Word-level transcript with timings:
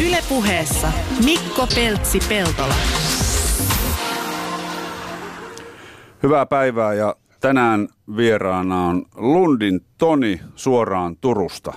Ylepuheessa 0.00 0.92
Mikko 1.24 1.66
Peltsi-Peltola. 1.74 2.74
Hyvää 6.22 6.46
päivää 6.46 6.94
ja 6.94 7.16
tänään 7.40 7.88
vieraana 8.16 8.86
on 8.86 9.04
Lundin 9.14 9.80
Toni 9.98 10.40
suoraan 10.54 11.16
Turusta. 11.16 11.72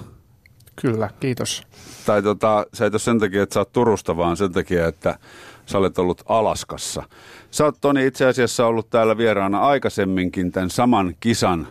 Kyllä, 0.82 1.10
kiitos. 1.20 1.64
Tai 2.06 2.24
tota, 2.24 2.66
se 2.74 2.84
ei 2.84 2.90
ole 2.94 3.00
sen 3.00 3.20
takia, 3.20 3.44
että 3.44 3.54
sä 3.54 3.60
oot 3.60 3.74
Turusta, 3.74 4.18
vaan 4.18 4.38
sen 4.38 4.52
takia, 4.52 4.88
että 4.88 5.20
sä 5.66 5.78
olet 5.78 6.00
ollut 6.00 6.24
Alaskassa. 6.30 7.04
Sä 7.52 7.66
oot 7.66 7.78
Toni 7.82 8.06
itse 8.06 8.26
asiassa 8.26 8.66
ollut 8.66 8.90
täällä 8.90 9.18
vieraana 9.18 9.60
aikaisemminkin 9.60 10.52
tämän 10.52 10.70
saman 10.70 11.16
kisan 11.20 11.68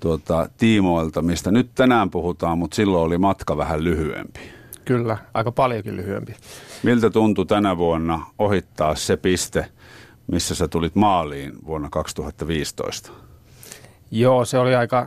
tuota, 0.00 0.48
tiimoilta, 0.56 1.22
mistä 1.22 1.50
nyt 1.50 1.70
tänään 1.74 2.10
puhutaan, 2.10 2.58
mutta 2.58 2.74
silloin 2.74 3.04
oli 3.04 3.18
matka 3.18 3.56
vähän 3.56 3.84
lyhyempi. 3.84 4.55
Kyllä, 4.86 5.18
aika 5.34 5.52
paljonkin 5.52 5.96
lyhyempi. 5.96 6.36
Miltä 6.82 7.10
tuntui 7.10 7.46
tänä 7.46 7.76
vuonna 7.76 8.26
ohittaa 8.38 8.94
se 8.94 9.16
piste, 9.16 9.66
missä 10.26 10.54
sä 10.54 10.68
tulit 10.68 10.94
maaliin 10.94 11.52
vuonna 11.66 11.88
2015? 11.90 13.12
Joo, 14.10 14.44
se 14.44 14.58
oli 14.58 14.74
aika 14.74 15.06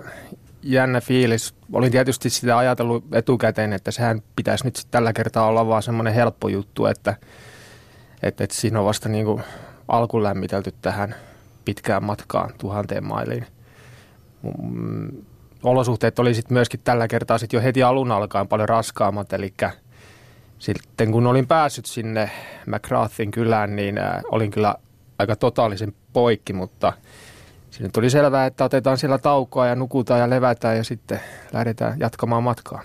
jännä 0.63 1.01
fiilis. 1.01 1.53
Olin 1.73 1.91
tietysti 1.91 2.29
sitä 2.29 2.57
ajatellut 2.57 3.03
etukäteen, 3.11 3.73
että 3.73 3.91
sehän 3.91 4.21
pitäisi 4.35 4.65
nyt 4.65 4.87
tällä 4.91 5.13
kertaa 5.13 5.45
olla 5.45 5.67
vaan 5.67 5.83
semmoinen 5.83 6.13
helppo 6.13 6.47
juttu, 6.47 6.85
että, 6.85 7.15
että, 8.23 8.43
että 8.43 8.55
siinä 8.55 8.79
on 8.79 8.85
vasta 8.85 9.09
niin 9.09 9.25
kuin 9.25 9.43
alkulämmitelty 9.87 10.73
tähän 10.81 11.15
pitkään 11.65 12.03
matkaan 12.03 12.53
tuhanteen 12.57 13.03
mailiin. 13.03 13.45
Olosuhteet 15.63 16.19
oli 16.19 16.33
sitten 16.33 16.53
myöskin 16.53 16.79
tällä 16.83 17.07
kertaa 17.07 17.37
sit 17.37 17.53
jo 17.53 17.61
heti 17.61 17.83
alun 17.83 18.11
alkaen 18.11 18.47
paljon 18.47 18.69
raskaammat, 18.69 19.33
eli 19.33 19.53
sitten 20.59 21.11
kun 21.11 21.27
olin 21.27 21.47
päässyt 21.47 21.85
sinne 21.85 22.31
McGrathin 22.65 23.31
kylään, 23.31 23.75
niin 23.75 23.95
olin 24.31 24.51
kyllä 24.51 24.75
aika 25.19 25.35
totaalisen 25.35 25.93
poikki, 26.13 26.53
mutta 26.53 26.93
sinne 27.71 27.89
tuli 27.89 28.09
selvää, 28.09 28.45
että 28.45 28.63
otetaan 28.63 28.97
siellä 28.97 29.17
taukoa 29.17 29.67
ja 29.67 29.75
nukutaan 29.75 30.19
ja 30.19 30.29
levätään 30.29 30.77
ja 30.77 30.83
sitten 30.83 31.19
lähdetään 31.53 31.99
jatkamaan 31.99 32.43
matkaa. 32.43 32.81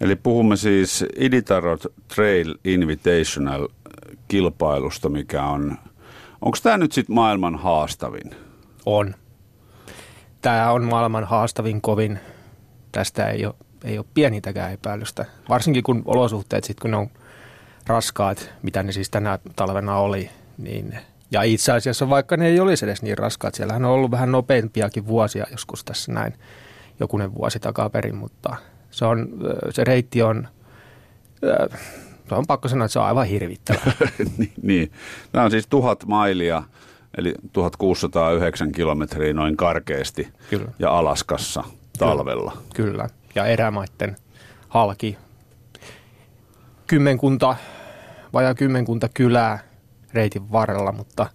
Eli 0.00 0.16
puhumme 0.16 0.56
siis 0.56 1.04
Iditarot 1.16 1.86
Trail 2.14 2.54
Invitational 2.64 3.68
kilpailusta, 4.28 5.08
mikä 5.08 5.44
on, 5.44 5.78
onko 6.42 6.58
tämä 6.62 6.78
nyt 6.78 6.92
sitten 6.92 7.14
maailman 7.14 7.56
haastavin? 7.56 8.34
On. 8.86 9.14
Tämä 10.40 10.70
on 10.70 10.84
maailman 10.84 11.24
haastavin 11.24 11.80
kovin. 11.80 12.18
Tästä 12.92 13.26
ei 13.26 13.46
ole, 13.46 13.54
ei 13.84 13.98
ole 13.98 14.06
pienintäkään 14.14 14.72
epäilystä. 14.72 15.24
Varsinkin 15.48 15.82
kun 15.82 16.02
olosuhteet 16.04 16.64
sitten, 16.64 16.82
kun 16.82 16.90
ne 16.90 16.96
on 16.96 17.10
raskaat, 17.86 18.50
mitä 18.62 18.82
ne 18.82 18.92
siis 18.92 19.10
tänä 19.10 19.38
talvena 19.56 19.96
oli, 19.96 20.30
niin 20.58 20.98
ja 21.30 21.42
itse 21.42 21.72
asiassa 21.72 22.10
vaikka 22.10 22.36
ne 22.36 22.46
ei 22.46 22.60
olisi 22.60 22.84
edes 22.84 23.02
niin 23.02 23.18
raskaat, 23.18 23.54
siellähän 23.54 23.84
on 23.84 23.90
ollut 23.90 24.10
vähän 24.10 24.32
nopeampiakin 24.32 25.06
vuosia 25.06 25.46
joskus 25.50 25.84
tässä 25.84 26.12
näin 26.12 26.34
jokunen 27.00 27.34
vuosi 27.34 27.60
takaperin, 27.60 28.16
mutta 28.16 28.56
se, 28.90 29.04
on, 29.04 29.28
se 29.70 29.84
reitti 29.84 30.22
on, 30.22 30.48
se 32.28 32.34
on 32.34 32.46
pakko 32.46 32.68
sanoa, 32.68 32.84
että 32.84 32.92
se 32.92 32.98
on 32.98 33.04
aivan 33.04 33.26
hirvittävä. 33.26 33.80
niin, 34.38 34.52
niin. 34.62 34.92
Nämä 35.32 35.44
on 35.44 35.50
siis 35.50 35.66
tuhat 35.66 36.06
mailia, 36.06 36.62
eli 37.18 37.34
1609 37.52 38.72
kilometriä 38.72 39.32
noin 39.32 39.56
karkeasti 39.56 40.28
Kyllä. 40.50 40.70
ja 40.78 40.98
Alaskassa 40.98 41.64
talvella. 41.98 42.56
Kyllä, 42.74 42.90
Kyllä. 42.90 43.08
ja 43.34 43.46
erämaiden 43.46 44.16
halki. 44.68 45.18
Kymmenkunta, 46.86 47.56
vajaa 48.32 48.54
kymmenkunta 48.54 49.08
kylää 49.14 49.58
reitin 50.12 50.52
varrella, 50.52 50.92
mutta 50.92 51.26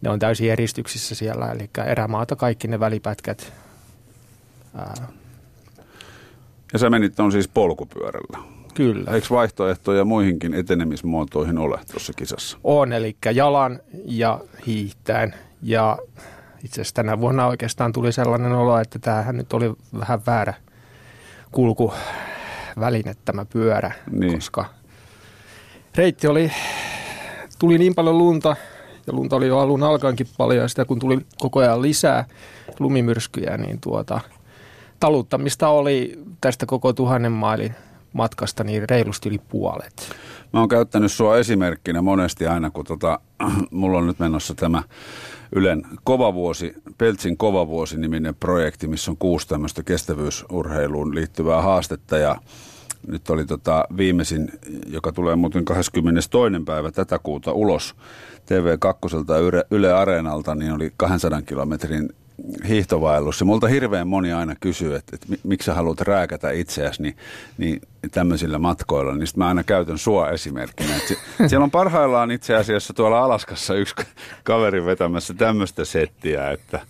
ne 0.00 0.10
on 0.10 0.18
täysin 0.18 0.50
eristyksissä 0.50 1.14
siellä, 1.14 1.52
eli 1.52 1.70
erämaata 1.86 2.36
kaikki 2.36 2.68
ne 2.68 2.80
välipätkät. 2.80 3.52
Ää. 4.74 5.08
Ja 6.72 6.78
sä 6.78 6.90
menit 6.90 7.20
on 7.20 7.32
siis 7.32 7.48
polkupyörällä. 7.48 8.59
Kyllä. 8.80 9.10
Eikö 9.10 9.26
vaihtoehtoja 9.30 10.04
muihinkin 10.04 10.54
etenemismuotoihin 10.54 11.58
ole 11.58 11.78
tuossa 11.90 12.12
kisassa? 12.16 12.58
On, 12.64 12.92
eli 12.92 13.16
jalan 13.34 13.80
ja 14.04 14.40
hiihtäen. 14.66 15.34
Ja 15.62 15.98
itse 16.64 16.80
asiassa 16.80 16.94
tänä 16.94 17.20
vuonna 17.20 17.46
oikeastaan 17.46 17.92
tuli 17.92 18.12
sellainen 18.12 18.52
olo, 18.52 18.78
että 18.78 18.98
tämähän 18.98 19.36
nyt 19.36 19.52
oli 19.52 19.72
vähän 20.00 20.20
väärä 20.26 20.54
kulkuväline 21.50 23.14
tämä 23.24 23.44
pyörä, 23.44 23.92
niin. 24.10 24.34
koska 24.34 24.64
reitti 25.94 26.26
oli 26.26 26.52
tuli 27.58 27.78
niin 27.78 27.94
paljon 27.94 28.18
lunta, 28.18 28.56
ja 29.06 29.12
lunta 29.12 29.36
oli 29.36 29.46
jo 29.46 29.58
alun 29.58 29.82
alkaenkin 29.82 30.26
paljon, 30.38 30.62
ja 30.62 30.68
sitä 30.68 30.84
kun 30.84 30.98
tuli 30.98 31.18
koko 31.38 31.60
ajan 31.60 31.82
lisää 31.82 32.24
lumimyrskyjä, 32.78 33.56
niin 33.56 33.80
tuota, 33.80 34.20
taluttamista 35.00 35.68
oli 35.68 36.18
tästä 36.40 36.66
koko 36.66 36.92
tuhannen 36.92 37.32
mailin 37.32 37.74
matkasta 38.12 38.64
niin 38.64 38.88
reilusti 38.88 39.28
yli 39.28 39.40
puolet. 39.48 40.16
Mä 40.52 40.60
oon 40.60 40.68
käyttänyt 40.68 41.12
sua 41.12 41.38
esimerkkinä 41.38 42.02
monesti 42.02 42.46
aina, 42.46 42.70
kun 42.70 42.84
tota, 42.84 43.20
mulla 43.70 43.98
on 43.98 44.06
nyt 44.06 44.18
menossa 44.18 44.54
tämä 44.54 44.82
Ylen 45.52 45.82
kova 46.04 46.34
vuosi, 46.34 46.74
Peltsin 46.98 47.36
kova 47.36 47.66
vuosi 47.66 47.98
niminen 47.98 48.34
projekti, 48.34 48.86
missä 48.86 49.10
on 49.10 49.16
kuusi 49.16 49.48
tämmöistä 49.48 49.82
kestävyysurheiluun 49.82 51.14
liittyvää 51.14 51.62
haastetta 51.62 52.18
ja 52.18 52.36
nyt 53.06 53.30
oli 53.30 53.46
tota 53.46 53.84
viimeisin, 53.96 54.52
joka 54.86 55.12
tulee 55.12 55.36
muuten 55.36 55.64
22. 55.64 56.30
päivä 56.64 56.90
tätä 56.90 57.18
kuuta 57.18 57.52
ulos 57.52 57.94
TV2 58.40 59.40
Yle, 59.42 59.64
Yle 59.70 59.92
Areenalta, 59.92 60.54
niin 60.54 60.72
oli 60.72 60.92
200 60.96 61.42
kilometrin 61.42 62.08
hiihtovaellus. 62.68 63.40
Ja 63.40 63.46
multa 63.46 63.66
hirveän 63.66 64.08
moni 64.08 64.32
aina 64.32 64.54
kysyy, 64.60 64.94
että, 64.94 65.16
että 65.16 65.26
miksi 65.48 65.66
sä 65.66 65.74
haluat 65.74 66.00
rääkätä 66.00 66.50
itseäsi 66.50 67.02
niin, 67.02 67.16
niin 67.58 67.80
tämmöisillä 68.10 68.58
matkoilla. 68.58 69.14
Niin 69.14 69.26
mä 69.36 69.48
aina 69.48 69.64
käytän 69.64 69.98
sua 69.98 70.30
esimerkkinä. 70.30 70.96
Että 70.96 71.14
siellä 71.48 71.64
on 71.64 71.70
parhaillaan 71.70 72.30
itse 72.30 72.56
asiassa 72.56 72.94
tuolla 72.94 73.24
Alaskassa 73.24 73.74
yksi 73.74 73.94
kaveri 74.44 74.84
vetämässä 74.84 75.34
tämmöistä 75.34 75.84
settiä. 75.84 76.50
Että. 76.50 76.80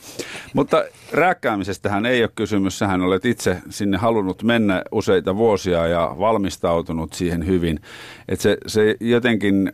Mutta 0.55 0.85
rääkkäämisestähän 1.13 2.07
ei 2.07 2.23
ole 2.23 2.31
kysymys. 2.35 2.79
Sähän 2.79 3.03
olet 3.03 3.25
itse 3.25 3.59
sinne 3.71 3.99
halunnut 3.99 4.43
mennä 4.43 4.83
useita 4.93 5.37
vuosia 5.37 5.87
ja 5.87 6.17
valmistautunut 6.19 7.13
siihen 7.13 7.47
hyvin. 7.47 7.81
Että 8.29 8.43
se, 8.43 8.57
se 8.67 8.97
jotenkin 9.01 9.73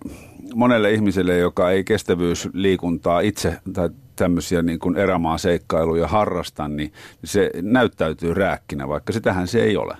monelle 0.54 0.92
ihmiselle, 0.92 1.38
joka 1.38 1.70
ei 1.70 1.84
kestävyysliikuntaa 1.84 3.20
itse 3.20 3.56
tai 3.72 3.90
tämmöisiä 4.16 4.62
niin 4.62 4.78
kuin 4.78 4.96
erämaaseikkailuja 4.96 6.08
harrasta, 6.08 6.68
niin 6.68 6.92
se 7.24 7.50
näyttäytyy 7.62 8.34
rääkkinä, 8.34 8.88
vaikka 8.88 9.12
sitähän 9.12 9.48
se 9.48 9.62
ei 9.62 9.76
ole. 9.76 9.96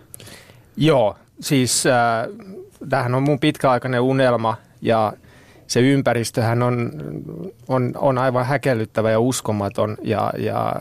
Joo, 0.77 1.17
siis 1.41 1.87
äh, 1.87 2.29
tämähän 2.89 3.15
on 3.15 3.23
mun 3.23 3.41
pitkäaikainen 3.41 4.01
unelma 4.01 4.57
ja 4.83 5.13
se 5.67 5.81
ympäristöhän 5.81 6.63
on, 6.63 6.93
on, 7.69 7.93
on 7.97 8.19
aivan 8.19 8.47
häkellyttävä 8.47 9.11
ja 9.11 9.21
uskomaton 9.21 9.97
ja, 10.03 10.33
ja 10.39 10.75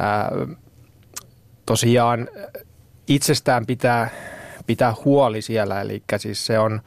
äh, 0.00 0.56
tosiaan 1.66 2.28
itsestään 3.08 3.66
pitää, 3.66 4.10
pitää 4.66 4.94
huoli 5.04 5.42
siellä, 5.42 5.80
eli 5.80 6.02
siis 6.16 6.46
se 6.46 6.58
on, 6.58 6.80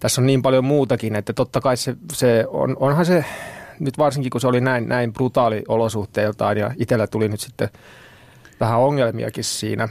tässä 0.00 0.20
on 0.20 0.26
niin 0.26 0.42
paljon 0.42 0.64
muutakin, 0.64 1.16
että 1.16 1.32
totta 1.32 1.60
kai 1.60 1.76
se, 1.76 1.96
se 2.12 2.44
on, 2.48 2.76
onhan 2.80 3.06
se 3.06 3.24
nyt 3.80 3.98
varsinkin 3.98 4.30
kun 4.30 4.40
se 4.40 4.46
oli 4.46 4.60
näin, 4.60 4.88
näin 4.88 5.12
brutaali 5.12 5.62
olosuhteiltaan 5.68 6.58
ja 6.58 6.70
itsellä 6.78 7.06
tuli 7.06 7.28
nyt 7.28 7.40
sitten 7.40 7.68
vähän 8.60 8.80
ongelmiakin 8.80 9.44
siinä. 9.44 9.88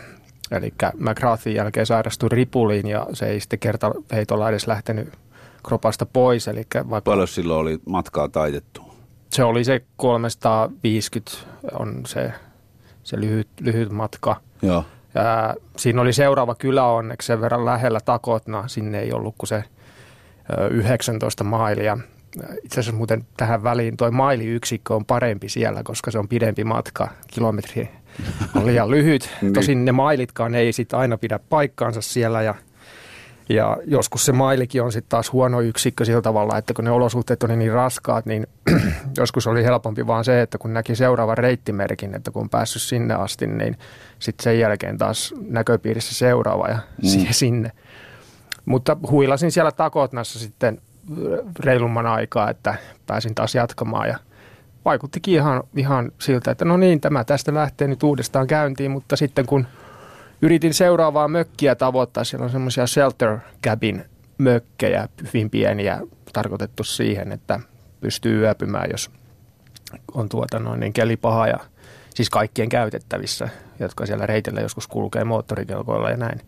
Eli 0.51 0.73
McGrathin 0.97 1.55
jälkeen 1.55 1.85
sairastui 1.85 2.29
ripuliin 2.29 2.87
ja 2.87 3.07
se 3.13 3.25
ei 3.25 3.39
sitten 3.39 3.59
kerta 3.59 3.91
heitolla 4.11 4.49
edes 4.49 4.67
lähtenyt 4.67 5.13
kropasta 5.63 6.05
pois. 6.05 6.47
Eli 6.47 6.63
vaikka 6.89 7.11
Paljon 7.11 7.27
silloin 7.27 7.59
oli 7.59 7.79
matkaa 7.85 8.27
taitettu? 8.27 8.81
Se 9.33 9.43
oli 9.43 9.63
se 9.63 9.81
350 9.95 11.31
on 11.79 12.01
se, 12.05 12.33
se 13.03 13.19
lyhyt, 13.19 13.47
lyhyt 13.61 13.89
matka. 13.89 14.35
Joo. 14.61 14.85
Ja 15.15 15.55
siinä 15.77 16.01
oli 16.01 16.13
seuraava 16.13 16.55
kylä 16.55 16.85
onneksi 16.85 17.25
sen 17.25 17.41
verran 17.41 17.65
lähellä 17.65 17.99
Takotna. 18.05 18.67
Sinne 18.67 18.99
ei 18.99 19.13
ollut 19.13 19.35
kuin 19.37 19.47
se 19.47 19.63
19 20.69 21.43
mailia 21.43 21.97
itse 22.63 22.79
asiassa 22.79 22.97
muuten 22.97 23.25
tähän 23.37 23.63
väliin 23.63 23.97
tuo 23.97 24.11
mailiyksikkö 24.11 24.95
on 24.95 25.05
parempi 25.05 25.49
siellä, 25.49 25.83
koska 25.83 26.11
se 26.11 26.19
on 26.19 26.27
pidempi 26.27 26.63
matka. 26.63 27.07
Kilometri 27.27 27.89
on 28.55 28.65
liian 28.65 28.91
lyhyt. 28.95 29.29
niin. 29.41 29.53
Tosin 29.53 29.85
ne 29.85 29.91
mailitkaan 29.91 30.55
ei 30.55 30.73
sitten 30.73 30.99
aina 30.99 31.17
pidä 31.17 31.39
paikkaansa 31.49 32.01
siellä 32.01 32.41
ja, 32.41 32.55
ja 33.49 33.77
joskus 33.85 34.25
se 34.25 34.31
mailikin 34.31 34.83
on 34.83 34.91
sitten 34.91 35.09
taas 35.09 35.31
huono 35.31 35.61
yksikkö 35.61 36.05
sillä 36.05 36.21
tavalla, 36.21 36.57
että 36.57 36.73
kun 36.73 36.85
ne 36.85 36.91
olosuhteet 36.91 37.43
on 37.43 37.59
niin 37.59 37.71
raskaat, 37.71 38.25
niin 38.25 38.47
joskus 39.17 39.47
oli 39.47 39.63
helpompi 39.63 40.07
vaan 40.07 40.25
se, 40.25 40.41
että 40.41 40.57
kun 40.57 40.73
näki 40.73 40.95
seuraavan 40.95 41.37
reittimerkin, 41.37 42.15
että 42.15 42.31
kun 42.31 42.41
on 42.41 42.49
päässyt 42.49 42.81
sinne 42.81 43.13
asti, 43.13 43.47
niin 43.47 43.77
sitten 44.19 44.43
sen 44.43 44.59
jälkeen 44.59 44.97
taas 44.97 45.33
näköpiirissä 45.47 46.15
seuraava 46.15 46.67
ja 46.67 46.79
mm. 47.03 47.27
sinne. 47.31 47.71
Mutta 48.65 48.97
huilasin 49.11 49.51
siellä 49.51 49.71
Takotnassa 49.71 50.39
sitten 50.39 50.81
reilumman 51.59 52.07
aikaa, 52.07 52.49
että 52.49 52.75
pääsin 53.07 53.35
taas 53.35 53.55
jatkamaan 53.55 54.07
ja 54.07 54.17
vaikuttikin 54.85 55.33
ihan, 55.33 55.63
ihan 55.75 56.11
siltä, 56.19 56.51
että 56.51 56.65
no 56.65 56.77
niin, 56.77 57.01
tämä 57.01 57.23
tästä 57.23 57.53
lähtee 57.53 57.87
nyt 57.87 58.03
uudestaan 58.03 58.47
käyntiin, 58.47 58.91
mutta 58.91 59.15
sitten 59.15 59.45
kun 59.45 59.67
yritin 60.41 60.73
seuraavaa 60.73 61.27
mökkiä 61.27 61.75
tavoittaa, 61.75 62.23
siellä 62.23 62.43
on 62.43 62.49
semmoisia 62.49 62.87
shelter 62.87 63.37
cabin 63.63 64.05
mökkejä, 64.37 65.07
hyvin 65.23 65.49
pieniä, 65.49 66.01
tarkoitettu 66.33 66.83
siihen, 66.83 67.31
että 67.31 67.59
pystyy 68.01 68.39
yöpymään, 68.39 68.89
jos 68.91 69.11
on 70.13 70.29
tuota 70.29 70.59
noin, 70.59 70.79
niin 70.79 70.93
keli 70.93 71.17
paha 71.17 71.47
ja 71.47 71.57
siis 72.15 72.29
kaikkien 72.29 72.69
käytettävissä, 72.69 73.49
jotka 73.79 74.05
siellä 74.05 74.25
reitillä 74.25 74.61
joskus 74.61 74.87
kulkee 74.87 75.23
moottorikelkoilla 75.23 76.09
ja 76.09 76.17
näin. 76.17 76.41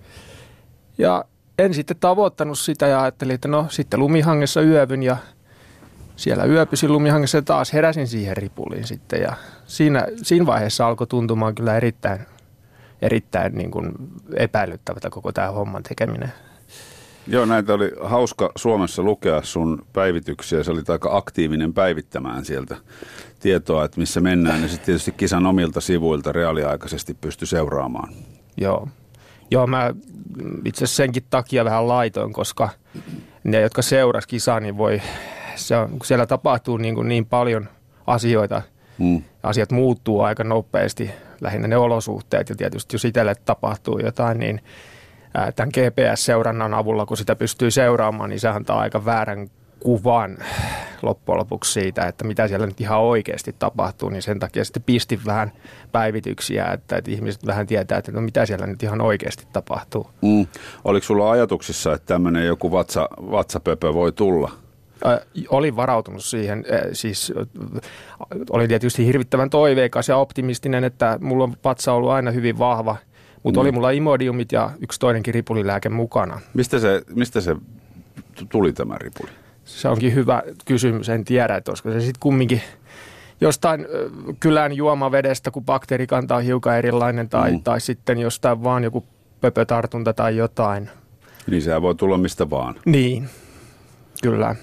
Ja 0.98 1.25
en 1.59 1.73
sitten 1.73 1.97
tavoittanut 2.00 2.59
sitä 2.59 2.88
ja 2.88 3.01
ajattelin, 3.01 3.35
että 3.35 3.47
no 3.47 3.65
sitten 3.69 4.00
lumihangessa 4.00 4.61
yövyn 4.61 5.03
ja 5.03 5.17
siellä 6.15 6.45
yöpysin 6.45 6.91
lumihangessa 6.91 7.38
ja 7.38 7.41
taas 7.41 7.73
heräsin 7.73 8.07
siihen 8.07 8.38
ripuliin 8.38 8.88
sitten 8.88 9.21
ja 9.21 9.33
siinä, 9.65 10.07
siinä 10.23 10.45
vaiheessa 10.45 10.88
alkoi 10.88 11.07
tuntumaan 11.07 11.55
kyllä 11.55 11.77
erittäin, 11.77 12.19
erittäin 13.01 13.55
niin 13.55 13.71
kuin 13.71 13.91
epäilyttävältä 14.35 15.09
koko 15.09 15.31
tämä 15.31 15.51
homman 15.51 15.83
tekeminen. 15.83 16.33
Joo, 17.27 17.45
näitä 17.45 17.73
oli 17.73 17.91
hauska 18.03 18.51
Suomessa 18.56 19.03
lukea 19.03 19.41
sun 19.44 19.85
päivityksiä. 19.94 20.63
Se 20.63 20.71
oli 20.71 20.81
aika 20.88 21.17
aktiivinen 21.17 21.73
päivittämään 21.73 22.45
sieltä 22.45 22.77
tietoa, 23.39 23.85
että 23.85 23.99
missä 23.99 24.21
mennään. 24.21 24.61
Ja 24.61 24.67
sitten 24.67 24.85
tietysti 24.85 25.11
kisan 25.11 25.45
omilta 25.45 25.81
sivuilta 25.81 26.31
reaaliaikaisesti 26.31 27.13
pysty 27.13 27.45
seuraamaan. 27.45 28.13
Joo. 28.57 28.88
Joo, 29.53 29.67
mä 29.67 29.94
itse 30.65 30.83
asiassa 30.83 31.03
senkin 31.03 31.23
takia 31.29 31.65
vähän 31.65 31.88
laitoin, 31.88 32.33
koska 32.33 32.69
ne, 33.44 33.61
jotka 33.61 33.81
seurasi 33.81 34.27
kisaa, 34.27 34.59
niin 34.59 34.77
voi, 34.77 35.01
se 35.55 35.77
on, 35.77 35.89
kun 35.89 36.05
siellä 36.05 36.25
tapahtuu 36.25 36.77
niin, 36.77 36.95
kuin 36.95 37.07
niin 37.07 37.25
paljon 37.25 37.69
asioita, 38.07 38.61
mm. 38.97 39.21
asiat 39.44 39.71
muuttuu 39.71 40.21
aika 40.21 40.44
nopeasti, 40.44 41.11
lähinnä 41.41 41.67
ne 41.67 41.77
olosuhteet 41.77 42.50
ja 42.50 42.55
tietysti 42.55 42.95
jos 42.95 43.05
itselle 43.05 43.35
tapahtuu 43.35 44.00
jotain, 44.00 44.39
niin 44.39 44.61
tämän 45.56 45.71
GPS-seurannan 45.77 46.73
avulla, 46.73 47.06
kun 47.06 47.17
sitä 47.17 47.35
pystyy 47.35 47.71
seuraamaan, 47.71 48.29
niin 48.29 48.39
se 48.39 48.47
antaa 48.47 48.79
aika 48.79 49.06
väärän 49.06 49.49
kuvan 49.83 50.38
loppujen 51.01 51.39
lopuksi 51.39 51.74
siitä, 51.74 52.07
että 52.07 52.24
mitä 52.24 52.47
siellä 52.47 52.65
nyt 52.65 52.81
ihan 52.81 53.00
oikeasti 53.00 53.56
tapahtuu, 53.59 54.09
niin 54.09 54.21
sen 54.21 54.39
takia 54.39 54.65
sitten 54.65 54.83
pistin 54.85 55.19
vähän 55.25 55.51
päivityksiä, 55.91 56.65
että, 56.65 56.97
että 56.97 57.12
ihmiset 57.12 57.45
vähän 57.45 57.68
tietää, 57.68 57.97
että 57.97 58.12
no 58.12 58.21
mitä 58.21 58.45
siellä 58.45 58.68
nyt 58.68 58.83
ihan 58.83 59.01
oikeasti 59.01 59.47
tapahtuu. 59.53 60.09
Mm. 60.21 60.47
Oliko 60.83 61.06
sulla 61.06 61.31
ajatuksissa, 61.31 61.94
että 61.94 62.06
tämmöinen 62.06 62.47
joku 62.47 62.71
vatsa, 62.71 63.09
vatsapöpö 63.31 63.94
voi 63.94 64.12
tulla? 64.12 64.51
olin 65.50 65.75
varautunut 65.75 66.24
siihen, 66.24 66.65
siis 66.94 67.33
olin 68.50 68.68
tietysti 68.68 69.06
hirvittävän 69.06 69.50
toiveikas 69.50 70.09
ja 70.09 70.18
optimistinen, 70.18 70.83
että 70.83 71.18
mulla 71.21 71.44
on 71.44 71.56
vatsa 71.63 71.94
ollut 71.94 72.09
aina 72.09 72.31
hyvin 72.31 72.59
vahva, 72.59 72.95
mutta 73.44 73.59
mm. 73.59 73.62
oli 73.62 73.71
mulla 73.71 73.91
imodiumit 73.91 74.51
ja 74.51 74.69
yksi 74.81 75.00
toinenkin 75.00 75.33
ripulilääke 75.33 75.89
mukana. 75.89 76.41
Mistä 76.53 76.80
se, 76.80 77.01
mistä 77.15 77.41
se 77.41 77.56
tuli 78.50 78.74
tämä 78.74 78.97
ripuli? 78.97 79.30
Se 79.65 79.88
onkin 79.88 80.15
hyvä 80.15 80.44
kysymys, 80.65 81.10
en 81.10 81.25
tiedä, 81.25 81.56
että 81.56 81.71
olisiko 81.71 81.92
se 81.92 82.00
sitten 82.00 82.19
kumminkin 82.19 82.62
jostain 83.42 83.88
kylän 84.39 84.74
juomavedestä, 84.74 85.51
kun 85.51 85.65
bakteerikanta 85.65 86.36
on 86.36 86.44
hiukan 86.44 86.77
erilainen, 86.77 87.30
tai, 87.30 87.51
mm. 87.51 87.63
tai 87.63 87.81
sitten 87.81 88.19
jostain 88.19 88.63
vaan 88.63 88.83
joku 88.83 89.06
pöpötartunta 89.42 90.13
tai 90.13 90.38
jotain. 90.38 90.89
Niin 91.51 91.62
sehän 91.62 91.81
voi 91.81 91.95
tulla 91.95 92.18
mistä 92.18 92.50
vaan. 92.50 92.75
Niin, 92.86 93.30
kyllä. 94.21 94.56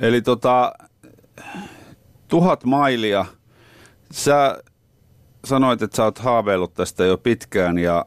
Eli 0.00 0.22
tota, 0.22 0.72
tuhat 2.28 2.64
mailia. 2.64 3.26
Sä 4.12 4.62
sanoit, 5.44 5.82
että 5.82 5.96
sä 5.96 6.04
oot 6.04 6.18
haaveillut 6.18 6.74
tästä 6.74 7.04
jo 7.04 7.16
pitkään 7.18 7.78
ja 7.78 8.06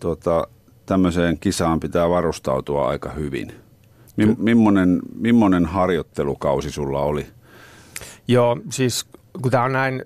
tota, 0.00 0.46
tämmöiseen 0.86 1.38
kisaan 1.38 1.80
pitää 1.80 2.10
varustautua 2.10 2.88
aika 2.88 3.10
hyvin. 3.10 3.65
Mi- 4.16 4.36
millainen, 4.38 5.00
millainen 5.20 5.66
harjoittelukausi 5.66 6.70
sulla 6.70 7.00
oli? 7.00 7.26
Joo, 8.28 8.56
siis 8.70 9.06
kun 9.42 9.50
tämä 9.50 9.64
on 9.64 9.72
näin, 9.72 10.04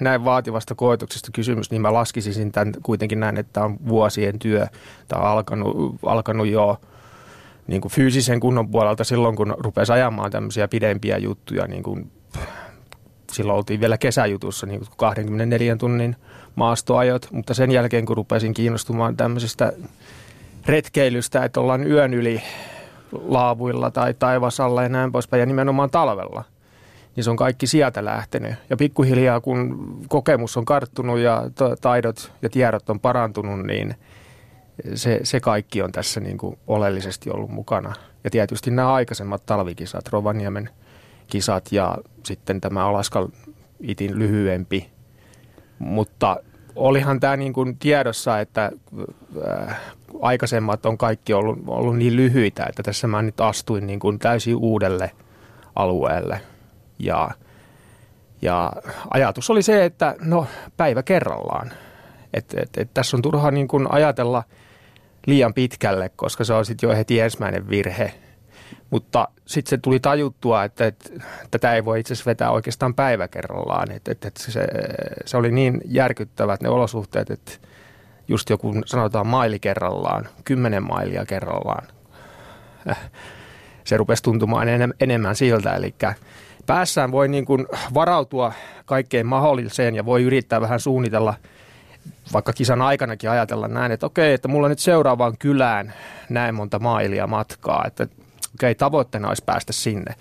näin 0.00 0.24
vaativasta 0.24 0.74
koetuksesta 0.74 1.30
kysymys, 1.32 1.70
niin 1.70 1.82
mä 1.82 1.92
laskisin 1.92 2.52
tämän 2.52 2.74
kuitenkin 2.82 3.20
näin, 3.20 3.36
että 3.36 3.64
on 3.64 3.76
vuosien 3.88 4.38
työ. 4.38 4.66
Tämä 5.08 5.22
on 5.22 5.28
alkanut, 5.28 5.96
alkanut 6.06 6.46
jo 6.46 6.80
niin 7.66 7.80
kuin 7.80 7.92
fyysisen 7.92 8.40
kunnon 8.40 8.68
puolelta 8.68 9.04
silloin, 9.04 9.36
kun 9.36 9.54
rupesi 9.58 9.92
ajamaan 9.92 10.30
tämmöisiä 10.30 10.68
pidempiä 10.68 11.18
juttuja, 11.18 11.66
niin 11.66 11.82
kuin 11.82 12.10
silloin 13.32 13.56
oltiin 13.56 13.80
vielä 13.80 13.98
kesäjutussa 13.98 14.66
niin 14.66 14.82
24 14.96 15.76
tunnin 15.76 16.16
maastoajot, 16.56 17.28
mutta 17.32 17.54
sen 17.54 17.70
jälkeen 17.70 18.06
kun 18.06 18.16
rupesin 18.16 18.54
kiinnostumaan 18.54 19.16
tämmöisestä 19.16 19.72
retkeilystä, 20.66 21.44
että 21.44 21.60
ollaan 21.60 21.86
yön 21.86 22.14
yli 22.14 22.42
laavuilla 23.22 23.90
tai 23.90 24.14
taivasalla 24.14 24.82
ja 24.82 24.88
näin 24.88 25.12
poispäin 25.12 25.40
ja 25.40 25.46
nimenomaan 25.46 25.90
talvella, 25.90 26.44
niin 27.16 27.24
se 27.24 27.30
on 27.30 27.36
kaikki 27.36 27.66
sieltä 27.66 28.04
lähtenyt. 28.04 28.54
Ja 28.70 28.76
pikkuhiljaa 28.76 29.40
kun 29.40 29.98
kokemus 30.08 30.56
on 30.56 30.64
karttunut 30.64 31.18
ja 31.18 31.42
taidot 31.80 32.32
ja 32.42 32.50
tiedot 32.50 32.90
on 32.90 33.00
parantunut, 33.00 33.66
niin 33.66 33.94
se, 34.94 35.20
se 35.22 35.40
kaikki 35.40 35.82
on 35.82 35.92
tässä 35.92 36.20
niin 36.20 36.38
kuin 36.38 36.58
oleellisesti 36.66 37.30
ollut 37.30 37.50
mukana. 37.50 37.92
Ja 38.24 38.30
tietysti 38.30 38.70
nämä 38.70 38.92
aikaisemmat 38.92 39.46
talvikisat, 39.46 40.08
Rovaniemen 40.08 40.70
kisat 41.26 41.72
ja 41.72 41.98
sitten 42.22 42.60
tämä 42.60 42.86
Alaskan 42.86 43.32
itin 43.80 44.18
lyhyempi. 44.18 44.90
Mutta 45.78 46.36
olihan 46.76 47.20
tämä 47.20 47.36
niin 47.36 47.52
kuin 47.52 47.78
tiedossa, 47.78 48.40
että 48.40 48.72
äh, 49.48 49.80
aikaisemmat 50.22 50.86
on 50.86 50.98
kaikki 50.98 51.32
ollut, 51.32 51.58
ollut 51.66 51.96
niin 51.96 52.16
lyhyitä, 52.16 52.66
että 52.68 52.82
tässä 52.82 53.06
mä 53.06 53.22
nyt 53.22 53.40
astuin 53.40 53.86
niin 53.86 54.00
kuin 54.00 54.18
täysin 54.18 54.56
uudelle 54.56 55.10
alueelle. 55.76 56.40
Ja, 56.98 57.30
ja 58.42 58.72
ajatus 59.10 59.50
oli 59.50 59.62
se, 59.62 59.84
että 59.84 60.14
no 60.20 60.46
päivä 60.76 61.02
kerrallaan. 61.02 61.72
Et, 62.34 62.54
et, 62.56 62.70
et 62.76 62.90
tässä 62.94 63.16
on 63.16 63.22
turha 63.22 63.50
niin 63.50 63.68
kuin 63.68 63.92
ajatella 63.92 64.44
liian 65.26 65.54
pitkälle, 65.54 66.10
koska 66.16 66.44
se 66.44 66.54
on 66.54 66.64
sitten 66.64 66.88
jo 66.88 66.96
heti 66.96 67.20
ensimmäinen 67.20 67.68
virhe. 67.68 68.14
Mutta 68.90 69.28
sitten 69.46 69.70
se 69.70 69.78
tuli 69.78 70.00
tajuttua, 70.00 70.64
että, 70.64 70.86
että 70.86 71.10
tätä 71.50 71.74
ei 71.74 71.84
voi 71.84 72.00
itse 72.00 72.12
asiassa 72.12 72.28
vetää 72.28 72.50
oikeastaan 72.50 72.94
päivä 72.94 73.28
kerrallaan. 73.28 73.90
Että, 73.90 74.12
että, 74.12 74.28
että 74.28 74.42
se, 74.42 74.66
se 75.24 75.36
oli 75.36 75.52
niin 75.52 75.80
järkyttävät 75.84 76.60
ne 76.62 76.68
olosuhteet, 76.68 77.30
että 77.30 77.52
just 78.28 78.50
joku 78.50 78.74
sanotaan 78.86 79.26
maili 79.26 79.58
kerrallaan, 79.58 80.28
kymmenen 80.44 80.82
mailia 80.82 81.26
kerrallaan. 81.26 81.86
Äh, 82.90 83.10
se 83.84 83.96
rupesi 83.96 84.22
tuntumaan 84.22 84.68
enemmän 85.00 85.36
siltä, 85.36 85.74
eli 85.74 85.94
päässään 86.66 87.12
voi 87.12 87.28
niin 87.28 87.44
kuin 87.44 87.66
varautua 87.94 88.52
kaikkeen 88.84 89.26
mahdolliseen 89.26 89.94
ja 89.94 90.04
voi 90.04 90.22
yrittää 90.22 90.60
vähän 90.60 90.80
suunnitella, 90.80 91.34
vaikka 92.32 92.52
kisan 92.52 92.82
aikanakin 92.82 93.30
ajatella 93.30 93.68
näin, 93.68 93.92
että 93.92 94.06
okei, 94.06 94.34
että 94.34 94.48
mulla 94.48 94.68
nyt 94.68 94.78
seuraavaan 94.78 95.38
kylään 95.38 95.92
näin 96.28 96.54
monta 96.54 96.78
mailia 96.78 97.26
matkaa, 97.26 97.84
että 97.86 98.06
okei, 98.54 98.74
tavoitteena 98.74 99.28
olisi 99.28 99.42
päästä 99.46 99.72
sinne. 99.72 100.14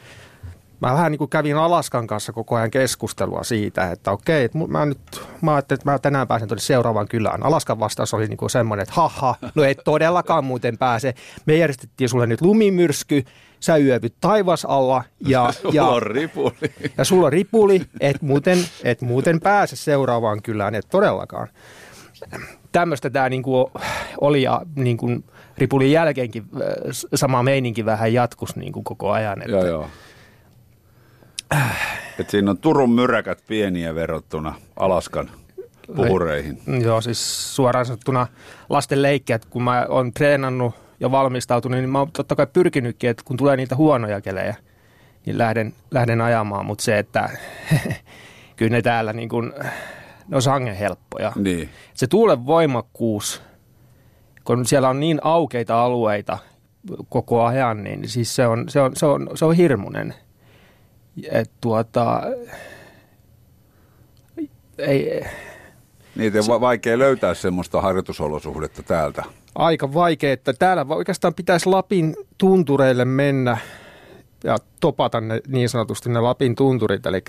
Mä 0.81 0.93
vähän 0.93 1.11
niin 1.11 1.19
kuin 1.19 1.29
kävin 1.29 1.57
Alaskan 1.57 2.07
kanssa 2.07 2.33
koko 2.33 2.55
ajan 2.55 2.71
keskustelua 2.71 3.43
siitä, 3.43 3.91
että 3.91 4.11
okei, 4.11 4.43
että 4.43 4.57
mä, 4.67 4.85
nyt, 4.85 4.99
mä 5.41 5.53
ajattelin, 5.53 5.79
että 5.79 5.91
mä 5.91 5.99
tänään 5.99 6.27
pääsen 6.27 6.47
tuonne 6.47 6.61
seuraavaan 6.61 7.07
kylään. 7.07 7.43
Alaskan 7.43 7.79
vastaus 7.79 8.13
oli 8.13 8.27
niin 8.27 8.37
kuin 8.37 8.49
semmoinen, 8.49 8.83
että 8.83 8.95
haha, 8.95 9.35
no 9.55 9.63
ei 9.63 9.75
todellakaan 9.75 10.43
muuten 10.43 10.77
pääse. 10.77 11.13
Me 11.45 11.55
järjestettiin 11.55 12.09
sulle 12.09 12.27
nyt 12.27 12.41
lumimyrsky, 12.41 13.23
sä 13.59 13.77
yövyt 13.77 14.15
taivas 14.21 14.65
alla 14.65 15.03
ja, 15.27 15.53
ja, 15.71 15.83
sulla 15.83 15.89
on 15.89 16.01
ripuli. 16.01 16.53
ja 16.97 17.05
sulla 17.05 17.25
on 17.25 17.33
ripuli, 17.33 17.81
et 17.99 18.21
muuten, 18.21 18.57
et 18.83 19.01
muuten 19.01 19.39
pääse 19.39 19.75
seuraavaan 19.75 20.41
kylään, 20.41 20.75
et 20.75 20.87
todellakaan. 20.89 21.47
Tämmöistä 22.71 23.09
tämä 23.09 23.29
niinku 23.29 23.71
oli 24.21 24.41
ja 24.41 24.61
niinku 24.75 25.07
ripulin 25.57 25.91
jälkeenkin 25.91 26.43
äh, 26.55 26.59
sama 27.15 27.43
meininki 27.43 27.85
vähän 27.85 28.13
jatkus 28.13 28.55
niinku 28.55 28.83
koko 28.83 29.11
ajan. 29.11 29.41
Että, 29.41 29.51
joo, 29.51 29.65
joo. 29.65 29.87
Et 32.19 32.29
siinä 32.29 32.51
on 32.51 32.57
Turun 32.57 32.91
myräkät 32.91 33.43
pieniä 33.47 33.95
verrattuna 33.95 34.55
Alaskan 34.75 35.31
puhureihin. 35.95 36.57
Joo, 36.83 37.01
siis 37.01 37.55
suoraan 37.55 37.85
sanottuna 37.85 38.27
lasten 38.69 39.01
leikkiä, 39.01 39.35
että 39.35 39.47
kun 39.49 39.63
mä 39.63 39.85
oon 39.89 40.13
treenannut 40.13 40.75
ja 40.99 41.11
valmistautunut, 41.11 41.79
niin 41.79 41.89
mä 41.89 41.99
oon 41.99 42.11
totta 42.11 42.35
kai 42.35 42.47
pyrkinytkin, 42.53 43.09
että 43.09 43.23
kun 43.25 43.37
tulee 43.37 43.57
niitä 43.57 43.75
huonoja 43.75 44.21
kelejä, 44.21 44.55
niin 45.25 45.37
lähden, 45.37 45.73
lähden 45.91 46.21
ajamaan, 46.21 46.65
mutta 46.65 46.83
se, 46.83 46.99
että 46.99 47.29
kyllä 48.55 48.71
ne 48.71 48.81
täällä 48.81 49.13
niin 49.13 49.29
kuin, 49.29 49.53
ne 50.27 50.35
on 50.35 50.41
sangen 50.41 50.75
helppoja. 50.75 51.31
Niin. 51.35 51.69
Se 51.93 52.07
tuulen 52.07 52.45
voimakkuus, 52.45 53.41
kun 54.43 54.65
siellä 54.65 54.89
on 54.89 54.99
niin 54.99 55.19
aukeita 55.23 55.83
alueita 55.83 56.37
koko 57.09 57.43
ajan, 57.43 57.83
niin 57.83 58.09
siis 58.09 58.35
se 58.35 58.47
on, 58.47 58.69
se 58.69 58.81
on, 58.81 58.95
se 58.95 59.05
on, 59.05 59.29
se 59.35 59.45
on 59.45 59.55
hirmuinen. 59.55 60.13
Et 61.31 61.51
tuota, 61.61 62.21
ei, 64.77 65.23
Niitä 66.15 66.39
on 66.49 66.61
vaikea 66.61 66.99
löytää 66.99 67.33
semmoista 67.33 67.81
harjoitusolosuhdetta 67.81 68.83
täältä. 68.83 69.23
Aika 69.55 69.93
vaikea, 69.93 70.33
että 70.33 70.53
täällä 70.53 70.85
oikeastaan 70.89 71.33
pitäisi 71.33 71.69
Lapin 71.69 72.15
tuntureille 72.37 73.05
mennä 73.05 73.57
ja 74.43 74.57
topata 74.79 75.21
ne 75.21 75.41
niin 75.47 75.69
sanotusti 75.69 76.09
ne 76.09 76.19
Lapin 76.19 76.55
tunturit, 76.55 77.05
eli 77.05 77.23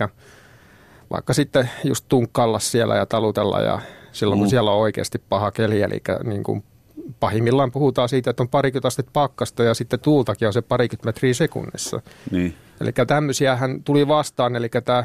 vaikka 1.11 1.33
sitten 1.33 1.71
just 1.85 2.05
tunkkailla 2.09 2.59
siellä 2.59 2.97
ja 2.97 3.07
talutella 3.07 3.61
ja 3.61 3.81
silloin 4.13 4.39
kun 4.39 4.47
mm. 4.47 4.51
siellä 4.51 4.71
on 4.71 4.79
oikeasti 4.79 5.23
paha 5.29 5.51
keli, 5.51 5.83
eli 5.83 6.03
niin 6.25 6.43
kuin 6.43 6.65
pahimmillaan 7.21 7.73
puhutaan 7.73 8.09
siitä, 8.09 8.31
että 8.31 8.43
on 8.43 8.49
parikymmentä 8.49 8.89
astetta 8.89 9.11
pakkasta 9.13 9.63
ja 9.63 9.75
sitten 9.75 10.01
tuultakin 10.01 10.49
on 10.49 10.53
se 10.53 10.63
parikymmentä 10.63 11.09
metriä 11.09 11.35
sekunnissa. 11.35 12.01
Niin. 12.31 12.55
Eli 12.81 12.93
tämmöisiähän 13.07 13.83
tuli 13.83 14.09
vastaan, 14.09 14.57
eli 14.57 14.69
tämä 14.85 15.05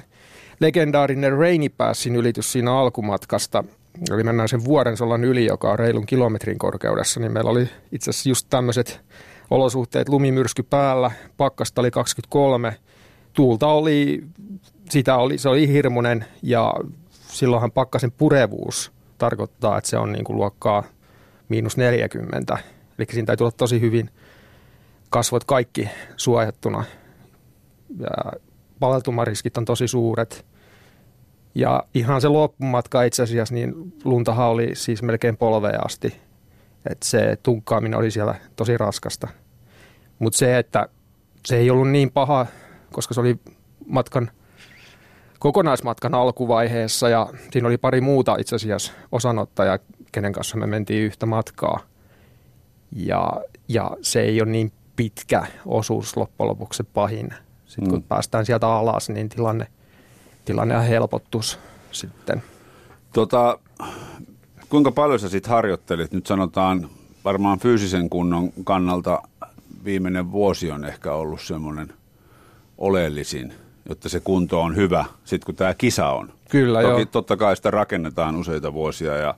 legendaarinen 0.60 1.38
Rainy 1.38 1.70
Passin 1.70 2.16
ylitys 2.16 2.52
siinä 2.52 2.78
alkumatkasta, 2.78 3.64
eli 4.12 4.24
mennään 4.24 4.50
sen 4.50 4.66
vuoren 4.66 4.98
solan 4.98 5.24
yli, 5.24 5.46
joka 5.46 5.72
on 5.72 5.80
reilun 5.80 6.06
kilometrin 6.06 6.58
korkeudessa, 6.58 7.20
niin 7.20 7.32
meillä 7.32 7.52
oli 7.52 7.70
itse 7.92 8.10
asiassa 8.10 8.30
just 8.30 8.48
tämmöiset 8.50 9.02
olosuhteet, 9.52 10.10
lumimyrsky 10.10 10.64
päällä, 10.64 11.12
pakkasta 11.38 11.82
oli 11.82 11.92
23, 11.92 12.76
tuulta 13.34 13.68
oli, 13.68 14.24
sitä 14.90 15.16
oli, 15.16 15.38
se 15.38 15.50
oli 15.50 15.68
hirmuinen 15.68 16.26
ja 16.44 16.74
silloinhan 17.12 17.72
pakkasen 17.72 18.12
purevuus 18.12 18.92
tarkoittaa, 19.18 19.78
että 19.78 19.90
se 19.90 19.98
on 19.98 20.12
niin 20.12 20.24
kuin 20.24 20.36
luokkaa 20.36 20.84
miinus 21.50 21.78
40. 21.78 22.58
Eli 22.98 23.08
siinä 23.12 23.26
täytyy 23.26 23.44
olla 23.44 23.56
tosi 23.58 23.82
hyvin 23.82 24.10
kasvot 25.10 25.44
kaikki 25.44 25.90
suojattuna. 26.16 26.84
Ja 28.00 28.34
paleltumariskit 28.80 29.58
on 29.58 29.66
tosi 29.66 29.88
suuret. 29.88 30.46
Ja 31.56 31.84
ihan 31.94 32.22
se 32.22 32.28
loppumatka 32.28 33.04
itse 33.04 33.24
asiassa, 33.24 33.56
niin 33.56 33.94
luntahan 34.04 34.48
oli 34.48 34.76
siis 34.76 35.04
melkein 35.04 35.38
polveen 35.38 35.86
asti. 35.86 36.22
Että 36.90 37.08
se 37.08 37.38
tunkkaaminen 37.44 38.00
oli 38.00 38.12
siellä 38.12 38.36
tosi 38.56 38.78
raskasta. 38.78 39.28
Mutta 40.20 40.38
se, 40.38 40.58
että 40.58 40.90
se 41.46 41.58
ei 41.58 41.70
ollut 41.70 41.90
niin 41.90 42.12
paha, 42.12 42.46
koska 42.92 43.14
se 43.14 43.20
oli 43.20 43.40
matkan 43.86 44.32
kokonaismatkan 45.40 46.14
alkuvaiheessa 46.14 47.10
ja 47.10 47.28
siinä 47.52 47.68
oli 47.68 47.78
pari 47.78 48.02
muuta 48.02 48.36
itse 48.40 48.56
asiassa 48.56 48.92
osanottajaa, 49.12 49.80
kenen 50.12 50.34
kanssa 50.34 50.58
me 50.58 50.68
mentiin 50.68 51.04
yhtä 51.04 51.26
matkaa. 51.26 51.80
Ja, 52.96 53.32
ja 53.68 53.92
se 54.02 54.22
ei 54.22 54.42
ole 54.42 54.52
niin 54.52 54.72
pitkä 54.96 55.48
osuus 55.66 56.18
loppujen 56.18 56.50
lopuksi 56.50 56.78
se 56.78 56.84
pahin. 56.84 57.30
Sitten 57.66 57.88
mm. 57.88 57.90
kun 57.90 58.04
päästään 58.04 58.46
sieltä 58.46 58.68
alas, 58.68 59.10
niin 59.10 59.30
tilanne, 59.30 59.68
tilanne 60.46 60.90
helpottus 60.90 61.60
sitten. 61.92 62.44
Tota, 63.14 63.60
kuinka 64.70 64.92
paljon 64.92 65.20
sä 65.20 65.30
sitten 65.30 65.52
harjoittelit? 65.52 66.12
Nyt 66.12 66.28
sanotaan 66.28 66.90
varmaan 67.26 67.60
fyysisen 67.60 68.10
kunnon 68.10 68.54
kannalta 68.64 69.22
viimeinen 69.84 70.32
vuosi 70.32 70.72
on 70.72 70.86
ehkä 70.86 71.14
ollut 71.14 71.42
semmoinen 71.42 71.94
oleellisin, 72.78 73.54
jotta 73.90 74.10
se 74.10 74.20
kunto 74.20 74.62
on 74.62 74.76
hyvä, 74.76 75.06
sitten 75.26 75.46
kun 75.46 75.56
tämä 75.56 75.74
kisa 75.74 76.10
on. 76.10 76.34
Kyllä, 76.50 76.82
Toki 76.82 77.02
joo. 77.02 77.06
totta 77.06 77.38
kai 77.38 77.56
sitä 77.56 77.72
rakennetaan 77.72 78.36
useita 78.36 78.74
vuosia 78.74 79.18
ja 79.18 79.36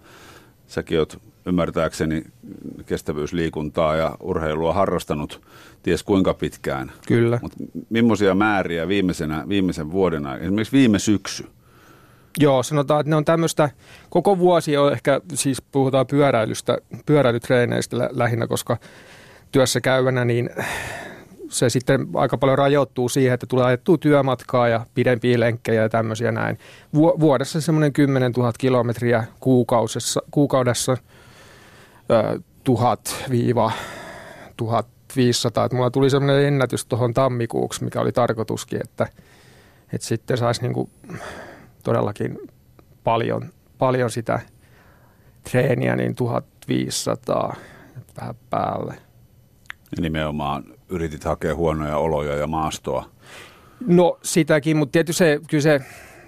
säkin 0.71 0.99
oot 0.99 1.21
ymmärtääkseni 1.45 2.23
kestävyysliikuntaa 2.85 3.95
ja 3.95 4.15
urheilua 4.19 4.73
harrastanut 4.73 5.41
ties 5.83 6.03
kuinka 6.03 6.33
pitkään. 6.33 6.91
Kyllä. 7.07 7.39
Mutta 7.41 7.57
millaisia 7.89 8.35
määriä 8.35 8.87
viimeisenä, 8.87 9.43
viimeisen 9.49 9.91
vuoden 9.91 10.25
aikana, 10.25 10.45
esimerkiksi 10.45 10.77
viime 10.77 10.99
syksy? 10.99 11.47
Joo, 12.39 12.63
sanotaan, 12.63 12.99
että 12.99 13.09
ne 13.09 13.15
on 13.15 13.25
tämmöistä, 13.25 13.69
koko 14.09 14.37
vuosi 14.37 14.77
on 14.77 14.93
ehkä, 14.93 15.21
siis 15.33 15.61
puhutaan 15.61 16.07
pyöräilystä, 16.07 16.77
pyöräilytreeneistä 17.05 17.97
lä- 17.97 18.09
lähinnä, 18.11 18.47
koska 18.47 18.77
työssä 19.51 19.81
käyvänä, 19.81 20.25
niin 20.25 20.49
se 21.51 21.69
sitten 21.69 22.07
aika 22.13 22.37
paljon 22.37 22.57
rajoittuu 22.57 23.09
siihen, 23.09 23.33
että 23.33 23.45
tulee 23.47 23.65
ajettua 23.65 23.97
työmatkaa 23.97 24.67
ja 24.67 24.85
pidempiä 24.93 25.39
lenkkejä 25.39 25.81
ja 25.81 25.89
tämmöisiä 25.89 26.31
näin. 26.31 26.57
Vu- 26.93 27.19
vuodessa 27.19 27.61
semmoinen 27.61 27.93
10 27.93 28.31
000 28.31 28.53
kilometriä 28.57 29.23
kuukaudessa, 29.39 30.21
kuukaudessa 30.31 30.97
tuhat 32.63 33.25
viiva 33.29 33.71
1500. 34.57 35.65
Että 35.65 35.75
mulla 35.75 35.91
tuli 35.91 36.09
semmoinen 36.09 36.45
ennätys 36.45 36.85
tuohon 36.85 37.13
tammikuuksi, 37.13 37.83
mikä 37.83 38.01
oli 38.01 38.11
tarkoituskin, 38.11 38.79
että, 38.83 39.07
että 39.93 40.07
sitten 40.07 40.37
saisi 40.37 40.61
niinku 40.61 40.89
todellakin 41.83 42.39
paljon, 43.03 43.49
paljon 43.77 44.11
sitä 44.11 44.39
treeniä, 45.51 45.95
niin 45.95 46.15
1500 46.15 47.55
vähän 48.21 48.35
päälle. 48.49 48.95
Nimenomaan 50.01 50.63
yritit 50.91 51.23
hakea 51.23 51.55
huonoja 51.55 51.97
oloja 51.97 52.35
ja 52.35 52.47
maastoa. 52.47 53.05
No 53.87 54.19
sitäkin, 54.23 54.77
mutta 54.77 54.91
tietysti 54.91 55.17
se, 55.17 55.39
kyllä 55.49 55.61
se, 55.61 55.81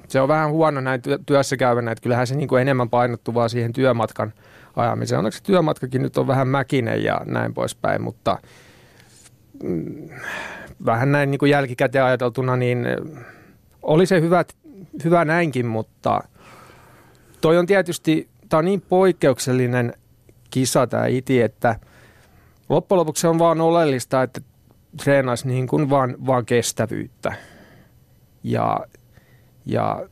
se 0.08 0.22
on 0.22 0.28
vähän 0.28 0.50
huono 0.50 0.82
näin 0.82 1.02
työssä 1.26 1.58
käyvänä, 1.58 1.92
että 1.92 2.02
kyllähän 2.02 2.28
se 2.28 2.36
niin 2.36 2.48
kuin 2.48 2.62
enemmän 2.62 2.90
painottuu 2.90 3.34
vaan 3.34 3.50
siihen 3.50 3.74
työmatkan 3.74 4.34
ajamiseen. 4.76 5.20
Onneksi 5.20 5.38
se 5.38 5.44
työmatkakin 5.44 6.02
nyt 6.02 6.18
on 6.18 6.28
vähän 6.28 6.48
mäkinen 6.48 7.04
ja 7.04 7.22
näin 7.26 7.54
poispäin, 7.54 8.02
mutta 8.02 8.38
mm, 9.64 10.10
vähän 10.86 11.12
näin 11.12 11.32
niin 11.32 11.40
kuin 11.40 11.50
jälkikäteen 11.50 12.06
ajateltuna, 12.06 12.56
niin 12.56 12.88
oli 13.82 14.06
se 14.06 14.22
hyvä, 14.22 14.46
hyvä 15.04 15.26
näinkin, 15.26 15.66
mutta 15.66 16.24
toi 17.42 17.58
on 17.58 17.66
tietysti, 17.66 18.30
tämä 18.50 18.60
on 18.60 18.66
niin 18.66 18.82
poikkeuksellinen 18.82 19.94
kisa 20.50 20.88
tämä 20.88 21.06
iti, 21.06 21.42
että 21.42 21.76
loppujen 22.70 23.00
lopuksi 23.00 23.28
on 23.28 23.40
vaan 23.40 23.62
oleellista, 23.62 24.24
että 24.24 24.42
treenaisi 24.98 25.48
niin 25.48 25.68
kuin 25.68 25.90
vaan, 25.90 26.16
vaan 26.26 26.46
kestävyyttä. 26.46 27.34
Ja, 28.44 28.80
ja 29.66 30.08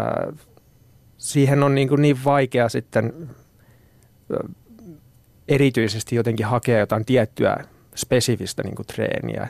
äh, 0.00 0.38
siihen 1.16 1.62
on 1.62 1.74
niin, 1.74 1.88
kuin 1.88 2.02
niin 2.02 2.24
vaikea 2.24 2.68
sitten 2.68 3.12
äh, 4.34 4.54
erityisesti 5.48 6.16
jotenkin 6.16 6.46
hakea 6.46 6.78
jotain 6.78 7.04
tiettyä 7.04 7.56
spesifistä 7.94 8.62
niin 8.62 8.74
kuin 8.74 8.86
treeniä. 8.86 9.48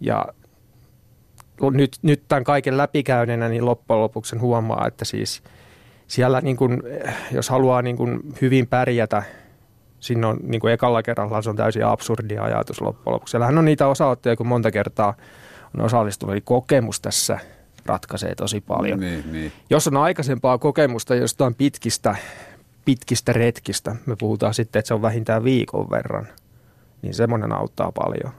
Ja 0.00 0.26
nyt, 1.72 1.96
nyt 2.02 2.22
tämän 2.28 2.44
kaiken 2.44 2.76
läpikäyneenä 2.76 3.48
niin 3.48 3.64
loppujen 3.64 4.00
lopuksi 4.00 4.36
huomaa, 4.36 4.86
että 4.86 5.04
siis 5.04 5.42
siellä 6.06 6.40
niin 6.40 6.56
kuin, 6.56 6.82
jos 7.32 7.48
haluaa 7.48 7.82
niin 7.82 7.96
kuin 7.96 8.20
hyvin 8.40 8.66
pärjätä– 8.66 9.22
siinä 10.02 10.28
on 10.28 10.38
niin 10.42 10.60
kuin 10.60 10.72
ekalla 10.72 11.02
kerralla 11.02 11.42
se 11.42 11.50
on 11.50 11.56
täysin 11.56 11.86
absurdi 11.86 12.38
ajatus 12.38 12.80
loppujen 12.80 13.14
lopuksi. 13.14 13.30
Siellähän 13.30 13.58
on 13.58 13.64
niitä 13.64 13.86
osaotteja, 13.86 14.36
kun 14.36 14.46
monta 14.46 14.70
kertaa 14.70 15.14
on 15.78 15.84
osallistunut, 15.84 16.32
eli 16.32 16.40
kokemus 16.40 17.00
tässä 17.00 17.38
ratkaisee 17.86 18.34
tosi 18.34 18.60
paljon. 18.60 19.00
Niin, 19.00 19.32
niin. 19.32 19.52
Jos 19.70 19.88
on 19.88 19.96
aikaisempaa 19.96 20.58
kokemusta 20.58 21.14
jostain 21.14 21.54
pitkistä, 21.54 22.16
pitkistä 22.84 23.32
retkistä, 23.32 23.96
me 24.06 24.16
puhutaan 24.16 24.54
sitten, 24.54 24.80
että 24.80 24.88
se 24.88 24.94
on 24.94 25.02
vähintään 25.02 25.44
viikon 25.44 25.90
verran, 25.90 26.28
niin 27.02 27.14
semmoinen 27.14 27.52
auttaa 27.52 27.92
paljon. 27.92 28.32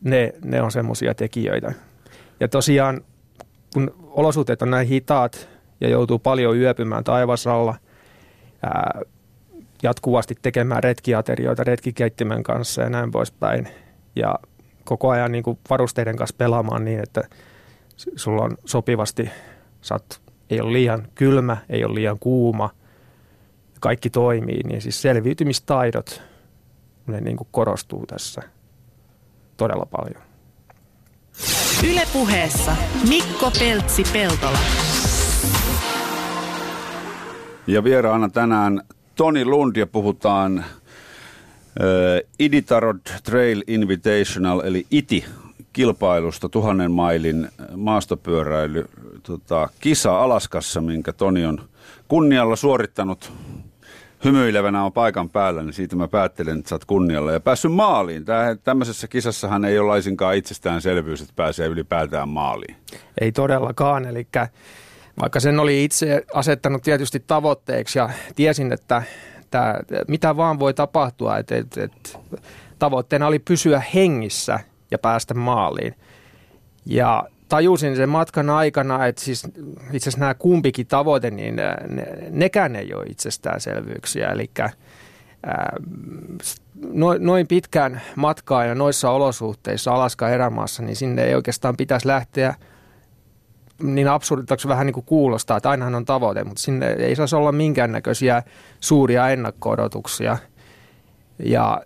Ne, 0.00 0.34
ne 0.44 0.62
on 0.62 0.72
semmoisia 0.72 1.14
tekijöitä. 1.14 1.72
Ja 2.40 2.48
tosiaan, 2.48 3.00
kun 3.74 3.94
olosuhteet 4.00 4.62
on 4.62 4.70
näin 4.70 4.88
hitaat 4.88 5.48
ja 5.80 5.88
joutuu 5.88 6.18
paljon 6.18 6.56
yöpymään 6.56 7.04
taivasalla– 7.04 7.74
ää, 8.62 9.00
jatkuvasti 9.82 10.34
tekemään 10.42 10.82
retkiaterioita 10.82 11.64
retkikeittimen 11.64 12.42
kanssa 12.42 12.82
ja 12.82 12.90
näin 12.90 13.10
poispäin. 13.10 13.68
Ja 14.16 14.38
koko 14.84 15.10
ajan 15.10 15.32
niin 15.32 15.44
kuin 15.44 15.58
varusteiden 15.70 16.16
kanssa 16.16 16.36
pelaamaan 16.38 16.84
niin, 16.84 17.00
että 17.00 17.22
sulla 18.16 18.42
on 18.42 18.56
sopivasti, 18.64 19.30
sat, 19.80 20.20
ei 20.50 20.60
ole 20.60 20.72
liian 20.72 21.08
kylmä, 21.14 21.56
ei 21.68 21.84
ole 21.84 21.94
liian 21.94 22.18
kuuma, 22.18 22.70
kaikki 23.80 24.10
toimii, 24.10 24.62
niin 24.62 24.82
siis 24.82 25.02
selviytymistaidot, 25.02 26.22
ne 27.06 27.20
niin 27.20 27.36
kuin 27.36 27.48
korostuu 27.50 28.06
tässä 28.06 28.42
todella 29.56 29.86
paljon. 29.86 30.22
Ylepuheessa 31.84 32.76
Mikko 33.08 33.50
Peltsi-Peltola. 33.58 34.58
Ja 37.68 37.84
vieraana 37.84 38.28
tänään 38.28 38.82
Toni 39.14 39.44
Lund 39.44 39.76
ja 39.76 39.86
puhutaan 39.86 40.58
äh, 40.58 40.64
Iditarod 42.38 43.00
Trail 43.24 43.62
Invitational 43.66 44.60
eli 44.64 44.86
ITI 44.90 45.24
kilpailusta 45.72 46.48
tuhannen 46.48 46.90
mailin 46.90 47.48
maastopyöräily 47.76 48.88
tota, 49.22 49.68
kisa 49.80 50.22
Alaskassa, 50.22 50.80
minkä 50.80 51.12
Toni 51.12 51.46
on 51.46 51.60
kunnialla 52.08 52.56
suorittanut 52.56 53.32
hymyilevänä 54.24 54.84
on 54.84 54.92
paikan 54.92 55.30
päällä, 55.30 55.62
niin 55.62 55.72
siitä 55.72 55.96
mä 55.96 56.08
päättelen, 56.08 56.58
että 56.58 56.68
sä 56.68 56.74
oot 56.74 56.84
kunnialla 56.84 57.32
ja 57.32 57.40
päässyt 57.40 57.72
maaliin. 57.72 58.24
Tää, 58.24 58.54
tämmöisessä 58.54 59.08
kisassahan 59.08 59.64
ei 59.64 59.78
ole 59.78 59.88
laisinkaan 59.88 60.36
itsestäänselvyys, 60.36 61.20
että 61.20 61.32
pääsee 61.36 61.66
ylipäätään 61.66 62.28
maaliin. 62.28 62.76
Ei 63.20 63.32
todellakaan, 63.32 64.04
eli 64.04 64.26
vaikka 65.20 65.40
sen 65.40 65.60
oli 65.60 65.84
itse 65.84 66.24
asettanut 66.34 66.82
tietysti 66.82 67.20
tavoitteeksi 67.26 67.98
ja 67.98 68.10
tiesin, 68.34 68.72
että, 68.72 69.02
että 69.40 69.84
mitä 70.08 70.36
vaan 70.36 70.58
voi 70.58 70.74
tapahtua, 70.74 71.38
että, 71.38 71.56
että, 71.56 71.84
että 71.84 72.18
tavoitteena 72.78 73.26
oli 73.26 73.38
pysyä 73.38 73.82
hengissä 73.94 74.60
ja 74.90 74.98
päästä 74.98 75.34
maaliin. 75.34 75.94
Ja 76.86 77.24
tajusin 77.48 77.96
sen 77.96 78.08
matkan 78.08 78.50
aikana, 78.50 79.06
että 79.06 79.22
siis 79.22 79.44
itse 79.92 79.96
asiassa 79.96 80.20
nämä 80.20 80.34
kumpikin 80.34 80.86
tavoite, 80.86 81.30
niin 81.30 81.56
ne, 81.56 81.74
nekään 82.30 82.76
ei 82.76 82.94
ole 82.94 83.04
itsestäänselvyyksiä. 83.06 84.28
Eli 84.28 84.50
noin 87.18 87.46
pitkään 87.46 88.00
matkaa 88.16 88.64
ja 88.64 88.74
noissa 88.74 89.10
olosuhteissa 89.10 89.92
Alaska 89.92 90.28
erämaassa, 90.28 90.82
niin 90.82 90.96
sinne 90.96 91.24
ei 91.24 91.34
oikeastaan 91.34 91.76
pitäisi 91.76 92.06
lähteä 92.06 92.54
niin 93.82 94.08
absurdittaksi 94.08 94.68
vähän 94.68 94.86
niin 94.86 94.94
kuin 94.94 95.06
kuulostaa, 95.06 95.56
että 95.56 95.70
ainahan 95.70 95.94
on 95.94 96.04
tavoite, 96.04 96.44
mutta 96.44 96.62
sinne 96.62 96.90
ei 96.90 97.16
saisi 97.16 97.36
olla 97.36 97.52
minkäännäköisiä 97.52 98.42
suuria 98.80 99.28
ennakko-odotuksia. 99.28 100.38
Ja 101.38 101.82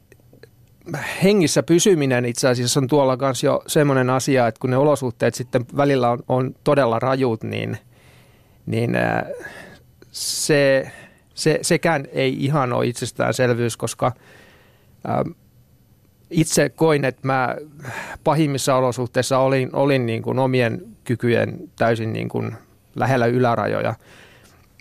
hengissä 1.25 1.62
pysyminen 1.62 2.25
itse 2.25 2.49
asiassa 2.49 2.80
on 2.80 2.88
tuolla 2.88 3.16
kanssa 3.16 3.46
jo 3.46 3.62
semmoinen 3.66 4.11
asia, 4.11 4.46
että 4.46 4.61
kun 4.61 4.70
ne 4.70 4.76
olosuhteet 4.76 5.34
sitten 5.34 5.66
välillä 5.76 6.11
on, 6.11 6.18
on 6.28 6.54
todella 6.64 6.99
rajut, 6.99 7.42
niin, 7.42 7.78
niin 8.66 8.96
äh, 8.96 9.22
se, 10.11 10.92
se, 11.34 11.58
sekään 11.62 12.04
ei 12.12 12.44
ihan 12.44 12.72
ole 12.72 12.87
itsestäänselvyys, 12.87 13.76
koska 13.76 14.06
ä, 14.06 14.11
äh, 15.11 15.34
itse 16.32 16.68
koin, 16.68 17.04
että 17.04 17.26
mä 17.26 17.56
pahimmissa 18.24 18.74
olosuhteissa 18.74 19.38
olin, 19.38 19.70
olin 19.72 20.06
niin 20.06 20.22
kuin 20.22 20.38
omien 20.38 20.82
kykyjen 21.04 21.58
täysin 21.76 22.12
niin 22.12 22.28
kuin 22.28 22.54
lähellä 22.94 23.26
ylärajoja. 23.26 23.94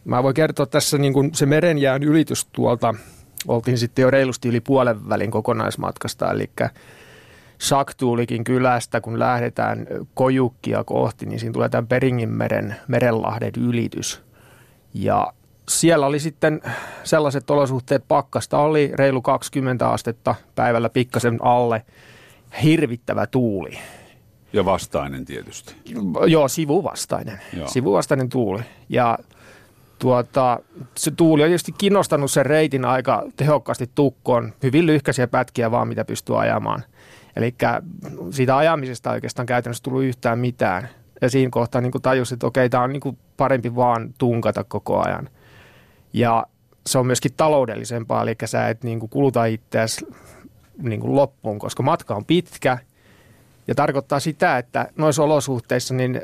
Mä 0.05 0.23
voin 0.23 0.35
kertoa 0.35 0.65
tässä 0.65 0.97
niin 0.97 1.13
kuin 1.13 1.35
se 1.35 1.45
merenjään 1.45 2.03
ylitys 2.03 2.45
tuolta– 2.45 2.93
oltiin 3.47 3.77
sitten 3.77 4.03
jo 4.03 4.11
reilusti 4.11 4.49
yli 4.49 4.59
puolen 4.59 5.09
välin 5.09 5.31
kokonaismatkasta, 5.31 6.31
eli 6.31 6.49
Saktuulikin 7.57 8.43
kylästä, 8.43 9.01
kun 9.01 9.19
lähdetään 9.19 9.87
Kojukkia 10.13 10.83
kohti, 10.83 11.25
niin 11.25 11.39
siinä 11.39 11.53
tulee 11.53 11.69
tämän 11.69 11.87
Peringinmeren 11.87 12.75
merenlahden 12.87 13.51
ylitys. 13.57 14.21
Ja 14.93 15.33
siellä 15.79 16.05
oli 16.05 16.19
sitten 16.19 16.61
sellaiset 17.03 17.49
olosuhteet 17.49 18.03
pakkasta, 18.07 18.57
oli 18.57 18.91
reilu 18.93 19.21
20 19.21 19.89
astetta 19.89 20.35
päivällä 20.55 20.89
pikkasen 20.89 21.37
alle, 21.41 21.85
hirvittävä 22.63 23.27
tuuli. 23.27 23.77
Ja 24.53 24.65
vastainen 24.65 25.25
tietysti. 25.25 25.75
Joo, 26.27 26.47
sivuvastainen. 26.47 27.41
Joo. 27.57 27.67
Sivuvastainen 27.67 28.29
tuuli. 28.29 28.61
Ja 28.89 29.17
tuota, 29.99 30.59
se 30.97 31.11
tuuli 31.11 31.43
on 31.43 31.49
tietysti 31.49 31.71
kinnostanut 31.77 32.31
sen 32.31 32.45
reitin 32.45 32.85
aika 32.85 33.23
tehokkaasti 33.35 33.89
tukkoon. 33.95 34.53
Hyvin 34.63 34.85
lyhkäisiä 34.85 35.27
pätkiä 35.27 35.71
vaan, 35.71 35.87
mitä 35.87 36.05
pystyy 36.05 36.41
ajamaan. 36.41 36.83
Eli 37.35 37.55
siitä 38.31 38.57
ajamisesta 38.57 39.11
oikeastaan 39.11 39.45
käytännössä 39.45 39.83
tullut 39.83 40.03
yhtään 40.03 40.39
mitään. 40.39 40.89
Ja 41.21 41.29
siinä 41.29 41.49
kohtaa 41.49 41.81
niin 41.81 41.91
tajusin, 42.01 42.35
että 42.35 42.47
okei, 42.47 42.69
tämä 42.69 42.83
on 42.83 42.93
niin 42.93 43.17
parempi 43.37 43.75
vaan 43.75 44.13
tunkata 44.17 44.63
koko 44.63 45.01
ajan. 45.07 45.29
Ja 46.13 46.45
se 46.87 46.97
on 46.97 47.05
myöskin 47.05 47.33
taloudellisempaa, 47.37 48.23
eli 48.23 48.35
sä 48.45 48.69
et 48.69 48.83
niin 48.83 48.99
kuluta 48.99 49.45
itseäsi 49.45 50.07
niin 50.81 51.15
loppuun, 51.15 51.59
koska 51.59 51.83
matka 51.83 52.15
on 52.15 52.25
pitkä– 52.25 52.77
ja 53.67 53.75
tarkoittaa 53.75 54.19
sitä, 54.19 54.57
että 54.57 54.87
noissa 54.97 55.23
olosuhteissa 55.23 55.93
niin 55.93 56.21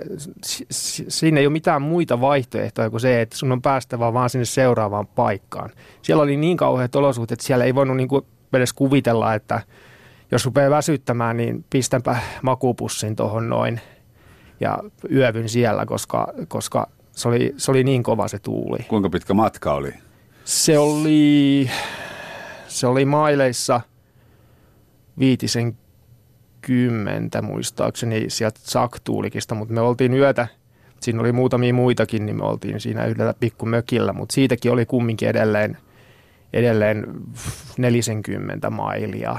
siinä 1.07 1.39
ei 1.39 1.45
ole 1.45 1.53
mitään 1.53 1.81
muita 1.81 2.21
vaihtoehtoja 2.21 2.89
kuin 2.89 3.01
se, 3.01 3.21
että 3.21 3.37
sun 3.37 3.51
on 3.51 3.61
päästävä 3.61 4.13
vaan 4.13 4.29
sinne 4.29 4.45
seuraavaan 4.45 5.07
paikkaan. 5.07 5.69
Siellä 6.01 6.23
oli 6.23 6.37
niin 6.37 6.57
kauheat 6.57 6.95
olosuhteet, 6.95 7.39
että 7.39 7.47
siellä 7.47 7.65
ei 7.65 7.75
voinut 7.75 7.97
niin 7.97 8.07
kuin 8.07 8.25
edes 8.53 8.73
kuvitella, 8.73 9.33
että 9.33 9.61
jos 10.31 10.45
rupeaa 10.45 10.69
väsyttämään, 10.69 11.37
niin 11.37 11.65
pistänpä 11.69 12.17
makupussin 12.41 13.15
tuohon 13.15 13.49
noin 13.49 13.81
ja 14.59 14.77
yövyn 15.11 15.49
siellä, 15.49 15.85
koska, 15.85 16.33
koska 16.47 16.89
se, 17.17 17.27
oli, 17.27 17.53
se 17.57 17.71
oli 17.71 17.83
niin 17.83 18.03
kova 18.03 18.27
se 18.27 18.39
tuuli. 18.39 18.77
Kuinka 18.87 19.09
pitkä 19.09 19.33
matka 19.33 19.73
oli? 19.73 19.93
Se 20.45 20.77
oli, 20.77 21.69
se 22.67 22.87
oli 22.87 23.05
maileissa 23.05 23.81
viitisen 25.19 25.77
kymmentä 26.61 27.41
muistaakseni 27.41 28.25
sieltä 28.27 28.59
Saktuulikista, 28.63 29.55
mutta 29.55 29.73
me 29.73 29.81
oltiin 29.81 30.13
yötä, 30.13 30.47
siinä 30.99 31.19
oli 31.19 31.31
muutamia 31.31 31.73
muitakin, 31.73 32.25
niin 32.25 32.35
me 32.35 32.45
oltiin 32.45 32.79
siinä 32.79 33.05
yhdellä 33.05 33.33
pikkumökillä, 33.39 34.13
mutta 34.13 34.33
siitäkin 34.33 34.71
oli 34.71 34.85
kumminkin 34.85 35.29
edelleen, 35.29 35.77
edelleen 36.53 37.05
40 37.77 38.69
mailia, 38.69 39.37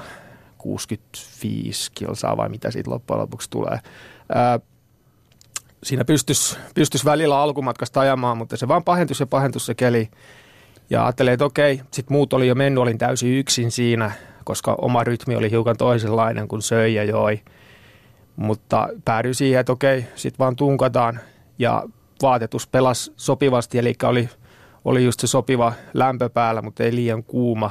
65 0.59 1.93
kilsaa 1.95 2.37
vai 2.37 2.49
mitä 2.49 2.71
siitä 2.71 2.91
loppujen 2.91 3.21
lopuksi 3.21 3.51
tulee. 3.51 3.79
Ää, 4.35 4.61
siinä 5.83 6.05
pystyisi 6.05 6.59
pystys 6.75 7.05
välillä 7.05 7.39
alkumatkasta 7.39 8.01
ajamaan, 8.01 8.39
mutta 8.39 8.57
se 8.57 8.69
vaan 8.69 8.85
pahentus 8.85 9.21
ja 9.21 9.27
pahentus 9.27 9.67
se 9.67 9.75
keli. 9.75 10.09
Ja 10.91 11.05
ajattelin, 11.05 11.33
että 11.33 11.45
okei, 11.45 11.81
sitten 11.91 12.15
muut 12.17 12.33
oli 12.33 12.49
jo 12.49 12.55
mennyt, 12.55 12.83
olin 12.83 12.99
täysin 12.99 13.39
yksin 13.39 13.71
siinä– 13.71 14.11
koska 14.49 14.75
oma 14.81 15.05
rytmi 15.05 15.37
oli 15.37 15.51
hiukan 15.51 15.77
toisenlainen 15.77 16.49
kuin 16.49 16.63
söi 16.63 16.95
ja 16.95 17.05
joi. 17.05 17.41
Mutta 18.37 18.89
päädyin 19.05 19.35
siihen, 19.35 19.61
että 19.61 19.73
okei, 19.73 20.05
sitten 20.15 20.39
vaan 20.39 20.57
tunkataan 20.57 21.21
ja 21.59 21.85
vaatetus 22.23 22.67
pelasi 22.67 23.13
sopivasti, 23.17 23.79
eli 23.79 23.95
oli, 24.03 24.29
oli 24.85 25.05
just 25.05 25.21
se 25.21 25.27
sopiva 25.27 25.73
lämpö 25.95 26.29
päällä, 26.29 26.63
mutta 26.63 26.83
ei 26.85 26.95
liian 26.95 27.25
kuuma, 27.25 27.71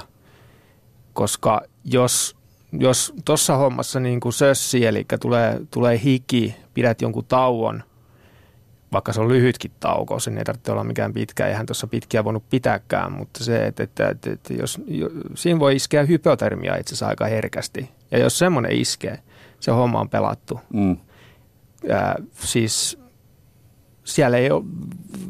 koska 1.14 1.62
jos 1.84 2.38
jos 2.72 3.14
tuossa 3.26 3.56
hommassa 3.58 4.00
niin 4.00 4.20
kuin 4.20 4.34
sössi, 4.34 4.86
eli 4.86 5.06
tulee, 5.22 5.60
tulee 5.72 6.02
hiki, 6.04 6.56
pidät 6.74 7.02
jonkun 7.02 7.26
tauon, 7.26 7.84
vaikka 8.92 9.14
se 9.14 9.22
on 9.22 9.28
lyhytkin 9.28 9.72
tauko, 9.80 10.20
sen 10.20 10.38
ei 10.38 10.44
tarvitse 10.44 10.72
olla 10.72 10.84
mikään 10.84 11.14
pitkä, 11.14 11.48
eihän 11.48 11.66
tuossa 11.66 11.88
pitkiä 11.88 12.24
voinut 12.24 12.50
pitääkään, 12.50 13.12
mutta 13.12 13.44
se, 13.44 13.66
että, 13.66 13.84
että, 13.84 14.10
että, 14.10 14.32
että 14.32 14.54
jos, 14.54 14.82
jo, 14.88 15.10
siinä 15.36 15.60
voi 15.60 15.76
iskeä 15.76 16.04
hypotermia 16.04 16.76
itse 16.76 16.90
asiassa 16.90 17.08
aika 17.08 17.26
herkästi. 17.26 17.90
Ja 18.12 18.18
jos 18.18 18.40
semmoinen 18.40 18.72
iskee, 18.72 19.20
se 19.60 19.72
homma 19.72 20.00
on 20.00 20.10
pelattu. 20.10 20.60
Mm. 20.74 20.98
Ja, 21.84 22.16
siis 22.34 23.00
siellä 24.04 24.38
ei, 24.38 24.52
ole, 24.52 24.64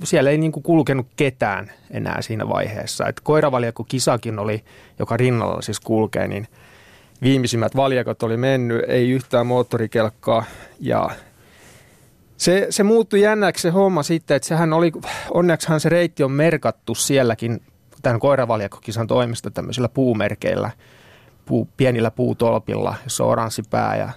siellä 0.04 0.30
ei 0.30 0.38
niin 0.38 0.52
kuin 0.52 0.64
kulkenut 0.64 1.08
ketään 1.16 1.72
enää 1.92 2.22
siinä 2.22 2.50
vaiheessa. 2.50 3.08
Et 3.08 3.20
koiravaljakko 3.20 3.84
kisakin 3.84 4.40
oli, 4.40 4.64
joka 5.00 5.18
rinnalla 5.18 5.62
siis 5.62 5.80
kulkee, 5.80 6.28
niin 6.28 6.48
viimeisimmät 7.22 7.76
valjakot 7.76 8.24
oli 8.24 8.38
mennyt, 8.38 8.82
ei 8.88 9.10
yhtään 9.10 9.48
moottorikelkkaa 9.48 10.44
ja 10.80 11.10
se, 12.38 12.68
se 12.70 12.84
muuttui 12.84 13.22
jännäksi 13.22 13.62
se 13.62 13.70
homma 13.70 14.04
sitten, 14.04 14.38
että 14.38 14.48
sehän 14.48 14.74
oli, 14.74 14.92
onneksihan 15.32 15.80
se 15.80 15.90
reitti 15.90 16.24
on 16.24 16.32
merkattu 16.32 16.96
sielläkin 16.96 17.62
tämän 18.02 18.20
koiravaljakkokisan 18.20 19.08
toimesta 19.08 19.52
tämmöisillä 19.52 19.90
puumerkeillä, 19.90 20.72
puu, 21.46 21.70
pienillä 21.78 22.12
puutolpilla, 22.12 22.96
jossa 23.04 23.24
on 23.24 23.30
oranssi 23.30 23.64
pää 23.70 23.96
ja 23.96 24.10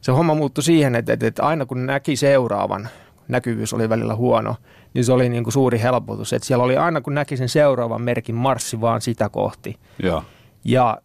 se 0.00 0.12
homma 0.12 0.34
muuttui 0.34 0.64
siihen, 0.64 0.94
että, 0.94 1.12
että, 1.12 1.26
että 1.26 1.42
aina 1.42 1.66
kun 1.66 1.86
näki 1.86 2.16
seuraavan, 2.16 2.88
näkyvyys 3.28 3.72
oli 3.72 3.88
välillä 3.88 4.14
huono, 4.14 4.56
niin 4.94 5.04
se 5.04 5.12
oli 5.12 5.28
niin 5.28 5.44
kuin 5.44 5.52
suuri 5.52 5.80
helpotus. 5.80 6.32
Että 6.32 6.46
siellä 6.46 6.64
oli 6.64 6.76
aina 6.76 7.00
kun 7.00 7.14
näki 7.14 7.36
sen 7.36 7.48
seuraavan 7.48 8.02
merkin 8.02 8.34
marssi 8.34 8.80
vaan 8.80 9.00
sitä 9.00 9.28
kohti. 9.28 9.76
Ja, 10.02 10.22
ja 10.64 10.98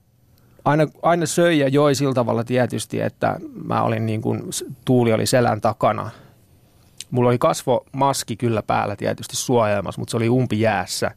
aina, 0.65 0.87
aina 1.01 1.25
söi 1.25 1.59
ja 1.59 1.67
joi 1.67 1.95
sillä 1.95 2.13
tavalla 2.13 2.43
tietysti, 2.43 3.01
että 3.01 3.35
mä 3.65 3.81
olin 3.81 4.05
niin 4.05 4.21
kuin, 4.21 4.43
tuuli 4.85 5.13
oli 5.13 5.25
selän 5.25 5.61
takana– 5.61 6.09
Mulla 7.13 7.29
oli 7.29 7.37
kasvomaski 7.37 8.35
kyllä 8.35 8.61
päällä 8.63 8.95
tietysti 8.95 9.35
suojaamassa, 9.35 10.01
mutta 10.01 10.11
se 10.11 10.17
oli 10.17 10.29
umpi 10.29 10.59
jäässä. 10.59 11.11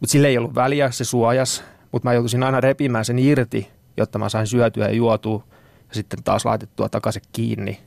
Mutta 0.00 0.12
sille 0.12 0.28
ei 0.28 0.38
ollut 0.38 0.54
väliä, 0.54 0.90
se 0.90 1.04
suojas, 1.04 1.64
mutta 1.92 2.08
mä 2.08 2.12
joutuisin 2.12 2.42
aina 2.42 2.60
repimään 2.60 3.04
sen 3.04 3.18
irti, 3.18 3.70
jotta 3.96 4.18
mä 4.18 4.28
sain 4.28 4.46
syötyä 4.46 4.86
ja 4.86 4.94
juotua 4.94 5.44
ja 5.88 5.94
sitten 5.94 6.22
taas 6.22 6.44
laitettua 6.44 6.88
takaisin 6.88 7.22
kiinni. 7.32 7.80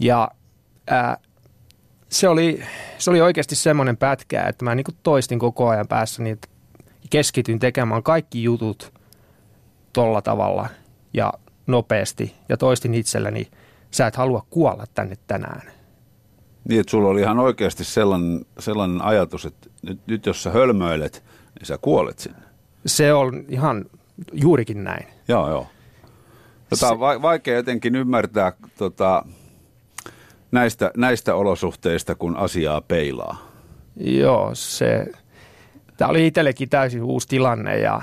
Ja 0.00 0.30
ää, 0.86 1.16
se, 2.08 2.28
oli, 2.28 2.62
se 2.98 3.10
oli 3.10 3.20
oikeasti 3.20 3.56
semmoinen 3.56 3.96
pätkä, 3.96 4.44
että 4.44 4.64
mä 4.64 4.74
niin 4.74 4.84
toistin 5.02 5.38
koko 5.38 5.68
ajan 5.68 5.88
päässä 5.88 6.22
niin 6.22 6.38
keskityin 7.10 7.58
tekemään 7.58 8.02
kaikki 8.02 8.42
jutut 8.42 8.92
tolla 9.92 10.22
tavalla 10.22 10.68
ja 11.14 11.32
nopeasti 11.66 12.34
ja 12.48 12.56
toistin 12.56 12.94
itselleni, 12.94 13.50
sä 13.90 14.06
et 14.06 14.16
halua 14.16 14.46
kuolla 14.50 14.84
tänne 14.94 15.16
tänään. 15.26 15.79
Niin, 16.68 16.80
että 16.80 16.90
sulla 16.90 17.08
oli 17.08 17.20
ihan 17.20 17.38
oikeasti 17.38 17.84
sellainen, 17.84 18.46
sellainen 18.58 19.02
ajatus, 19.02 19.44
että 19.44 19.70
nyt, 19.82 20.00
nyt 20.06 20.26
jos 20.26 20.42
sä 20.42 20.50
hölmöilet, 20.50 21.24
niin 21.58 21.66
sä 21.66 21.78
kuolet 21.78 22.18
sinne. 22.18 22.42
Se 22.86 23.12
on 23.12 23.44
ihan 23.48 23.84
juurikin 24.32 24.84
näin. 24.84 25.06
Joo, 25.28 25.50
joo. 25.50 25.66
Tota, 26.70 26.88
on 26.88 27.00
va- 27.00 27.22
vaikea 27.22 27.56
jotenkin 27.56 27.94
ymmärtää 27.96 28.52
tota, 28.78 29.24
näistä, 30.52 30.90
näistä 30.96 31.34
olosuhteista, 31.34 32.14
kun 32.14 32.36
asiaa 32.36 32.80
peilaa. 32.80 33.50
Joo, 33.96 34.50
se, 34.54 35.06
tämä 35.96 36.08
oli 36.08 36.26
itsellekin 36.26 36.68
täysin 36.68 37.02
uusi 37.02 37.28
tilanne 37.28 37.78
ja 37.78 38.02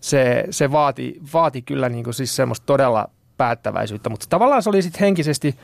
se, 0.00 0.44
se 0.50 0.72
vaati, 0.72 1.20
vaati 1.32 1.62
kyllä 1.62 1.88
niin 1.88 2.04
kuin 2.04 2.14
siis 2.14 2.36
semmoista 2.36 2.66
todella 2.66 3.10
päättäväisyyttä, 3.36 4.10
mutta 4.10 4.26
tavallaan 4.28 4.62
se 4.62 4.68
oli 4.68 4.82
sitten 4.82 5.00
henkisesti 5.00 5.56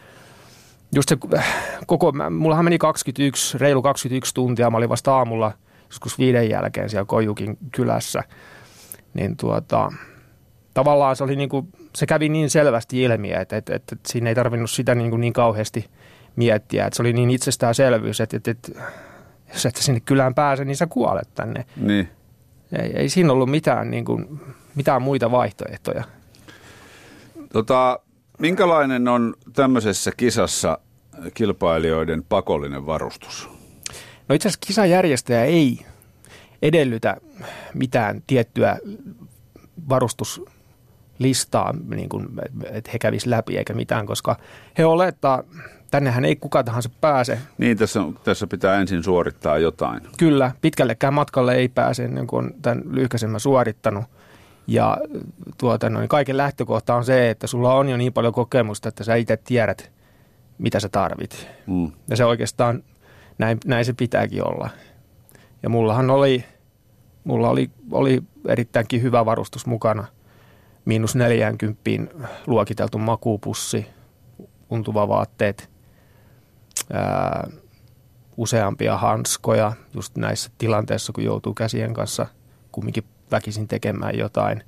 just 0.92 1.08
se 1.08 1.16
koko, 1.86 2.12
mullahan 2.30 2.64
meni 2.64 2.78
21, 2.78 3.58
reilu 3.58 3.82
21 3.82 4.34
tuntia, 4.34 4.70
mä 4.70 4.76
olin 4.76 4.88
vasta 4.88 5.16
aamulla 5.16 5.52
joskus 5.88 6.18
viiden 6.18 6.50
jälkeen 6.50 6.90
siellä 6.90 7.04
Kojukin 7.04 7.58
kylässä, 7.72 8.22
niin 9.14 9.36
tuota, 9.36 9.92
tavallaan 10.74 11.16
se 11.16 11.24
oli 11.24 11.36
niin 11.36 11.48
kuin, 11.48 11.68
se 11.96 12.06
kävi 12.06 12.28
niin 12.28 12.50
selvästi 12.50 13.02
ilmi, 13.02 13.32
että, 13.32 13.56
että, 13.56 13.74
että, 13.74 13.94
että 13.94 14.12
siinä 14.12 14.28
ei 14.28 14.34
tarvinnut 14.34 14.70
sitä 14.70 14.94
niin, 14.94 15.10
kuin 15.10 15.20
niin 15.20 15.32
kauheasti 15.32 15.90
miettiä, 16.36 16.86
että 16.86 16.96
se 16.96 17.02
oli 17.02 17.12
niin 17.12 17.30
itsestäänselvyys, 17.30 18.20
että, 18.20 18.36
että, 18.36 18.50
että 18.50 18.72
jos 19.52 19.66
et 19.66 19.76
sinne 19.76 20.00
kylään 20.00 20.34
pääse, 20.34 20.64
niin 20.64 20.76
sä 20.76 20.86
kuolet 20.86 21.28
tänne. 21.34 21.64
Niin. 21.76 22.08
Ei, 22.72 22.92
ei 22.96 23.08
siinä 23.08 23.32
ollut 23.32 23.50
mitään, 23.50 23.90
niin 23.90 24.04
kuin, 24.04 24.40
mitään 24.74 25.02
muita 25.02 25.30
vaihtoehtoja. 25.30 26.04
Tota, 27.52 28.00
minkälainen 28.38 29.08
on 29.08 29.34
tämmöisessä 29.52 30.10
kisassa 30.16 30.78
kilpailijoiden 31.34 32.24
pakollinen 32.28 32.86
varustus? 32.86 33.48
No 34.28 34.34
itse 34.34 34.48
asiassa 34.48 34.66
kisajärjestäjä 34.66 35.44
ei 35.44 35.86
edellytä 36.62 37.16
mitään 37.74 38.22
tiettyä 38.26 38.78
varustuslistaa, 39.88 41.74
niin 41.88 42.08
kuin, 42.08 42.28
että 42.70 42.90
he 42.92 42.98
kävisivät 42.98 43.30
läpi 43.30 43.56
eikä 43.56 43.74
mitään, 43.74 44.06
koska 44.06 44.36
he 44.78 44.84
olettaa, 44.84 45.42
tännehän 45.90 46.24
ei 46.24 46.36
kuka 46.36 46.64
tahansa 46.64 46.90
pääse. 47.00 47.38
Niin, 47.58 47.78
tässä, 47.78 48.00
tässä 48.24 48.46
pitää 48.46 48.80
ensin 48.80 49.02
suorittaa 49.02 49.58
jotain. 49.58 50.00
Kyllä, 50.18 50.52
pitkällekään 50.60 51.14
matkalle 51.14 51.54
ei 51.54 51.68
pääse 51.68 52.04
ennen 52.04 52.26
kuin 52.26 52.44
on 52.44 52.54
tämän 52.62 52.82
lyhkäisemmän 52.90 53.40
suorittanut. 53.40 54.04
Ja 54.66 54.98
tuota, 55.58 55.90
no, 55.90 56.00
niin 56.00 56.08
kaiken 56.08 56.36
lähtökohta 56.36 56.94
on 56.94 57.04
se, 57.04 57.30
että 57.30 57.46
sulla 57.46 57.74
on 57.74 57.88
jo 57.88 57.96
niin 57.96 58.12
paljon 58.12 58.32
kokemusta, 58.32 58.88
että 58.88 59.04
sä 59.04 59.14
itse 59.14 59.36
tiedät, 59.36 59.92
mitä 60.58 60.80
sä 60.80 60.88
tarvit. 60.88 61.48
Mm. 61.66 61.92
Ja 62.08 62.16
se 62.16 62.24
oikeastaan, 62.24 62.82
näin, 63.38 63.58
näin 63.66 63.84
se 63.84 63.92
pitääkin 63.92 64.46
olla. 64.46 64.70
Ja 65.62 65.68
mullahan 65.68 66.10
oli, 66.10 66.44
mulla 67.24 67.50
oli, 67.50 67.70
oli 67.90 68.22
erittäinkin 68.48 69.02
hyvä 69.02 69.24
varustus 69.24 69.66
mukana. 69.66 70.06
Miinus 70.84 71.16
40 71.16 71.80
luokiteltu 72.46 72.98
makuupussi, 72.98 73.86
untuva 74.70 75.08
vaatteet, 75.08 75.70
ää, 76.92 77.48
useampia 78.36 78.98
hanskoja 78.98 79.72
just 79.94 80.16
näissä 80.16 80.50
tilanteissa, 80.58 81.12
kun 81.12 81.24
joutuu 81.24 81.54
käsien 81.54 81.94
kanssa 81.94 82.26
kumminkin 82.72 83.04
väkisin 83.30 83.68
tekemään 83.68 84.18
jotain. 84.18 84.62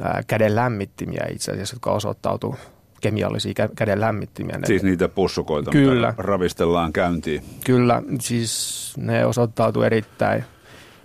Ää, 0.00 0.22
käden 0.26 0.56
lämmittimiä 0.56 1.26
itse 1.32 1.52
asiassa, 1.52 1.76
jotka 1.76 1.92
osoittautuu 1.92 2.56
kemiallisia 3.00 3.52
käden 3.76 4.00
lämmittimiä. 4.00 4.58
Siis 4.64 4.82
niitä 4.82 5.08
pussukoita, 5.08 5.70
Kyllä. 5.70 6.10
mitä 6.10 6.22
ravistellaan 6.22 6.92
käyntiin. 6.92 7.42
Kyllä, 7.64 8.02
siis 8.20 8.92
ne 8.96 9.26
osoittautuu 9.26 9.82
erittäin, 9.82 10.44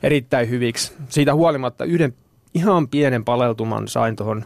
erittäin 0.04 0.49
hyviksi. 0.49 0.93
Siitä 1.10 1.34
huolimatta 1.34 1.86
yhden 1.86 2.13
ihan 2.54 2.88
pienen 2.88 3.25
paleltuman 3.25 3.88
sain 3.88 4.15
tuohon 4.15 4.45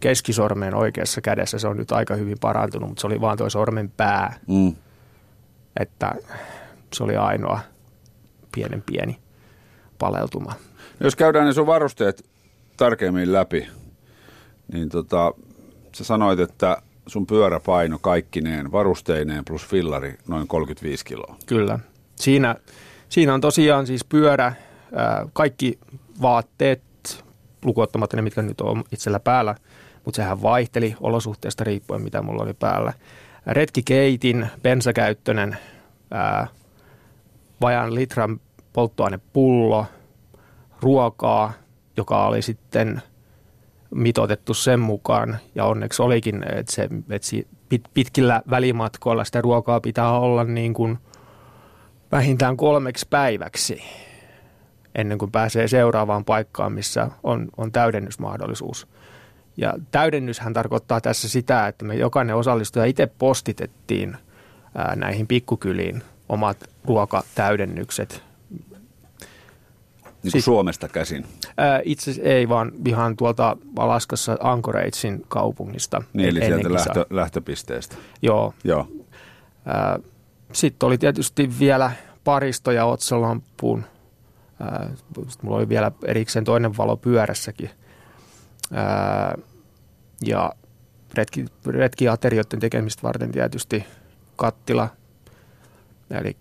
keskisormeen 0.00 0.74
oikeassa 0.74 1.20
kädessä. 1.20 1.58
Se 1.58 1.68
on 1.68 1.76
nyt 1.76 1.92
aika 1.92 2.14
hyvin 2.14 2.38
parantunut, 2.40 2.88
mutta 2.88 3.00
se 3.00 3.06
oli 3.06 3.20
vaan 3.20 3.38
tuo 3.38 3.50
sormen 3.50 3.90
pää. 3.96 4.34
Mm. 4.48 4.74
Että 5.80 6.14
se 6.92 7.04
oli 7.04 7.16
ainoa 7.16 7.60
pienen 8.54 8.82
pieni 8.82 9.18
paleltuma. 9.98 10.52
Jos 11.02 11.16
käydään 11.16 11.46
ne 11.46 11.52
sun 11.52 11.66
varusteet 11.66 12.24
tarkemmin 12.76 13.32
läpi, 13.32 13.68
niin 14.72 14.88
tota, 14.88 15.34
sä 15.94 16.04
sanoit, 16.04 16.40
että 16.40 16.82
sun 17.06 17.26
pyöräpaino 17.26 17.98
kaikkineen, 17.98 18.72
varusteineen 18.72 19.44
plus 19.44 19.66
fillari 19.66 20.14
noin 20.28 20.48
35 20.48 21.04
kiloa. 21.04 21.36
Kyllä. 21.46 21.78
Siinä, 22.16 22.56
siinä 23.08 23.34
on 23.34 23.40
tosiaan 23.40 23.86
siis 23.86 24.04
pyörä, 24.04 24.52
ää, 24.94 25.26
kaikki 25.32 25.78
vaatteet, 26.22 26.82
lukuottamatta 27.64 28.16
ne, 28.16 28.22
mitkä 28.22 28.42
nyt 28.42 28.60
on 28.60 28.84
itsellä 28.92 29.20
päällä, 29.20 29.54
mutta 30.04 30.16
sehän 30.16 30.42
vaihteli 30.42 30.96
olosuhteesta 31.00 31.64
riippuen, 31.64 32.02
mitä 32.02 32.22
mulla 32.22 32.42
oli 32.42 32.54
päällä. 32.54 32.92
Retkikeitin, 33.46 34.46
bensakäyttöinen, 34.62 35.56
vajan 37.60 37.94
litran 37.94 38.40
polttoainepullo, 38.72 39.86
ruokaa, 40.82 41.52
joka 41.96 42.26
oli 42.26 42.42
sitten 42.42 43.02
mitotettu 43.94 44.54
sen 44.54 44.80
mukaan. 44.80 45.38
Ja 45.54 45.64
onneksi 45.64 46.02
olikin, 46.02 46.44
että, 46.48 46.72
se, 46.72 46.88
että 47.10 47.88
pitkillä 47.94 48.42
välimatkoilla 48.50 49.24
sitä 49.24 49.40
ruokaa 49.40 49.80
pitää 49.80 50.18
olla 50.18 50.44
niin 50.44 50.74
kuin 50.74 50.98
vähintään 52.12 52.56
kolmeksi 52.56 53.06
päiväksi 53.10 53.82
ennen 54.94 55.18
kuin 55.18 55.30
pääsee 55.30 55.68
seuraavaan 55.68 56.24
paikkaan, 56.24 56.72
missä 56.72 57.08
on, 57.22 57.48
on 57.56 57.72
täydennysmahdollisuus. 57.72 58.86
Ja 59.56 59.74
täydennyshän 59.90 60.52
tarkoittaa 60.52 61.00
tässä 61.00 61.28
sitä, 61.28 61.68
että 61.68 61.84
me 61.84 61.94
jokainen 61.94 62.36
osallistuja 62.36 62.84
itse 62.84 63.06
postitettiin 63.06 64.16
ää, 64.74 64.96
näihin 64.96 65.26
pikkukyliin 65.26 66.02
omat 66.28 66.64
ruokatäydennykset. 66.84 68.22
Niin 70.22 70.32
siis, 70.32 70.44
Suomesta 70.44 70.88
käsin? 70.88 71.26
Ää, 71.56 71.80
itse 71.84 72.14
ei, 72.22 72.48
vaan 72.48 72.72
ihan 72.86 73.16
tuolta 73.16 73.56
Alaskassa 73.76 74.36
Anchoragein 74.40 75.22
kaupungista. 75.28 76.02
Niin, 76.12 76.28
eli 76.28 76.40
sieltä 76.40 76.72
lähtö, 76.72 77.06
lähtöpisteestä. 77.10 77.96
Joo. 78.22 78.54
Joo. 78.64 78.88
Sitten 80.52 80.86
oli 80.86 80.98
tietysti 80.98 81.50
vielä 81.58 81.92
paristo 82.24 82.70
ja 82.72 82.84
otsalampuun. 82.84 83.84
Sitten 85.14 85.34
mulla 85.42 85.56
oli 85.56 85.68
vielä 85.68 85.92
erikseen 86.04 86.44
toinen 86.44 86.76
valo 86.76 86.96
pyörässäkin– 86.96 87.70
Ää, 88.72 89.38
ja 90.26 90.52
retki, 91.14 91.44
retkiaterioiden 91.66 92.60
tekemistä 92.60 93.02
varten 93.02 93.32
tietysti 93.32 93.84
kattila. 94.36 94.88
Eli 96.10 96.36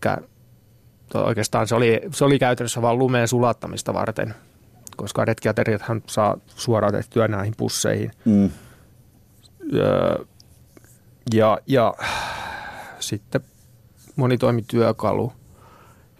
oikeastaan 1.15 1.67
se 1.67 1.75
oli, 1.75 2.01
se 2.11 2.25
oli 2.25 2.39
käytännössä 2.39 2.81
vain 2.81 2.99
lumeen 2.99 3.27
sulattamista 3.27 3.93
varten, 3.93 4.35
koska 4.97 5.25
retkiateriothan 5.25 6.03
saa 6.07 6.37
suoraan 6.47 6.93
tehtyä 6.93 7.27
näihin 7.27 7.53
pusseihin. 7.57 8.11
Mm. 8.25 8.49
Ja, 9.71 10.19
ja, 11.33 11.57
ja 11.67 11.93
sitten 12.99 13.41
monitoimityökalu 14.15 15.33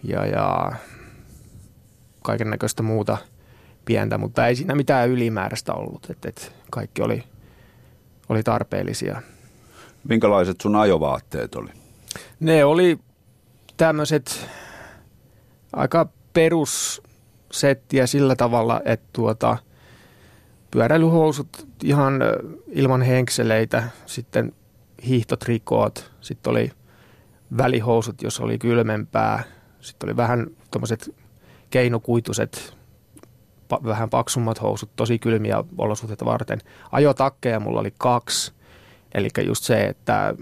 ja, 0.04 0.25
ja 0.25 0.71
kaiken 2.23 2.49
näköistä 2.49 2.84
muuta– 2.84 3.17
pientä, 3.86 4.17
mutta 4.17 4.47
ei 4.47 4.56
siinä 4.56 4.75
mitään 4.75 5.10
ylimääräistä 5.10 5.73
ollut, 5.73 6.10
että, 6.10 6.30
että 6.30 6.41
kaikki 6.69 7.01
oli, 7.01 7.23
oli 8.30 8.43
tarpeellisia. 8.43 9.21
Minkälaiset 10.04 10.62
sun 10.62 10.75
ajovaatteet 10.75 11.56
oli? 11.56 11.69
Ne 12.39 12.65
oli 12.65 12.99
tämmöiset 13.77 14.47
aika 15.73 16.10
perussettiä 16.34 18.07
sillä 18.07 18.36
tavalla, 18.36 18.81
että 18.86 19.10
tuota, 19.13 19.57
pyöräilyhousut 20.71 21.67
ihan 21.84 22.19
ilman 22.67 23.01
henkseleitä, 23.01 23.84
sitten 24.05 24.53
hiihtotrikoot, 25.07 26.12
sitten 26.21 26.51
oli 26.51 26.71
välihousut, 27.57 28.21
jos 28.21 28.39
oli 28.39 28.57
kylmempää, 28.57 29.43
sitten 29.79 30.10
oli 30.10 30.17
vähän 30.17 30.47
tuommoiset 30.71 31.15
keinokuituiset 31.69 32.77
pa- 33.73 33.86
vähän 33.86 34.10
paksummat 34.10 34.62
housut, 34.62 34.89
tosi 34.95 35.19
kylmiä 35.19 35.63
olosuhteita 35.77 36.25
varten. 36.25 36.60
Ajotakkeja 36.91 37.60
mulla 37.60 37.79
oli 37.79 37.93
kaksi, 37.97 38.53
eli 39.13 39.29
just 39.45 39.63
se, 39.63 39.86
että 39.86 40.36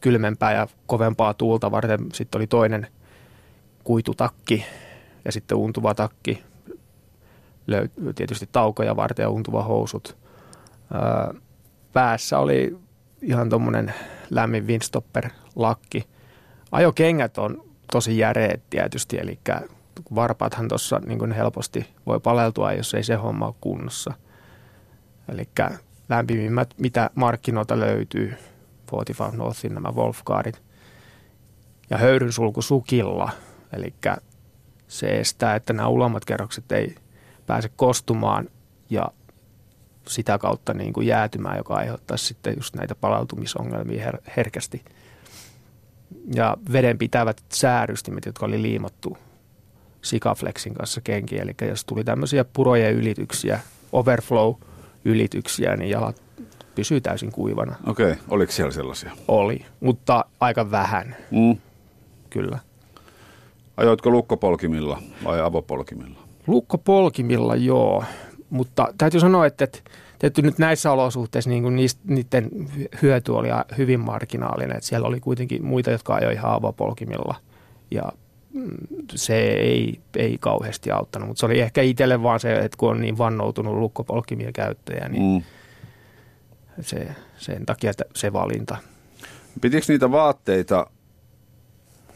kylmempää 0.00 0.52
ja 0.52 0.68
kovempaa 0.86 1.34
tuulta 1.34 1.70
varten 1.70 2.00
sitten 2.12 2.38
oli 2.38 2.46
toinen 2.46 2.86
kuitutakki 3.86 4.64
ja 5.24 5.32
sitten 5.32 5.58
untuva 5.58 5.94
takki, 5.94 6.42
tietysti 8.14 8.48
taukoja 8.52 8.96
varten 8.96 9.24
ja 9.24 9.30
untuva 9.30 9.62
housut. 9.62 10.16
Päässä 11.92 12.38
oli 12.38 12.76
ihan 13.22 13.50
tuommoinen 13.50 13.94
lämmin 14.30 14.66
windstopper-lakki. 14.66 16.04
Ajokengät 16.72 17.38
on 17.38 17.64
tosi 17.92 18.18
järeet 18.18 18.62
tietysti, 18.70 19.18
eli 19.18 19.38
varpaathan 20.14 20.68
tuossa 20.68 21.00
niin 21.06 21.32
helposti 21.32 21.94
voi 22.06 22.20
paleltua, 22.20 22.72
jos 22.72 22.94
ei 22.94 23.02
se 23.02 23.14
homma 23.14 23.46
ole 23.46 23.54
kunnossa. 23.60 24.12
Eli 25.28 25.48
lämpimimmät, 26.08 26.74
mitä 26.78 27.10
markkinoilta 27.14 27.80
löytyy, 27.80 28.34
45 28.92 29.36
Northin 29.36 29.74
nämä 29.74 29.92
Wolfguardit, 29.92 30.62
ja 31.90 31.98
höyryn 31.98 32.32
sulku 32.32 32.62
sukilla, 32.62 33.30
eli 33.72 33.94
se 34.88 35.06
estää, 35.06 35.54
että 35.54 35.72
nämä 35.72 35.88
ulomat 35.88 36.24
kerrokset 36.24 36.72
ei 36.72 36.94
pääse 37.46 37.70
kostumaan 37.76 38.48
ja 38.90 39.08
sitä 40.08 40.38
kautta 40.38 40.74
niin 40.74 40.92
kuin 40.92 41.06
jäätymään, 41.06 41.56
joka 41.56 41.74
aiheuttaisi 41.74 42.24
sitten 42.24 42.54
just 42.56 42.74
näitä 42.74 42.94
palautumisongelmia 42.94 44.10
her- 44.10 44.30
herkästi. 44.36 44.84
Ja 46.34 46.56
vedenpitävät 46.72 47.42
säärystimet, 47.52 48.26
jotka 48.26 48.46
oli 48.46 48.62
liimattu 48.62 49.18
Sikaflexin 50.02 50.74
kanssa 50.74 51.00
kenkiin, 51.00 51.42
eli 51.42 51.54
jos 51.68 51.84
tuli 51.84 52.04
tämmöisiä 52.04 52.44
purojen 52.44 52.94
ylityksiä, 52.94 53.60
overflow-ylityksiä, 53.92 55.76
niin 55.76 55.90
jalat 55.90 56.22
pysyy 56.74 57.00
täysin 57.00 57.32
kuivana. 57.32 57.76
Okei, 57.86 58.12
okay. 58.12 58.24
oliko 58.28 58.52
siellä 58.52 58.72
sellaisia? 58.72 59.12
Oli, 59.28 59.64
mutta 59.80 60.24
aika 60.40 60.70
vähän, 60.70 61.16
mm. 61.30 61.56
kyllä. 62.30 62.58
Ajoitko 63.76 64.10
lukkopolkimilla 64.10 65.02
vai 65.24 65.40
avopolkimilla? 65.40 66.20
Lukkopolkimilla, 66.46 67.56
joo. 67.56 68.04
Mutta 68.50 68.88
täytyy 68.98 69.20
sanoa, 69.20 69.46
että, 69.46 69.68
että 70.22 70.42
nyt 70.42 70.58
näissä 70.58 70.92
olosuhteissa 70.92 71.50
niin 71.50 71.76
niistä, 71.76 72.00
niiden 72.04 72.50
hyöty 73.02 73.32
oli 73.32 73.48
hyvin 73.78 74.00
marginaalinen. 74.00 74.76
Että 74.76 74.88
siellä 74.88 75.08
oli 75.08 75.20
kuitenkin 75.20 75.64
muita, 75.64 75.90
jotka 75.90 76.14
ajoi 76.14 76.32
ihan 76.32 76.52
avopolkimilla 76.52 77.34
ja 77.90 78.02
mm, 78.54 78.70
se 79.14 79.38
ei, 79.38 80.00
ei 80.16 80.36
kauheasti 80.40 80.90
auttanut. 80.90 81.28
Mutta 81.28 81.40
se 81.40 81.46
oli 81.46 81.60
ehkä 81.60 81.82
itselle 81.82 82.22
vaan 82.22 82.40
se, 82.40 82.56
että 82.56 82.76
kun 82.78 82.90
on 82.90 83.00
niin 83.00 83.18
vannoutunut 83.18 83.76
lukkopolkimia 83.76 84.52
käyttäjä, 84.52 85.08
niin 85.08 85.22
mm. 85.22 85.42
se, 86.80 87.08
sen 87.38 87.66
takia 87.66 87.92
se 88.14 88.32
valinta. 88.32 88.76
Pitikö 89.60 89.84
niitä 89.88 90.10
vaatteita, 90.10 90.86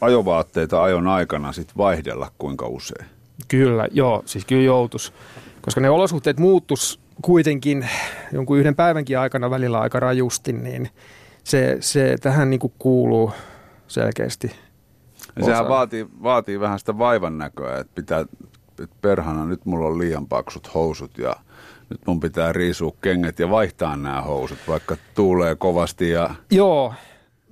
ajovaatteita 0.01 0.83
ajon 0.83 1.07
aikana 1.07 1.51
sitten 1.51 1.77
vaihdella 1.77 2.31
kuinka 2.37 2.67
usein? 2.67 3.05
Kyllä, 3.47 3.87
joo, 3.91 4.23
siis 4.25 4.45
kyllä 4.45 4.63
joutus. 4.63 5.13
Koska 5.61 5.81
ne 5.81 5.89
olosuhteet 5.89 6.39
muuttus 6.39 6.99
kuitenkin 7.21 7.89
jonkun 8.31 8.59
yhden 8.59 8.75
päivänkin 8.75 9.19
aikana 9.19 9.49
välillä 9.49 9.79
aika 9.79 9.99
rajusti, 9.99 10.53
niin 10.53 10.89
se, 11.43 11.77
se 11.79 12.15
tähän 12.21 12.49
niin 12.49 12.59
kuin 12.59 12.73
kuuluu 12.79 13.31
selkeästi. 13.87 14.51
Ja 15.35 15.45
sehän 15.45 15.69
vaatii, 15.69 16.07
vaatii 16.23 16.59
vähän 16.59 16.79
sitä 16.79 16.97
vaivan 16.97 17.37
näköä, 17.37 17.79
että 17.79 17.95
pitää, 17.95 18.19
että 18.83 18.95
perhana 19.01 19.45
nyt 19.45 19.65
mulla 19.65 19.87
on 19.87 19.97
liian 19.97 20.27
paksut 20.27 20.73
housut 20.73 21.17
ja 21.17 21.35
nyt 21.89 22.01
mun 22.07 22.19
pitää 22.19 22.53
riisua 22.53 22.91
kengät 23.01 23.39
ja 23.39 23.49
vaihtaa 23.49 23.97
nämä 23.97 24.21
housut, 24.21 24.57
vaikka 24.67 24.97
tuulee 25.15 25.55
kovasti. 25.55 26.09
Ja... 26.09 26.35
Joo, 26.51 26.93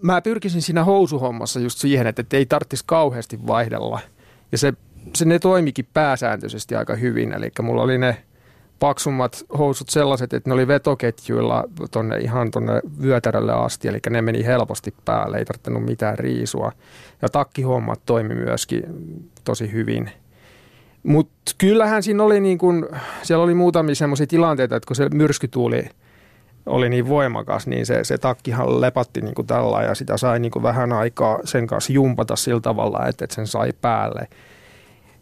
mä 0.02 0.22
pyrkisin 0.22 0.62
siinä 0.62 0.84
housuhommassa 0.84 1.60
just 1.60 1.80
siihen, 1.80 2.08
että 2.08 2.24
ei 2.34 2.46
tarvitsisi 2.46 2.84
kauheasti 2.88 3.48
vaihdella. 3.48 4.00
Ja 4.52 4.58
se, 4.58 4.74
se 5.16 5.26
ne 5.26 5.40
toimikin 5.40 5.88
pääsääntöisesti 5.94 6.76
aika 6.76 6.96
hyvin, 6.96 7.34
eli 7.34 7.52
mulla 7.62 7.82
oli 7.82 7.98
ne 7.98 8.24
paksummat 8.80 9.46
housut 9.58 9.90
sellaiset, 9.90 10.34
että 10.34 10.50
ne 10.50 10.54
oli 10.54 10.68
vetoketjuilla 10.68 11.64
tonne 11.92 12.18
ihan 12.18 12.52
tonne 12.52 12.82
vyötärölle 13.02 13.54
asti, 13.54 13.88
eli 13.88 14.00
ne 14.10 14.22
meni 14.22 14.46
helposti 14.46 14.94
päälle, 15.06 15.38
ei 15.38 15.46
tarvinnut 15.46 15.90
mitään 15.90 16.20
riisua. 16.20 16.72
Ja 17.22 17.30
takkihommat 17.30 18.02
toimi 18.06 18.36
myöskin 18.36 18.84
tosi 19.44 19.72
hyvin. 19.72 20.12
Mutta 21.04 21.52
kyllähän 21.58 22.04
siinä 22.04 22.24
oli 22.24 22.40
niin 22.40 22.58
kun, 22.58 22.90
siellä 23.24 23.44
oli 23.44 23.54
muutamia 23.54 23.96
semmoisia 23.96 24.28
tilanteita, 24.28 24.76
että 24.76 24.88
kun 24.88 24.96
se 24.96 25.10
myrskytuuli 25.10 25.90
oli 26.70 26.90
niin 26.90 27.08
voimakas, 27.08 27.68
niin 27.68 27.86
se, 27.86 28.04
se 28.04 28.18
takkihan 28.18 28.82
lepatti 28.82 29.22
niin 29.22 29.36
kuin 29.36 29.48
tällä 29.48 29.84
ja 29.84 29.96
sitä 29.96 30.18
sai 30.18 30.40
niin 30.40 30.52
kuin 30.52 30.64
vähän 30.64 30.94
aikaa 30.94 31.40
sen 31.44 31.68
kanssa 31.68 31.94
jumpata 31.94 32.36
sillä 32.36 32.62
tavalla, 32.62 33.06
että, 33.08 33.26
että 33.26 33.36
sen 33.36 33.48
sai 33.48 33.72
päälle 33.82 34.28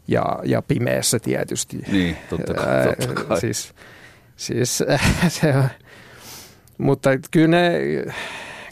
ja, 0.07 0.39
ja 0.43 0.61
pimeässä 0.61 1.19
tietysti. 1.19 1.77
Niin, 1.91 2.17
totta 2.29 2.53
kai. 2.53 2.95
Totta 2.95 3.23
kai. 3.23 3.39
siis, 3.39 3.73
siis 4.35 4.77
se 5.27 5.53
mutta 6.77 7.09
kyllä 7.31 7.47
ne, 7.47 7.71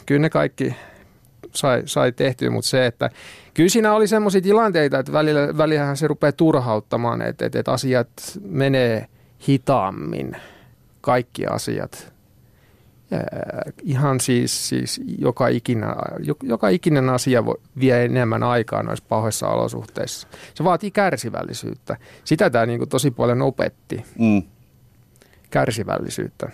kyllä 0.06 0.20
ne 0.20 0.30
kaikki 0.30 0.76
sai, 1.52 1.82
sai 1.84 2.12
tehtyä, 2.12 2.50
mutta 2.50 2.68
se, 2.68 2.86
että 2.86 3.10
kyllä 3.54 3.68
siinä 3.68 3.92
oli 3.92 4.08
semmoisia 4.08 4.40
tilanteita, 4.40 4.98
että 4.98 5.12
välillä, 5.12 5.56
välillähän 5.56 5.96
se 5.96 6.08
rupeaa 6.08 6.32
turhauttamaan, 6.32 7.22
että, 7.22 7.46
että, 7.46 7.58
että 7.58 7.72
asiat 7.72 8.08
menee 8.44 9.06
hitaammin, 9.48 10.36
kaikki 11.00 11.46
asiat 11.46 12.12
ihan 13.82 14.20
siis, 14.20 14.68
siis 14.68 15.00
joka, 15.18 15.48
ikinä, 15.48 15.96
joka 16.42 16.68
ikinen 16.68 17.08
asia 17.08 17.44
vie 17.80 18.04
enemmän 18.04 18.42
aikaa 18.42 18.82
noissa 18.82 19.04
pahoissa 19.08 19.48
olosuhteissa. 19.48 20.28
Se 20.54 20.64
vaatii 20.64 20.90
kärsivällisyyttä. 20.90 21.96
Sitä 22.24 22.50
tämä 22.50 22.66
niin 22.66 22.88
tosi 22.88 23.10
paljon 23.10 23.42
opetti. 23.42 24.04
Mm. 24.18 24.42
Kärsivällisyyttä. 25.50 26.50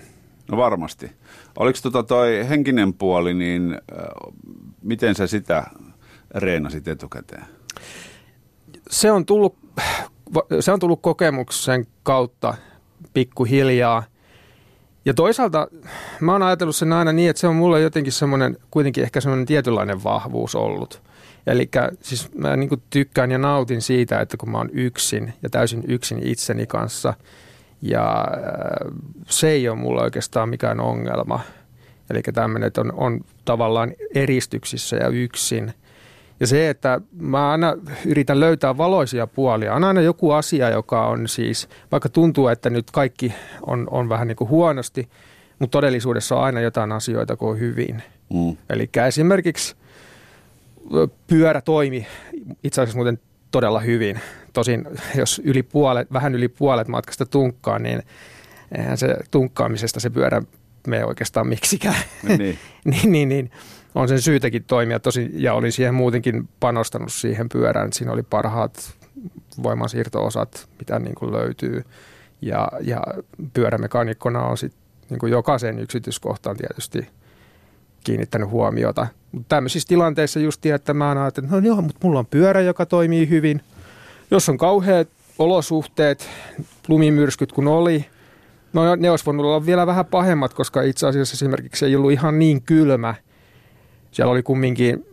No 0.51 0.57
varmasti. 0.57 1.13
Oliko 1.59 1.79
tota 1.83 2.03
toi 2.03 2.49
henkinen 2.49 2.95
puoli, 2.95 3.35
niin 3.35 3.73
äh, 3.73 4.33
miten 4.83 5.15
sä 5.15 5.27
sitä 5.27 5.65
reenasit 6.35 6.89
etukäteen? 6.89 7.45
Se 8.91 9.11
on 9.11 9.27
tullut, 9.27 9.57
se 10.61 10.73
on 10.73 10.81
tullut 10.81 11.03
kokemuksen 11.03 11.87
kautta 12.03 12.55
pikkuhiljaa– 13.15 14.03
ja 15.05 15.15
toisaalta 15.15 15.69
mä 16.21 16.33
oon 16.33 16.43
ajatellut 16.43 16.77
sen 16.77 16.93
aina 16.93 17.13
niin, 17.13 17.31
että 17.31 17.41
se 17.41 17.47
on 17.47 17.57
mulle 17.57 17.81
jotenkin 17.81 18.13
semmoinen, 18.13 18.57
kuitenkin 18.71 19.05
ehkä 19.05 19.21
semmoinen 19.21 19.47
tietynlainen 19.47 20.05
vahvuus 20.05 20.55
ollut. 20.55 21.03
Eli 21.47 21.71
siis 22.01 22.35
mä 22.35 22.57
niin 22.57 22.83
tykkään 22.91 23.31
ja 23.31 23.39
nautin 23.39 23.83
siitä, 23.83 24.21
että 24.21 24.37
kun 24.37 24.51
mä 24.51 24.59
oon 24.59 24.71
yksin 24.73 25.33
ja 25.43 25.51
täysin 25.51 25.85
yksin 25.89 26.19
itseni 26.23 26.67
kanssa, 26.67 27.15
ja 27.83 28.21
äh, 28.21 28.93
se 29.29 29.49
ei 29.49 29.69
ole 29.69 29.79
mulle 29.79 30.03
oikeastaan 30.03 30.49
mikään 30.49 30.81
ongelma. 30.81 31.41
Eli 32.11 32.23
tämmöinen, 32.23 32.67
että 32.67 32.81
on, 32.81 32.93
on 32.93 33.21
tavallaan 33.45 33.93
eristyksissä 34.15 34.97
ja 34.97 35.09
yksin– 35.09 35.75
ja 36.43 36.47
se, 36.47 36.71
että 36.71 37.01
mä 37.21 37.51
aina 37.51 37.77
yritän 38.07 38.41
löytää 38.41 38.77
valoisia 38.77 39.27
puolia. 39.27 39.75
On 39.75 39.85
aina 39.85 40.01
joku 40.01 40.31
asia, 40.31 40.71
joka 40.71 41.07
on 41.07 41.29
siis, 41.29 41.69
vaikka 41.93 42.09
tuntuu, 42.09 42.49
että 42.49 42.71
nyt 42.71 42.91
kaikki 42.91 43.35
on, 43.67 43.87
on 43.91 44.09
vähän 44.09 44.29
niin 44.29 44.37
kuin 44.37 44.51
huonosti, 44.51 45.09
mutta 45.59 45.73
todellisuudessa 45.73 46.37
on 46.37 46.45
aina 46.45 46.61
jotain 46.61 46.93
asioita, 46.93 47.37
kun 47.37 47.51
on 47.51 47.59
hyvin. 47.59 48.03
Mm. 48.35 48.57
Eli 48.71 48.91
esimerkiksi 49.07 49.77
pyörä 51.27 51.61
toimi 51.61 52.07
itse 52.65 52.81
asiassa 52.81 52.99
muuten 52.99 53.19
todella 53.51 53.81
hyvin. 53.81 54.21
Tosin 54.53 54.85
jos 55.17 55.41
yli 55.45 55.63
puolet, 55.63 56.13
vähän 56.13 56.35
yli 56.35 56.49
puolet 56.49 56.89
matkasta 56.89 57.27
tunkkaa, 57.27 57.79
niin 57.79 58.03
eihän 58.79 58.99
se 58.99 59.17
tunkkaamisesta 59.31 60.01
se 60.01 60.11
pyörä 60.11 60.43
mene 60.87 61.05
oikeastaan 61.05 61.47
miksikään. 61.47 62.03
Niin. 62.39 62.59
niin, 62.85 63.13
niin, 63.13 63.29
niin 63.29 63.51
on 63.95 64.09
sen 64.09 64.23
syytäkin 64.23 64.65
toimia 64.65 65.01
tosi, 65.01 65.31
ja 65.35 65.55
olin 65.55 65.73
siihen 65.73 65.95
muutenkin 65.95 66.49
panostanut 66.61 67.13
siihen 67.13 67.49
pyörään. 67.49 67.93
Siinä 67.93 68.13
oli 68.13 68.23
parhaat 68.23 68.95
voimansiirto-osat, 69.63 70.69
mitä 70.79 70.99
niin 70.99 71.15
kuin 71.15 71.33
löytyy. 71.33 71.85
Ja, 72.43 72.69
ja 72.81 73.03
pyörämekanikkona 73.55 74.43
on 74.43 74.59
sitten 74.59 74.83
niin 75.11 75.31
jokaisen 75.31 75.79
yksityiskohtaan 75.79 76.57
tietysti 76.57 77.09
kiinnittänyt 78.05 78.49
huomiota. 78.49 79.07
Mutta 79.33 79.49
tämmöisissä 79.49 79.89
tilanteissa 79.89 80.41
just 80.41 80.67
että 80.67 80.95
mä 80.95 81.11
ajattelen, 81.11 81.47
että 81.47 81.57
no 81.57 81.67
joo, 81.67 81.83
mutta 81.83 82.01
mulla 82.03 82.19
on 82.19 82.27
pyörä, 82.27 82.61
joka 82.61 82.87
toimii 82.87 83.29
hyvin. 83.29 83.61
Jos 84.31 84.49
on 84.49 84.59
kauheat 84.59 85.09
olosuhteet, 85.39 86.29
lumimyrskyt 86.89 87.53
kun 87.53 87.69
oli, 87.69 88.07
no 88.73 88.97
ne 88.97 89.11
olisi 89.11 89.27
voinut 89.27 89.47
olla 89.47 89.67
vielä 89.67 89.87
vähän 89.87 90.07
pahemmat, 90.07 90.55
koska 90.55 90.83
itse 90.83 91.07
asiassa 91.07 91.35
esimerkiksi 91.35 91.85
ei 91.85 91.97
ollut 91.97 92.13
ihan 92.13 92.39
niin 92.39 92.63
kylmä– 92.63 93.15
siellä 94.13 94.33
oli 94.33 94.43
kumminkin 94.43 95.07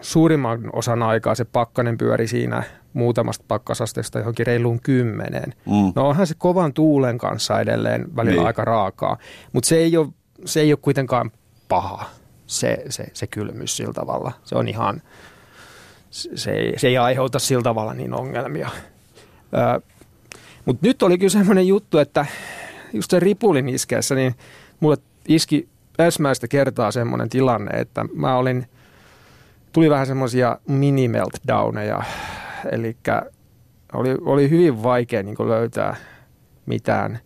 suurimman 0.00 0.70
osan 0.72 1.02
aikaa 1.02 1.34
se 1.34 1.44
pakkanen 1.44 1.98
pyöri 1.98 2.28
siinä 2.28 2.62
muutamasta 2.92 3.44
pakkasasteesta 3.48 4.18
johonkin 4.18 4.46
reiluun 4.46 4.80
kymmeneen. 4.80 5.54
Mm. 5.66 5.92
No 5.94 6.08
onhan 6.08 6.26
se 6.26 6.34
kovan 6.38 6.72
tuulen 6.72 7.18
kanssa 7.18 7.60
edelleen 7.60 8.16
välillä 8.16 8.36
niin. 8.36 8.46
aika 8.46 8.64
raakaa, 8.64 9.18
mutta 9.52 9.68
se 9.68 9.76
ei 9.76 9.96
ole, 9.96 10.08
se 10.44 10.60
ei 10.60 10.72
ole 10.72 10.78
kuitenkaan 10.82 11.30
paha, 11.68 12.04
se, 12.46 12.84
se, 12.88 13.06
se 13.12 13.26
kylmyys 13.26 13.76
sillä 13.76 13.92
tavalla. 13.92 14.32
Se 14.44 14.54
on 14.54 14.68
ihan, 14.68 15.02
se 16.10 16.50
ei, 16.50 16.78
se 16.78 16.88
ei 16.88 16.98
aiheuta 16.98 17.38
sillä 17.38 17.62
tavalla 17.62 17.94
niin 17.94 18.14
ongelmia. 18.14 18.68
mutta 20.64 20.86
nyt 20.86 21.02
oli 21.02 21.18
kyllä 21.18 21.30
semmoinen 21.30 21.66
juttu, 21.66 21.98
että 21.98 22.26
just 22.92 23.10
sen 23.10 23.22
ripulin 23.22 23.68
iskeessä, 23.68 24.14
niin 24.14 24.34
mulle 24.80 24.96
iski 25.28 25.68
ensimmäistä 25.98 26.48
kertaa 26.48 26.90
semmoinen 26.90 27.28
tilanne, 27.28 27.80
että 27.80 28.04
mä 28.14 28.36
olin, 28.36 28.66
tuli 29.72 29.90
vähän 29.90 30.06
semmoisia 30.06 30.58
mini-meltdowneja, 30.68 32.02
eli 32.72 32.96
oli, 33.92 34.16
oli 34.20 34.50
hyvin 34.50 34.82
vaikea 34.82 35.22
niin 35.22 35.36
löytää 35.38 35.96
mitään, 36.66 37.18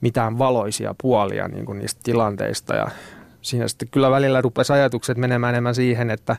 mitään 0.00 0.38
valoisia 0.38 0.94
puolia 1.02 1.48
niin 1.48 1.78
niistä 1.78 2.00
tilanteista. 2.04 2.74
Ja 2.74 2.86
siinä 3.42 3.68
sitten 3.68 3.88
kyllä 3.88 4.10
välillä 4.10 4.40
rupesi 4.40 4.72
ajatukset 4.72 5.18
menemään 5.18 5.54
enemmän 5.54 5.74
siihen, 5.74 6.10
että 6.10 6.36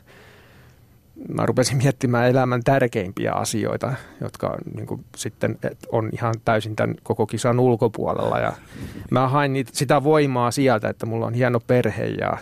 mä 1.28 1.46
rupesin 1.46 1.76
miettimään 1.76 2.28
elämän 2.28 2.62
tärkeimpiä 2.64 3.32
asioita, 3.32 3.94
jotka 4.20 4.58
niin 4.74 4.86
kuin 4.86 5.04
sitten 5.16 5.58
on 5.92 6.10
ihan 6.12 6.34
täysin 6.44 6.76
tämän 6.76 6.94
koko 7.02 7.26
kisan 7.26 7.60
ulkopuolella. 7.60 8.38
Ja 8.38 8.52
mä 9.10 9.28
hain 9.28 9.52
niitä, 9.52 9.70
sitä 9.74 10.04
voimaa 10.04 10.50
sieltä, 10.50 10.88
että 10.88 11.06
mulla 11.06 11.26
on 11.26 11.34
hieno 11.34 11.60
perhe 11.60 12.04
ja, 12.06 12.38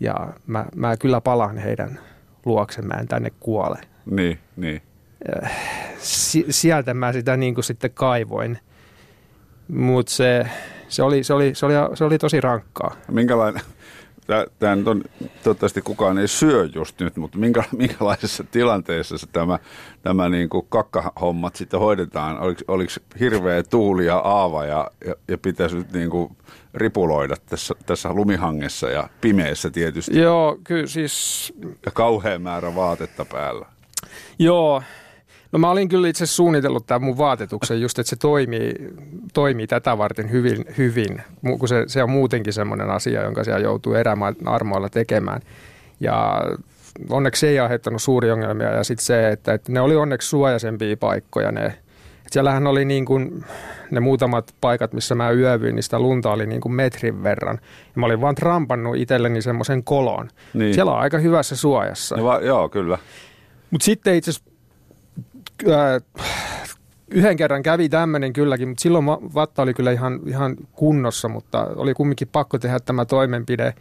ja 0.00 0.14
mä, 0.46 0.66
mä 0.74 0.96
kyllä 0.96 1.20
palaan 1.20 1.58
heidän 1.58 2.00
luokse, 2.44 2.82
mä 2.82 2.94
en 2.94 3.08
tänne 3.08 3.30
kuole. 3.40 3.78
Niin, 4.10 4.38
niin. 4.56 4.82
Si- 5.98 6.46
sieltä 6.50 6.94
mä 6.94 7.12
sitä 7.12 7.36
niin 7.36 7.54
kuin 7.54 7.64
sitten 7.64 7.90
kaivoin, 7.90 8.58
mutta 9.68 10.12
se, 10.12 10.46
se, 10.88 11.02
oli, 11.02 11.24
se, 11.24 11.34
oli, 11.34 11.54
se, 11.54 11.66
oli, 11.66 11.74
se 11.94 12.04
oli 12.04 12.18
tosi 12.18 12.40
rankkaa. 12.40 12.96
Minkälainen, 13.10 13.62
tämä 14.58 14.76
nyt 14.76 14.88
on, 14.88 15.02
toivottavasti 15.42 15.82
kukaan 15.82 16.18
ei 16.18 16.28
syö 16.28 16.68
just 16.74 17.00
nyt, 17.00 17.16
mutta 17.16 17.38
minkä, 17.38 17.64
minkälaisessa 17.76 18.44
tilanteessa 18.44 19.18
se 19.18 19.26
tämä, 19.32 19.58
tämä 20.02 20.28
niin 20.28 20.48
kuin 20.48 20.66
kakkahommat 20.68 21.56
sitten 21.56 21.80
hoidetaan? 21.80 22.40
Oliko, 22.40 22.60
oliko 22.68 22.92
hirveä 23.20 23.62
tuuli 23.62 24.06
ja 24.06 24.18
aava 24.18 24.64
ja, 24.64 24.90
ja, 25.06 25.14
ja 25.28 25.38
pitäisi 25.38 25.76
nyt 25.76 25.92
niin 25.92 26.10
kuin 26.10 26.36
ripuloida 26.74 27.34
tässä, 27.46 27.74
tässä 27.86 28.12
lumihangessa 28.12 28.90
ja 28.90 29.08
pimeässä 29.20 29.70
tietysti? 29.70 30.18
Joo, 30.18 30.58
kyllä 30.64 30.86
siis... 30.86 31.52
Ja 31.86 31.92
kauhean 31.92 32.42
määrä 32.42 32.74
vaatetta 32.74 33.24
päällä. 33.24 33.66
Joo, 34.38 34.82
No 35.52 35.58
mä 35.58 35.70
olin 35.70 35.88
kyllä 35.88 36.08
itse 36.08 36.26
suunnitellut 36.26 36.86
tämän 36.86 37.02
mun 37.02 37.18
vaatetuksen 37.18 37.80
just, 37.80 37.98
että 37.98 38.10
se 38.10 38.16
toimii, 38.16 38.74
toimii 39.34 39.66
tätä 39.66 39.98
varten 39.98 40.30
hyvin, 40.30 40.64
hyvin 40.78 41.22
kun 41.58 41.68
se, 41.68 41.84
se 41.86 42.02
on 42.02 42.10
muutenkin 42.10 42.52
semmoinen 42.52 42.90
asia, 42.90 43.22
jonka 43.22 43.44
siellä 43.44 43.60
joutuu 43.60 43.94
eräarmoilla 43.94 44.88
tekemään. 44.88 45.40
Ja 46.00 46.42
onneksi 47.10 47.40
se 47.40 47.48
ei 47.48 47.58
aiheuttanut 47.58 48.02
suuria 48.02 48.32
ongelmia 48.32 48.70
ja 48.70 48.84
sitten 48.84 49.06
se, 49.06 49.28
että, 49.28 49.54
että 49.54 49.72
ne 49.72 49.80
oli 49.80 49.96
onneksi 49.96 50.28
suojaisempia 50.28 50.96
paikkoja 50.96 51.52
ne. 51.52 51.66
Et 52.26 52.32
siellähän 52.32 52.66
oli 52.66 52.84
niin 52.84 53.04
kuin 53.04 53.44
ne 53.90 54.00
muutamat 54.00 54.54
paikat, 54.60 54.92
missä 54.92 55.14
mä 55.14 55.30
yövyin, 55.30 55.74
niin 55.74 55.82
sitä 55.82 56.00
lunta 56.00 56.32
oli 56.32 56.46
niin 56.46 56.60
kuin 56.60 56.72
metrin 56.72 57.22
verran. 57.22 57.58
Ja 57.62 58.00
mä 58.00 58.06
olin 58.06 58.20
vaan 58.20 58.34
trampannut 58.34 58.96
itselleni 58.96 59.42
semmoisen 59.42 59.84
kolon. 59.84 60.28
Niin. 60.54 60.74
Siellä 60.74 60.92
on 60.92 60.98
aika 60.98 61.18
hyvässä 61.18 61.56
suojassa. 61.56 62.16
No 62.16 62.24
va- 62.24 62.40
joo, 62.40 62.68
kyllä. 62.68 62.98
Mutta 63.70 63.84
sitten 63.84 64.14
itse 64.14 64.30
asiassa 64.30 64.47
äh, 65.68 66.02
yhden 67.10 67.36
kerran 67.36 67.62
kävi 67.62 67.88
tämmöinen 67.88 68.32
kylläkin, 68.32 68.68
mutta 68.68 68.82
silloin 68.82 69.06
vatta 69.06 69.62
oli 69.62 69.74
kyllä 69.74 69.92
ihan, 69.92 70.20
ihan 70.26 70.56
kunnossa, 70.72 71.28
mutta 71.28 71.66
oli 71.76 71.94
kumminkin 71.94 72.28
pakko 72.28 72.58
tehdä 72.58 72.80
tämä 72.80 73.04
toimenpide. 73.04 73.74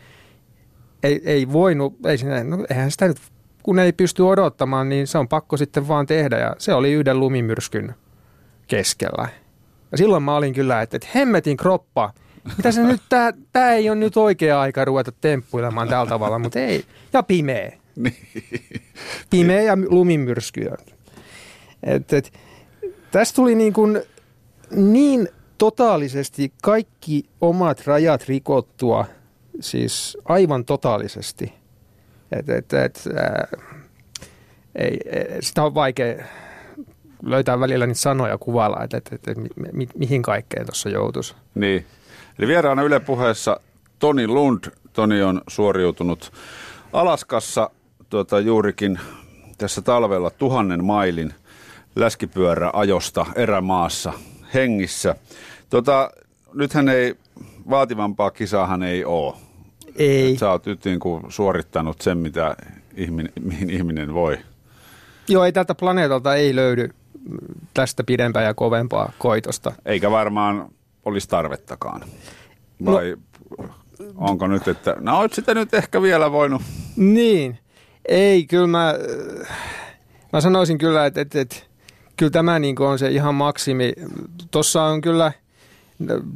Ei, 1.04 1.22
ei 1.26 1.52
voinut, 1.52 2.06
ei 2.06 2.18
sinne, 2.18 2.44
no 2.44 2.66
eihän 2.70 2.92
sitä 2.92 3.08
nyt, 3.08 3.18
kun 3.64 3.80
ei 3.80 3.94
pysty 3.94 4.22
odottamaan, 4.24 4.90
niin 4.90 5.08
se 5.08 5.18
on 5.18 5.28
pakko 5.28 5.58
sitten 5.58 5.88
vaan 5.88 6.06
tehdä 6.06 6.38
ja 6.38 6.56
se 6.58 6.74
oli 6.74 6.94
yhden 6.94 7.20
lumimyrskyn 7.20 7.96
keskellä. 8.68 9.30
Ja 9.92 9.98
silloin 9.98 10.24
mä 10.24 10.36
olin 10.36 10.54
kyllä, 10.54 10.82
että, 10.82 10.98
että 10.98 11.08
hemmetin 11.16 11.58
kroppa, 11.58 12.14
mitä 12.58 12.72
se 12.72 12.84
nyt, 12.84 13.02
tää, 13.10 13.34
tää 13.52 13.72
ei 13.72 13.90
ole 13.90 13.98
nyt 13.98 14.18
oikea 14.18 14.62
aika 14.62 14.86
ruveta 14.86 15.12
temppuilemaan 15.12 15.88
tällä 15.88 16.10
tavalla, 16.10 16.40
mutta 16.40 16.60
ei. 16.60 16.86
Ja 17.14 17.24
pimeä. 17.24 17.72
Niin. 17.98 18.16
Pimeä 19.30 19.62
ja 19.62 19.78
lumimyrsky. 19.88 20.70
Et, 21.84 22.14
et, 22.14 22.34
tästä 23.12 23.36
tuli 23.36 23.56
niin, 23.56 23.74
kuin 23.74 24.02
niin 24.72 25.30
totaalisesti 25.58 26.54
kaikki 26.62 27.26
omat 27.42 27.88
rajat 27.88 28.28
rikottua, 28.28 29.06
siis 29.60 30.18
aivan 30.26 30.66
totaalisesti. 30.66 31.54
Et, 32.32 32.50
et, 32.50 32.74
et, 32.74 33.04
ää, 33.16 33.48
ei, 34.76 35.00
sitä 35.40 35.64
on 35.64 35.74
vaikea 35.74 36.24
löytää 37.24 37.60
välillä 37.60 37.88
niitä 37.88 38.00
sanoja 38.00 38.38
kuvailla, 38.38 38.84
että, 38.84 38.98
että, 38.98 39.16
että 39.16 39.42
mi, 39.42 39.50
mi, 39.74 39.88
mihin 39.96 40.22
kaikkeen 40.22 40.66
tuossa 40.66 40.90
joutuisi. 40.90 41.36
Niin. 41.56 41.86
Eli 42.40 42.48
vieraana 42.48 42.84
Yle 42.84 43.00
puheessa 43.00 43.60
Toni 44.00 44.28
Lund. 44.28 44.64
Toni 44.94 45.22
on 45.24 45.42
suoriutunut 45.48 46.32
Alaskassa 46.94 47.70
tuota, 48.10 48.40
juurikin 48.40 49.00
tässä 49.58 49.82
talvella 49.82 50.30
tuhannen 50.30 50.84
mailin– 50.84 51.34
läskipyöräajosta 52.00 53.26
erämaassa 53.36 54.14
hengissä. 54.54 55.16
Tota, 55.70 56.12
nythän 56.54 56.90
ei, 56.90 57.16
vaativampaa 57.70 58.32
kisaahan 58.32 58.84
ei 58.84 59.06
ole. 59.06 59.36
Ei. 59.96 60.32
Et 60.34 60.40
sä 60.40 60.52
oot 60.52 60.66
nyt 60.66 60.86
niin 60.86 61.00
kuin 61.00 61.24
suorittanut 61.30 62.02
sen, 62.02 62.18
mitä 62.18 62.56
ihminen, 62.96 63.34
mihin 63.42 63.70
ihminen 63.70 64.14
voi. 64.14 64.38
Joo, 65.28 65.44
ei 65.44 65.52
tältä 65.52 65.76
planeetalta 65.76 66.36
ei 66.36 66.56
löydy 66.56 66.90
tästä 67.74 68.04
pidempää 68.04 68.44
ja 68.44 68.54
kovempaa 68.54 69.12
koitosta. 69.18 69.72
Eikä 69.86 70.12
varmaan 70.12 70.70
olisi 71.06 71.30
tarvettakaan. 71.30 72.02
No- 72.80 72.94
Vai 72.94 73.16
no, 73.58 73.70
onko 74.18 74.48
nyt, 74.48 74.68
että 74.68 74.96
no 75.00 75.20
oot 75.20 75.34
sitä 75.34 75.54
nyt 75.54 75.74
ehkä 75.74 76.02
vielä 76.02 76.32
voinut? 76.32 76.62
Niin, 76.96 77.60
ei 78.08 78.46
kyllä 78.46 78.68
mä, 78.68 78.94
mä 80.34 80.42
sanoisin 80.42 80.78
kyllä, 80.78 81.06
että, 81.06 81.22
että, 81.22 81.42
että 81.42 81.56
kyllä 82.18 82.30
tämä 82.30 82.60
niin 82.60 82.82
on 82.82 83.00
se 83.00 83.10
ihan 83.10 83.36
maksimi. 83.36 83.94
Tuossa 84.52 84.84
on 84.84 85.02
kyllä 85.02 85.32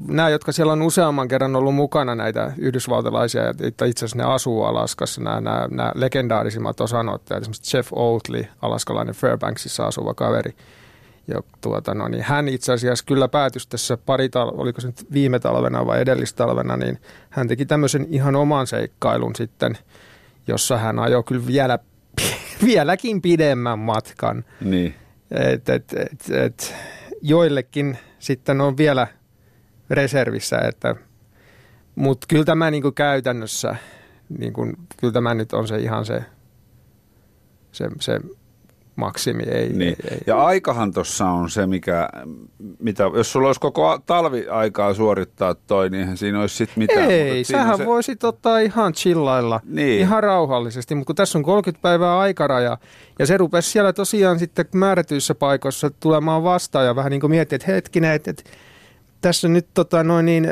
nämä, 0.07 0.29
jotka 0.29 0.51
siellä 0.51 0.73
on 0.73 0.81
useamman 0.81 1.27
kerran 1.27 1.55
ollut 1.55 1.75
mukana 1.75 2.15
näitä 2.15 2.53
yhdysvaltalaisia, 2.57 3.49
että 3.63 3.85
itse 3.85 4.05
asiassa 4.05 4.17
ne 4.17 4.33
asuu 4.33 4.63
Alaskassa, 4.63 5.21
nämä, 5.21 5.41
nämä, 5.41 5.67
nämä 5.71 5.91
legendaarisimmat 5.95 6.81
osanottajat, 6.81 7.43
esimerkiksi 7.43 7.77
Jeff 7.77 7.93
Oatley, 7.93 8.45
alaskalainen 8.61 9.15
Fairbanksissa 9.15 9.85
asuva 9.85 10.13
kaveri, 10.13 10.55
ja 11.27 11.41
tuota, 11.61 11.93
no, 11.93 12.07
niin 12.07 12.23
hän 12.23 12.47
itse 12.47 12.73
asiassa 12.73 13.05
kyllä 13.05 13.27
päätyi 13.27 13.61
tässä 13.69 13.97
pari 13.97 14.27
tal- 14.27 14.61
oliko 14.61 14.81
se 14.81 14.87
nyt 14.87 15.07
viime 15.13 15.39
talvena 15.39 15.85
vai 15.85 16.01
edellistalvena, 16.01 16.77
niin 16.77 16.97
hän 17.29 17.47
teki 17.47 17.65
tämmöisen 17.65 18.07
ihan 18.09 18.35
oman 18.35 18.67
seikkailun 18.67 19.35
sitten, 19.35 19.77
jossa 20.47 20.77
hän 20.77 20.99
ajoi 20.99 21.23
kyllä 21.23 21.47
vielä, 21.47 21.79
vieläkin 22.65 23.21
pidemmän 23.21 23.79
matkan. 23.79 24.45
Niin. 24.61 24.95
Et, 25.31 25.69
et, 25.69 25.93
et, 25.93 26.31
et, 26.31 26.75
joillekin 27.21 27.97
sitten 28.19 28.61
on 28.61 28.77
vielä 28.77 29.07
reservissä, 29.89 30.57
että, 30.57 30.95
mutta 31.95 32.27
kyllä 32.29 32.45
tämä 32.45 32.71
niin 32.71 32.83
kuin 32.83 32.93
käytännössä, 32.93 33.75
niin 34.37 34.53
kuin, 34.53 34.73
kyllä 34.97 35.13
tämä 35.13 35.33
nyt 35.33 35.53
on 35.53 35.67
se 35.67 35.77
ihan 35.77 36.05
se, 36.05 36.25
se, 37.71 37.89
se 37.99 38.19
maksimi. 38.95 39.43
Ei, 39.43 39.69
niin. 39.69 39.81
ei, 39.81 39.95
ei, 40.11 40.17
ja 40.27 40.45
aikahan 40.45 40.93
tuossa 40.93 41.25
on 41.25 41.49
se, 41.49 41.67
mikä, 41.67 42.09
mitä, 42.79 43.03
jos 43.03 43.31
sulla 43.31 43.47
olisi 43.47 43.61
koko 43.61 43.99
talviaikaa 44.05 44.93
suorittaa 44.93 45.55
toi, 45.55 45.89
niin 45.89 46.17
siinä 46.17 46.41
olisi 46.41 46.55
sitten 46.55 46.75
mitään. 46.77 47.11
Ei, 47.11 47.43
sähän 47.43 47.77
se... 47.77 47.85
voisit 47.85 48.23
ottaa 48.23 48.59
ihan 48.59 48.93
chillailla, 48.93 49.59
niin. 49.63 49.99
ihan 49.99 50.23
rauhallisesti, 50.23 50.95
mutta 50.95 51.07
kun 51.07 51.15
tässä 51.15 51.37
on 51.37 51.43
30 51.43 51.81
päivää 51.81 52.19
aikaraja, 52.19 52.77
ja 53.19 53.25
se 53.25 53.37
rupesi 53.37 53.69
siellä 53.69 53.93
tosiaan 53.93 54.39
sitten 54.39 54.65
määrätyissä 54.75 55.35
paikoissa 55.35 55.89
tulemaan 55.99 56.43
vastaan, 56.43 56.85
ja 56.85 56.95
vähän 56.95 57.09
niin 57.09 57.21
kuin 57.21 57.31
miettii, 57.31 57.55
että 57.55 57.71
hetkinen, 57.71 58.11
että, 58.11 58.31
että 58.31 58.43
tässä 59.21 59.47
nyt 59.47 59.67
tota 59.73 60.03
noin 60.03 60.25
niin, 60.25 60.47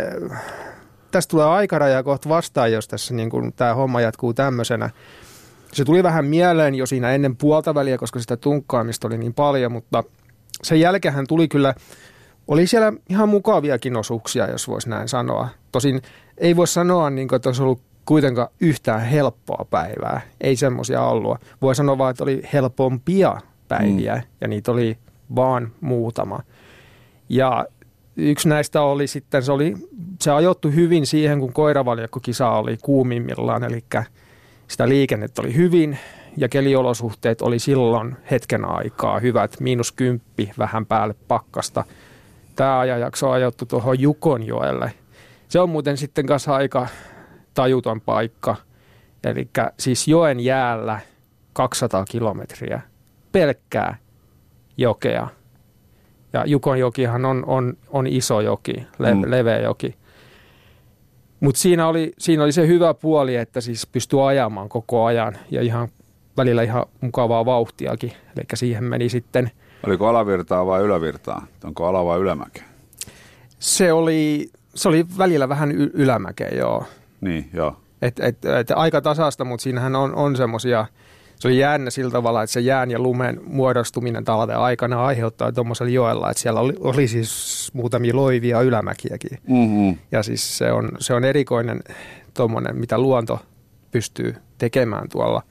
tästä 1.12 1.32
tulee 1.32 1.45
aikaraja 1.45 2.04
kohta 2.04 2.30
vastaan, 2.30 2.71
jos 2.71 2.88
tässä 2.88 3.13
niin 3.13 3.30
kuin 3.30 3.54
tämä 3.54 3.73
homma 3.73 4.02
jatkuu 4.02 4.34
tämmöisenä. 4.34 4.89
Se 5.73 5.86
tuli 5.86 6.03
vähän 6.03 6.25
mieleen 6.25 6.75
jo 6.75 6.85
siinä 6.85 7.12
ennen 7.12 7.35
puolta 7.35 7.75
väliä, 7.75 7.98
koska 7.98 8.19
sitä 8.19 8.37
tunkkaamista 8.37 9.08
oli 9.08 9.17
niin 9.17 9.33
paljon, 9.33 9.71
mutta 9.71 10.04
sen 10.63 10.79
jälkeen 10.79 11.27
tuli 11.27 11.48
kyllä, 11.48 11.73
oli 12.48 12.67
siellä 12.67 12.94
ihan 13.10 13.29
mukaviakin 13.29 13.98
osuuksia, 13.98 14.52
jos 14.52 14.67
voisi 14.67 14.89
näin 14.89 15.08
sanoa. 15.08 15.48
Tosin 15.71 16.02
ei 16.37 16.56
voi 16.56 16.67
sanoa, 16.67 17.10
niin 17.10 17.27
kuin, 17.27 17.35
että 17.35 17.50
olisi 17.50 17.63
ollut 17.63 17.81
kuitenkaan 18.06 18.48
yhtään 18.62 19.02
helppoa 19.02 19.65
päivää. 19.69 20.21
Ei 20.41 20.56
semmoisia 20.56 21.02
ollut. 21.02 21.37
Voi 21.62 21.75
sanoa 21.75 21.98
vaan, 21.98 22.12
että 22.12 22.23
oli 22.23 22.41
helpompia 22.54 23.41
päiviä 23.67 24.15
mm. 24.15 24.21
ja 24.41 24.48
niitä 24.48 24.71
oli 24.71 24.98
vaan 25.35 25.71
muutama. 25.81 26.39
Ja 27.29 27.65
yksi 28.15 28.50
näistä 28.50 28.81
oli 28.81 29.08
sitten, 29.08 29.44
se, 29.44 29.52
oli, 29.52 29.75
se 30.21 30.31
ajottu 30.31 30.71
hyvin 30.71 31.06
siihen, 31.06 31.39
kun 31.39 31.54
koiravaljakkokisa 31.54 32.50
oli 32.50 32.77
kuumimmillaan, 32.81 33.63
eli 33.63 33.83
sitä 34.70 34.90
liikennettä 34.90 35.42
oli 35.42 35.56
hyvin 35.56 35.98
ja 36.38 36.50
keliolosuhteet 36.50 37.42
oli 37.42 37.60
silloin 37.60 38.15
hetken 38.32 38.65
aikaa 38.65 39.20
hyvät, 39.20 39.60
miinus 39.60 39.92
kymppi 39.92 40.52
vähän 40.58 40.86
päälle 40.86 41.15
pakkasta. 41.28 41.84
Tämä 42.56 42.80
ajanjakso 42.80 43.28
on 43.28 43.34
ajottu 43.34 43.65
tuohon 43.65 44.00
Jukonjoelle. 44.00 44.94
Se 45.48 45.60
on 45.60 45.70
muuten 45.70 45.98
sitten 45.98 46.26
kanssa 46.26 46.56
aika 46.56 46.88
tajuton 47.54 48.02
paikka. 48.02 48.56
Eli 49.24 49.50
siis 49.80 50.08
joen 50.08 50.40
jäällä 50.40 51.00
200 51.54 52.06
kilometriä 52.06 52.82
pelkkää 53.32 53.98
jokea 54.78 55.28
Ja 56.34 56.46
Jukonjokihan 56.46 57.26
on, 57.26 57.44
on, 57.48 57.74
on 57.90 58.08
iso 58.08 58.42
joki, 58.42 58.88
le, 59.00 59.13
Mm. 59.13 59.22
leveä 59.28 59.60
joki. 59.60 59.96
Mutta 61.40 61.62
siinä 61.62 61.87
oli, 61.87 62.13
siinä 62.19 62.44
oli 62.44 62.52
se 62.52 62.67
hyvä 62.67 62.94
puoli, 62.94 63.35
että 63.35 63.62
siis 63.62 63.87
pystyy 63.87 64.29
ajamaan 64.29 64.69
koko 64.69 65.06
ajan 65.06 65.37
ja 65.52 65.62
ihan 65.62 65.87
välillä 66.37 66.63
ihan 66.63 66.85
mukavaa 67.02 67.46
vauhtiakin. 67.46 68.12
Eli 68.37 68.46
siihen 68.54 68.83
meni 68.83 69.10
sitten, 69.10 69.52
Oliko 69.87 70.08
alavirtaa 70.08 70.65
vai 70.65 70.81
ylävirtaa? 70.81 71.46
Onko 71.63 71.85
ala 71.87 72.06
vai 72.06 72.19
ylämäkeä? 72.19 72.63
se 73.60 73.94
oli, 73.94 74.50
se 74.75 74.90
oli 74.90 75.06
välillä 75.17 75.50
vähän 75.50 75.71
y- 75.71 75.92
ylämäkeä, 75.94 76.50
joo. 76.58 76.83
Niin, 77.21 77.50
joo. 77.54 77.75
Et, 78.02 78.19
et, 78.19 78.46
et 78.46 78.71
aika 78.75 79.02
tasasta, 79.02 79.46
mutta 79.46 79.63
siinähän 79.63 79.96
on, 79.96 80.15
on 80.15 80.35
semmoisia, 80.35 80.85
se 81.40 81.48
oli 81.48 81.58
jännä 81.58 81.90
sillä 81.90 82.12
tavalla, 82.12 82.44
että 82.44 82.54
se 82.54 82.60
jään 82.60 82.92
ja 82.92 83.00
lumen 83.00 83.42
muodostuminen 83.44 84.25
talven 84.25 84.58
aikana 84.58 85.06
aiheuttaa 85.06 85.52
tuommoisella 85.52 85.92
joella, 85.92 86.31
että 86.31 86.42
siellä 86.42 86.60
oli, 86.60 86.73
oli 86.79 87.08
siis 87.08 87.69
muutamia 87.73 88.15
loivia 88.15 88.62
ylämäkiäkin. 88.62 89.40
Mm-hmm. 89.48 89.98
Ja 90.12 90.23
siis 90.23 90.58
se 90.58 90.71
on, 90.71 90.90
se 91.00 91.13
on 91.13 91.25
erikoinen 91.25 91.79
tuommoinen, 92.33 92.75
mitä 92.75 92.98
luonto 92.98 93.40
pystyy 93.92 94.35
tekemään 94.58 95.10
tuolla. 95.10 95.42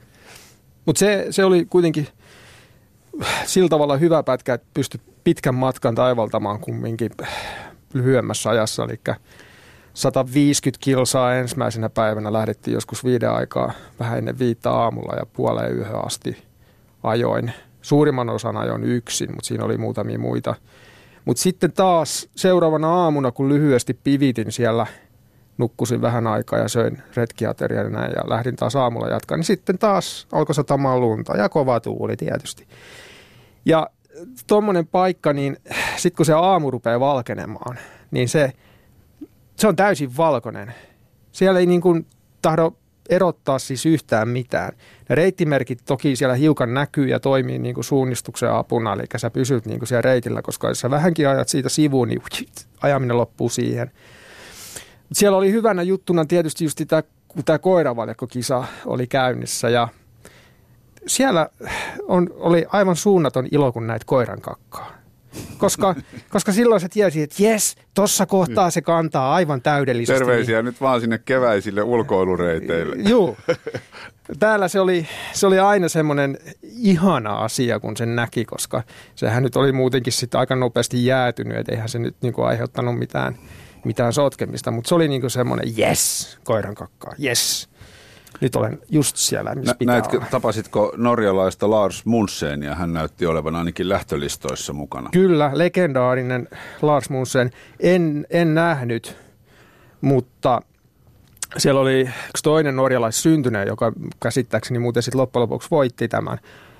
Mutta 0.85 0.99
se, 0.99 1.27
se 1.29 1.45
oli 1.45 1.65
kuitenkin 1.65 2.07
sillä 3.45 3.69
tavalla 3.69 3.97
hyvä 3.97 4.23
pätkä, 4.23 4.53
että 4.53 4.67
pystyi 4.73 5.01
pitkän 5.23 5.55
matkan 5.55 5.95
taivaltamaan 5.95 6.59
kumminkin 6.59 7.11
lyhyemmässä 7.93 8.49
ajassa. 8.49 8.83
Eli 8.83 8.99
150 9.93 10.83
kilsaa 10.83 11.35
ensimmäisenä 11.35 11.89
päivänä 11.89 12.33
lähdettiin 12.33 12.73
joskus 12.73 13.03
viiden 13.03 13.31
aikaa 13.31 13.71
vähän 13.99 14.17
ennen 14.17 14.39
viittä 14.39 14.71
aamulla 14.71 15.15
ja 15.15 15.25
puoleen 15.25 15.71
yhden 15.71 16.05
asti 16.05 16.43
ajoin. 17.03 17.53
Suurimman 17.81 18.29
osan 18.29 18.57
ajoin 18.57 18.83
yksin, 18.83 19.31
mutta 19.31 19.47
siinä 19.47 19.65
oli 19.65 19.77
muutamia 19.77 20.19
muita. 20.19 20.55
Mutta 21.25 21.41
sitten 21.41 21.71
taas 21.71 22.29
seuraavana 22.35 22.93
aamuna, 22.93 23.31
kun 23.31 23.49
lyhyesti 23.49 23.93
pivitin 24.03 24.51
siellä, 24.51 24.87
nukkusin 25.57 26.01
vähän 26.01 26.27
aikaa 26.27 26.59
ja 26.59 26.67
söin 26.67 27.01
retkiaterian 27.15 27.85
ja 27.85 27.89
näin 27.89 28.11
ja 28.15 28.29
lähdin 28.29 28.55
taas 28.55 28.75
aamulla 28.75 29.09
jatkaa, 29.09 29.37
niin 29.37 29.45
sitten 29.45 29.77
taas 29.77 30.27
alkoi 30.31 30.55
satamaan 30.55 31.01
lunta 31.01 31.37
ja 31.37 31.49
kova 31.49 31.79
tuuli 31.79 32.17
tietysti. 32.17 32.67
Ja 33.65 33.89
tuommoinen 34.47 34.87
paikka, 34.87 35.33
niin 35.33 35.57
sitten 35.97 36.17
kun 36.17 36.25
se 36.25 36.33
aamu 36.33 36.71
rupeaa 36.71 36.99
valkenemaan, 36.99 37.77
niin 38.11 38.29
se, 38.29 38.53
se 39.59 39.67
on 39.67 39.75
täysin 39.75 40.17
valkoinen. 40.17 40.73
Siellä 41.31 41.59
ei 41.59 41.65
niin 41.65 41.81
kuin 41.81 42.05
tahdo 42.41 42.71
erottaa 43.09 43.59
siis 43.59 43.85
yhtään 43.85 44.27
mitään. 44.27 44.73
Ne 45.09 45.15
reittimerkit 45.15 45.79
toki 45.85 46.15
siellä 46.15 46.35
hiukan 46.35 46.73
näkyy 46.73 47.07
ja 47.07 47.19
toimii 47.19 47.59
niin 47.59 47.75
kuin 47.75 47.85
suunnistuksen 47.85 48.51
apuna, 48.51 48.93
eli 48.93 49.03
sä 49.17 49.29
pysyt 49.29 49.65
niin 49.65 49.79
kuin 49.79 49.87
siellä 49.87 50.01
reitillä, 50.01 50.41
koska 50.41 50.67
jos 50.67 50.79
sä 50.79 50.89
vähänkin 50.89 51.29
ajat 51.29 51.49
siitä 51.49 51.69
sivuun, 51.69 52.07
niin 52.07 52.21
ajaminen 52.81 53.17
loppuu 53.17 53.49
siihen. 53.49 53.91
Siellä 55.11 55.37
oli 55.37 55.51
hyvänä 55.51 55.81
juttuna 55.81 56.25
tietysti 56.25 56.63
just 56.63 56.81
tämä, 56.87 57.03
kun 57.27 57.43
tämä 57.43 57.59
koiravaljakkokisa 57.59 58.63
oli 58.85 59.07
käynnissä 59.07 59.69
ja 59.69 59.87
siellä 61.07 61.49
on, 62.07 62.29
oli 62.35 62.65
aivan 62.69 62.95
suunnaton 62.95 63.47
ilo, 63.51 63.71
kun 63.71 63.87
näit 63.87 64.03
koiran 64.03 64.41
kakkaa. 64.41 64.98
Koska, 65.57 65.95
koska 66.29 66.51
silloin 66.51 66.81
sä 66.81 66.89
tiesit, 66.89 67.23
että 67.23 67.43
jes, 67.43 67.75
tossa 67.93 68.25
kohtaa 68.25 68.69
se 68.69 68.81
kantaa 68.81 69.33
aivan 69.33 69.61
täydellisesti. 69.61 70.19
Terveisiä 70.19 70.61
nyt 70.61 70.81
vaan 70.81 71.01
sinne 71.01 71.17
keväisille 71.17 71.81
ulkoilureiteille. 71.81 72.95
Joo. 72.95 73.37
Täällä 74.39 74.67
se 74.67 74.79
oli, 74.79 75.07
se 75.33 75.47
oli 75.47 75.59
aina 75.59 75.89
semmoinen 75.89 76.37
ihana 76.63 77.35
asia, 77.35 77.79
kun 77.79 77.97
sen 77.97 78.15
näki, 78.15 78.45
koska 78.45 78.83
sehän 79.15 79.43
nyt 79.43 79.55
oli 79.55 79.71
muutenkin 79.71 80.13
sitten 80.13 80.39
aika 80.39 80.55
nopeasti 80.55 81.05
jäätynyt, 81.05 81.57
että 81.57 81.71
eihän 81.71 81.89
se 81.89 81.99
nyt 81.99 82.15
niinku 82.21 82.41
aiheuttanut 82.41 82.99
mitään, 82.99 83.37
mitään 83.85 84.13
sotkemista, 84.13 84.71
mutta 84.71 84.87
se 84.89 84.95
oli 84.95 85.07
niinku 85.07 85.29
semmoinen 85.29 85.73
yes, 85.79 86.37
koiran 86.43 86.75
kakkaa, 86.75 87.13
yes. 87.23 87.68
Nyt 88.41 88.55
olen 88.55 88.79
just 88.89 89.15
siellä, 89.15 89.55
missä 89.55 89.71
Nä, 89.71 89.77
pitää 89.77 89.95
näitkö, 89.95 90.17
olla. 90.17 90.27
tapasitko 90.31 90.93
norjalaista 90.97 91.69
Lars 91.69 92.05
Munsen 92.05 92.63
ja 92.63 92.75
hän 92.75 92.93
näytti 92.93 93.25
olevan 93.25 93.55
ainakin 93.55 93.89
lähtölistoissa 93.89 94.73
mukana? 94.73 95.09
Kyllä, 95.13 95.51
legendaarinen 95.53 96.47
Lars 96.81 97.09
Munsen. 97.09 97.51
En, 97.79 98.27
en 98.29 98.55
nähnyt, 98.55 99.17
mutta 100.01 100.61
siellä 101.57 101.81
oli 101.81 101.99
yksi 102.01 102.43
toinen 102.43 102.75
norjalais 102.75 103.23
syntyneen, 103.23 103.67
joka 103.67 103.91
käsittääkseni 104.19 104.79
muuten 104.79 105.03
sitten 105.03 105.21
loppujen 105.21 105.41
lopuksi 105.41 105.67
voitti 105.71 106.07
tämän. 106.07 106.37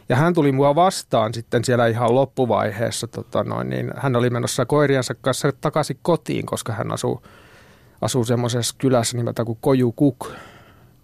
Ja 0.09 0.15
hän 0.15 0.33
tuli 0.33 0.51
mua 0.51 0.75
vastaan 0.75 1.33
sitten 1.33 1.65
siellä 1.65 1.87
ihan 1.87 2.15
loppuvaiheessa. 2.15 3.07
Tota 3.07 3.43
noin, 3.43 3.69
niin 3.69 3.91
hän 3.97 4.15
oli 4.15 4.29
menossa 4.29 4.65
koiriansa 4.65 5.15
kanssa 5.21 5.51
takaisin 5.61 5.99
kotiin, 6.01 6.45
koska 6.45 6.73
hän 6.73 6.91
asuu, 6.91 7.21
asuu 8.01 8.25
semmoisessa 8.25 8.75
kylässä 8.77 9.17
nimeltä 9.17 9.45
kuin 9.45 9.57
Kojukuk. 9.61 10.27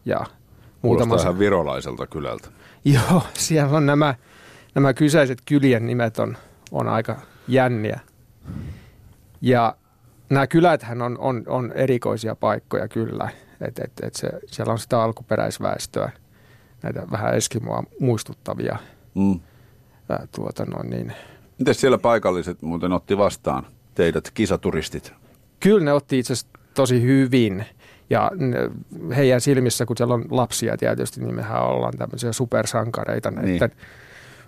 Ja 0.06 0.26
muutama, 0.86 1.16
ihan 1.16 1.40
virolaiselta 1.40 2.08
kylältä. 2.08 2.50
Joo, 2.94 3.24
siellä 3.34 3.78
on 3.78 3.86
nämä, 3.86 4.16
nämä 4.76 4.94
kyseiset 4.94 5.40
kylien 5.46 5.86
nimet 5.86 6.20
on, 6.20 6.38
on 6.72 6.88
aika 6.88 7.16
jänniä. 7.48 8.00
Ja 9.42 9.76
nämä 10.30 10.48
kyläthän 10.48 11.02
on, 11.02 11.18
on, 11.20 11.44
on 11.48 11.72
erikoisia 11.76 12.36
paikkoja 12.36 12.88
kyllä. 12.88 13.30
Et, 13.62 13.80
et, 13.80 13.92
et 14.04 14.16
se, 14.16 14.30
siellä 14.46 14.72
on 14.74 14.80
sitä 14.80 15.04
alkuperäisväestöä, 15.04 16.12
näitä 16.84 17.08
vähän 17.12 17.36
Eskimoa 17.36 17.84
muistuttavia. 18.00 18.78
Mm. 19.16 19.40
Ää, 20.10 20.28
tuota 20.36 20.66
noin, 20.66 20.90
niin. 20.90 21.14
Miten 21.60 21.76
siellä 21.76 21.98
paikalliset 21.98 22.62
muuten 22.62 22.94
otti 22.94 23.18
vastaan 23.18 23.68
teidät 23.96 24.32
kisaturistit? 24.34 25.14
Kyllä 25.60 25.86
ne 25.86 25.94
otti 25.94 26.20
itse 26.20 26.34
asiassa 26.34 26.60
tosi 26.74 27.02
hyvin. 27.02 27.66
Ja 28.10 28.32
heidän 29.16 29.42
silmissä, 29.42 29.86
kun 29.86 29.98
siellä 29.98 30.14
on 30.14 30.26
lapsia 30.30 30.78
tietysti, 30.78 31.22
niin 31.22 31.36
mehän 31.36 31.64
ollaan 31.64 31.94
tämmöisiä 31.98 32.32
supersankareita 32.32 33.32
näiden 33.32 33.72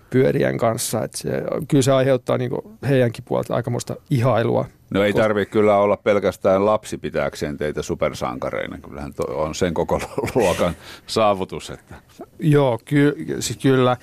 pyörien 0.09 0.57
kanssa. 0.57 1.03
Et 1.03 1.13
se, 1.15 1.29
kyllä 1.67 1.81
se 1.81 1.91
aiheuttaa 1.91 2.37
niin 2.37 2.51
heidänkin 2.89 3.23
puolta 3.23 3.55
aikamoista 3.55 3.95
ihailua. 4.09 4.65
No 4.89 5.03
ei 5.03 5.13
tarvitse 5.13 5.51
kyllä 5.51 5.77
olla 5.77 5.97
pelkästään 5.97 6.65
lapsi 6.65 6.97
pitääkseen 6.97 7.57
teitä 7.57 7.81
supersankareina. 7.81 8.77
Kyllähän 8.77 9.13
toi 9.13 9.35
on 9.35 9.55
sen 9.55 9.73
koko 9.73 10.01
luokan 10.35 10.73
saavutus. 11.07 11.69
Että. 11.69 11.95
Joo, 12.39 12.79
ky- 12.85 13.15
siis 13.39 13.57
kyllä. 13.57 13.97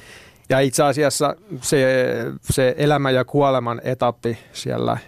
Ja 0.49 0.61
itse 0.61 0.83
asiassa 0.83 1.37
se, 1.61 1.87
se 2.41 2.75
elämä 2.79 3.11
ja 3.11 3.25
kuoleman 3.25 3.81
etappi 3.85 4.39
siellä, 4.53 4.99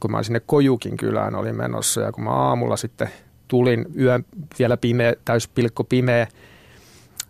kun 0.00 0.10
mä 0.10 0.22
sinne 0.22 0.40
Kojukin 0.40 0.96
kylään 0.96 1.34
olin 1.34 1.56
menossa 1.56 2.00
ja 2.00 2.12
kun 2.12 2.24
mä 2.24 2.30
aamulla 2.30 2.76
sitten 2.76 3.08
tulin 3.52 3.86
yön 3.98 4.24
vielä 4.58 4.76
pimeä, 4.76 5.14
täys 5.24 5.48
pilkko 5.48 5.84
pimeä, 5.84 6.26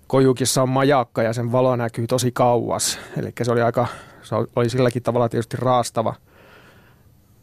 Kojukissa 0.07 0.63
on 0.63 0.69
majakka 0.69 1.23
ja 1.23 1.33
sen 1.33 1.53
valo 1.53 1.77
näkyy 1.77 2.07
tosi 2.07 2.33
kauas. 2.33 2.99
Eli 3.17 3.33
se 3.43 3.53
oli 3.53 3.63
aika, 3.63 3.87
se 4.23 4.35
oli 4.57 4.69
silläkin 4.69 5.03
tavalla 5.03 5.29
tietysti 5.29 5.57
raastava. 5.61 6.15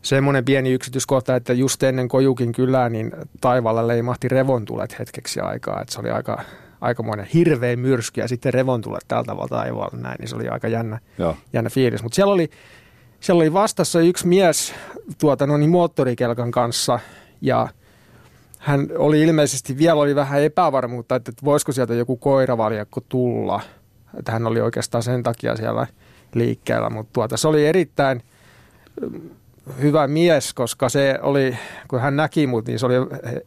Semmoinen 0.01 0.45
pieni 0.45 0.71
yksityiskohta, 0.71 1.35
että 1.35 1.53
just 1.53 1.83
ennen 1.83 2.07
Kojukin 2.07 2.51
kylää, 2.51 2.89
niin 2.89 3.11
taivaalla 3.41 3.87
leimahti 3.87 4.27
revontulet 4.27 4.99
hetkeksi 4.99 5.39
aikaa. 5.39 5.81
Että 5.81 5.93
se 5.93 5.99
oli 5.99 6.09
aika, 6.09 6.43
aikamoinen 6.81 7.25
hirveä 7.33 7.75
myrsky 7.75 8.21
ja 8.21 8.27
sitten 8.27 8.53
revontulet 8.53 9.05
tällä 9.07 9.23
tavalla 9.23 9.47
taivaalla 9.47 9.97
näin, 9.97 10.15
niin 10.19 10.27
se 10.27 10.35
oli 10.35 10.49
aika 10.49 10.67
jännä, 10.67 10.99
Joo. 11.17 11.37
jännä 11.53 11.69
fiilis. 11.69 12.03
Mutta 12.03 12.15
siellä 12.15 12.33
oli, 12.33 12.49
siellä 13.19 13.41
oli 13.41 13.53
vastassa 13.53 13.99
yksi 13.99 14.27
mies 14.27 14.73
tuota, 15.17 15.47
no 15.47 15.57
niin, 15.57 15.69
moottorikelkan 15.69 16.51
kanssa 16.51 16.99
ja 17.41 17.67
hän 18.59 18.87
oli 18.97 19.21
ilmeisesti 19.21 19.77
vielä 19.77 19.99
oli 19.99 20.15
vähän 20.15 20.41
epävarmuutta, 20.41 21.15
että 21.15 21.31
että 21.31 21.45
voisiko 21.45 21.71
sieltä 21.71 21.93
joku 21.93 22.17
koiravaljakko 22.17 23.01
tulla. 23.09 23.61
Että 24.17 24.31
hän 24.31 24.47
oli 24.47 24.61
oikeastaan 24.61 25.03
sen 25.03 25.23
takia 25.23 25.55
siellä 25.55 25.87
liikkeellä, 26.33 26.89
mutta 26.89 27.13
tuota, 27.13 27.37
se 27.37 27.47
oli 27.47 27.67
erittäin 27.67 28.23
mm, 29.01 29.29
hyvä 29.81 30.07
mies, 30.07 30.53
koska 30.53 30.89
se 30.89 31.19
oli, 31.21 31.57
kun 31.87 32.01
hän 32.01 32.15
näki 32.15 32.47
mut, 32.47 32.67
niin 32.67 32.79
se 32.79 32.85
oli 32.85 32.93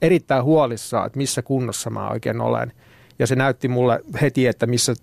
erittäin 0.02 0.44
huolissaan, 0.44 1.06
että 1.06 1.16
missä 1.16 1.42
kunnossa 1.42 1.90
mä 1.90 2.08
oikein 2.08 2.40
olen. 2.40 2.72
Ja 3.18 3.26
se 3.26 3.36
näytti 3.36 3.68
mulle 3.68 4.00
heti, 4.20 4.46
että 4.46 4.66
missä 4.66 4.94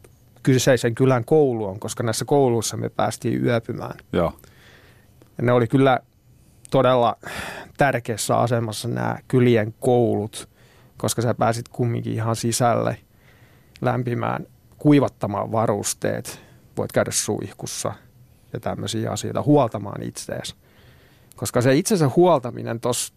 kyseisen 0.43 0.95
kylän 0.95 1.25
koulu 1.25 1.65
on, 1.65 1.79
koska 1.79 2.03
näissä 2.03 2.25
kouluissa 2.25 2.77
me 2.77 2.89
päästiin 2.89 3.45
yöpymään. 3.45 3.97
Joo. 4.13 4.33
Ja 5.37 5.43
ne 5.43 5.51
oli 5.51 5.67
kyllä 5.67 5.99
todella 6.69 7.17
tärkeässä 7.77 8.37
asemassa 8.37 8.87
nämä 8.87 9.17
kylien 9.27 9.73
koulut, 9.79 10.49
koska 10.97 11.21
sä 11.21 11.33
pääsit 11.33 11.69
kumminkin 11.69 12.13
ihan 12.13 12.35
sisälle 12.35 12.97
lämpimään, 13.81 14.47
kuivattamaan 14.77 15.51
varusteet, 15.51 16.41
voit 16.77 16.91
käydä 16.91 17.11
suihkussa 17.11 17.93
ja 18.53 18.59
tämmöisiä 18.59 19.11
asioita, 19.11 19.41
huoltamaan 19.41 20.03
itseäsi. 20.03 20.55
Koska 21.35 21.61
se 21.61 21.75
itsensä 21.75 22.09
huoltaminen 22.15 22.79
tuossa 22.79 23.13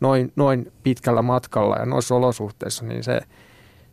noin, 0.00 0.32
noin 0.36 0.72
pitkällä 0.82 1.22
matkalla 1.22 1.76
ja 1.76 1.86
noissa 1.86 2.14
olosuhteissa, 2.14 2.84
niin 2.84 3.04
se, 3.04 3.20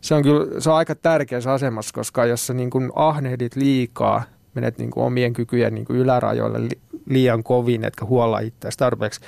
se 0.00 0.14
on 0.14 0.22
kyllä 0.22 0.60
se 0.60 0.70
on 0.70 0.76
aika 0.76 0.94
tärkeässä 0.94 1.52
asemassa, 1.52 1.94
koska 1.94 2.24
jos 2.24 2.46
sä 2.46 2.54
niin 2.54 2.70
kuin 2.70 2.90
ahnehdit 2.94 3.56
liikaa, 3.56 4.22
menet 4.54 4.78
niin 4.78 4.90
kuin 4.90 5.04
omien 5.04 5.32
kykyjen 5.32 5.74
niin 5.74 5.84
kuin 5.84 5.98
ylärajoille 5.98 6.58
liian 7.06 7.42
kovin, 7.42 7.84
etkä 7.84 8.04
huolla 8.04 8.38
itseäsi 8.38 8.78
tarpeeksi. 8.78 9.20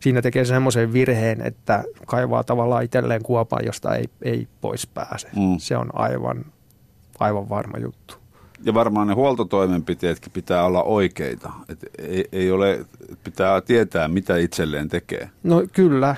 Siinä 0.00 0.22
tekee 0.22 0.44
semmoisen 0.44 0.92
virheen, 0.92 1.40
että 1.40 1.84
kaivaa 2.06 2.44
tavallaan 2.44 2.84
itselleen 2.84 3.22
kuopaan, 3.22 3.64
josta 3.64 3.96
ei, 3.96 4.04
ei 4.22 4.48
pois 4.60 4.86
pääse. 4.86 5.28
Mm. 5.36 5.58
Se 5.58 5.76
on 5.76 5.90
aivan, 5.92 6.44
aivan 7.18 7.48
varma 7.48 7.78
juttu. 7.78 8.14
Ja 8.64 8.74
varmaan 8.74 9.06
ne 9.06 9.14
huoltotoimenpiteetkin 9.14 10.32
pitää 10.32 10.64
olla 10.64 10.82
oikeita. 10.82 11.52
Et 11.68 11.78
ei, 11.98 12.24
ei 12.32 12.50
ole, 12.50 12.86
pitää 13.24 13.60
tietää, 13.60 14.08
mitä 14.08 14.36
itselleen 14.36 14.88
tekee. 14.88 15.30
No 15.42 15.62
kyllä. 15.72 16.16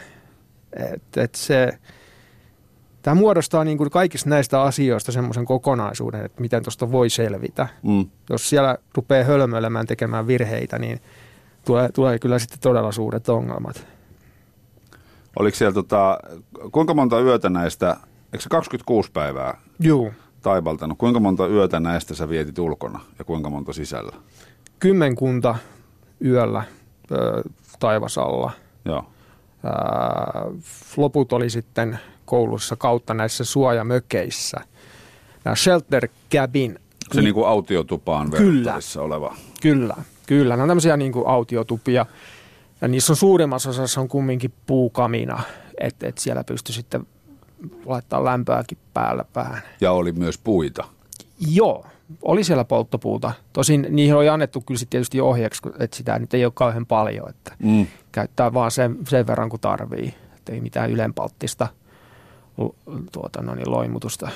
Et, 0.92 1.16
et 1.16 1.34
se, 1.34 1.78
tämä 3.06 3.14
muodostaa 3.14 3.64
niin 3.64 3.78
kuin 3.78 3.90
kaikista 3.90 4.30
näistä 4.30 4.62
asioista 4.62 5.12
semmoisen 5.12 5.44
kokonaisuuden, 5.44 6.24
että 6.24 6.40
miten 6.40 6.62
tuosta 6.62 6.92
voi 6.92 7.10
selvitä. 7.10 7.68
Mm. 7.82 8.06
Jos 8.30 8.50
siellä 8.50 8.78
rupeaa 8.94 9.24
hölmöilemään 9.24 9.86
tekemään 9.86 10.26
virheitä, 10.26 10.78
niin 10.78 11.00
tulee, 11.64 11.88
tulee 11.88 12.18
kyllä 12.18 12.38
sitten 12.38 12.58
todella 12.60 12.92
suuret 12.92 13.28
ongelmat. 13.28 13.86
Oliko 15.38 15.56
siellä 15.56 15.74
tota, 15.74 16.18
kuinka 16.72 16.94
monta 16.94 17.20
yötä 17.20 17.50
näistä, 17.50 17.96
eikö 18.32 18.42
se 18.42 18.48
26 18.48 19.10
päivää? 19.12 19.60
Joo 19.80 20.12
taivaltanut. 20.42 20.98
Kuinka 20.98 21.20
monta 21.20 21.46
yötä 21.46 21.80
näistä 21.80 22.14
sä 22.14 22.28
vietit 22.28 22.58
ulkona 22.58 23.00
ja 23.18 23.24
kuinka 23.24 23.50
monta 23.50 23.72
sisällä? 23.72 24.16
Kymmenkunta 24.78 25.54
yöllä 26.24 26.64
ö, 27.12 27.42
taivasalla. 27.78 28.50
Joo. 28.84 29.04
Ö, 29.64 29.68
loput 30.96 31.32
oli 31.32 31.50
sitten 31.50 31.98
koulussa 32.26 32.76
kautta 32.76 33.14
näissä 33.14 33.44
suojamökeissä. 33.44 34.60
Nämä 35.44 35.54
shelter 35.56 36.08
cabin. 36.32 36.78
Se 37.12 37.22
niin 37.22 37.34
kuin 37.34 37.48
autiotupaan 37.48 38.30
kyllä, 38.30 38.78
oleva. 38.98 39.36
Kyllä, 39.62 39.96
kyllä. 40.26 40.54
Nämä 40.54 40.62
on 40.62 40.68
tämmöisiä 40.68 40.96
niin 40.96 41.12
kuin 41.12 41.26
autiotupia. 41.26 42.06
Ja 42.80 42.88
niissä 42.88 43.12
on 43.12 43.16
suurimmassa 43.16 43.70
osassa 43.70 44.00
on 44.00 44.08
kumminkin 44.08 44.52
puukamina, 44.66 45.42
että 45.80 46.08
et 46.08 46.18
siellä 46.18 46.44
pystyy 46.44 46.74
sitten 46.74 47.06
laittaa 47.86 48.24
lämpöäkin 48.24 48.78
päällä 48.94 49.24
päähän. 49.32 49.62
Ja 49.80 49.92
oli 49.92 50.12
myös 50.12 50.38
puita. 50.38 50.84
Joo, 51.50 51.86
oli 52.22 52.44
siellä 52.44 52.64
polttopuuta. 52.64 53.32
Tosin 53.52 53.86
niihin 53.90 54.14
oli 54.14 54.28
annettu 54.28 54.60
kyllä 54.60 54.78
sitten 54.78 54.90
tietysti 54.90 55.20
ohjeeksi, 55.20 55.62
että 55.78 55.96
sitä 55.96 56.18
nyt 56.18 56.34
ei 56.34 56.44
ole 56.44 56.52
kauhean 56.54 56.86
paljon, 56.86 57.28
että 57.28 57.52
mm. 57.58 57.86
käyttää 58.12 58.52
vaan 58.52 58.70
sen, 58.70 58.96
sen 59.08 59.26
verran 59.26 59.48
kuin 59.48 59.60
tarvii. 59.60 60.14
Että 60.36 60.52
ei 60.52 60.60
mitään 60.60 60.90
ylenpalttista 60.90 61.68
tuota, 63.12 63.42
no 63.42 63.54
niin, 63.54 63.70
loimutusta. 63.70 64.28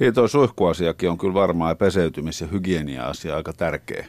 Niin, 0.00 0.14
tuo 0.14 0.28
suihkuasiakin 0.28 1.10
on 1.10 1.18
kyllä 1.18 1.34
varmaan 1.34 1.76
peseytymis- 1.76 2.40
ja 2.40 2.46
hygienia-asia 2.46 3.36
aika 3.36 3.52
tärkeä. 3.52 4.06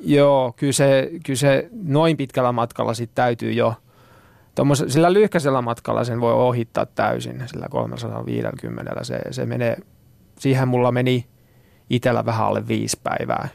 Joo, 0.00 0.52
kyllä 0.56 0.72
se, 0.72 1.10
kyllä 1.26 1.38
se 1.38 1.68
noin 1.82 2.16
pitkällä 2.16 2.52
matkalla 2.52 2.94
sitten 2.94 3.14
täytyy 3.14 3.52
jo– 3.52 3.74
Tuommoisella, 4.54 4.92
sillä 4.92 5.12
lyhkäisellä 5.12 5.62
matkalla 5.62 6.04
sen 6.04 6.20
voi 6.20 6.32
ohittaa 6.32 6.86
täysin, 6.86 7.42
sillä 7.46 7.66
350. 7.70 9.04
Se, 9.04 9.20
se 9.30 9.46
menee, 9.46 9.76
siihen 10.38 10.68
mulla 10.68 10.92
meni 10.92 11.26
itsellä 11.90 12.24
vähän 12.24 12.46
alle 12.46 12.68
viisi 12.68 13.00
päivää. 13.02 13.48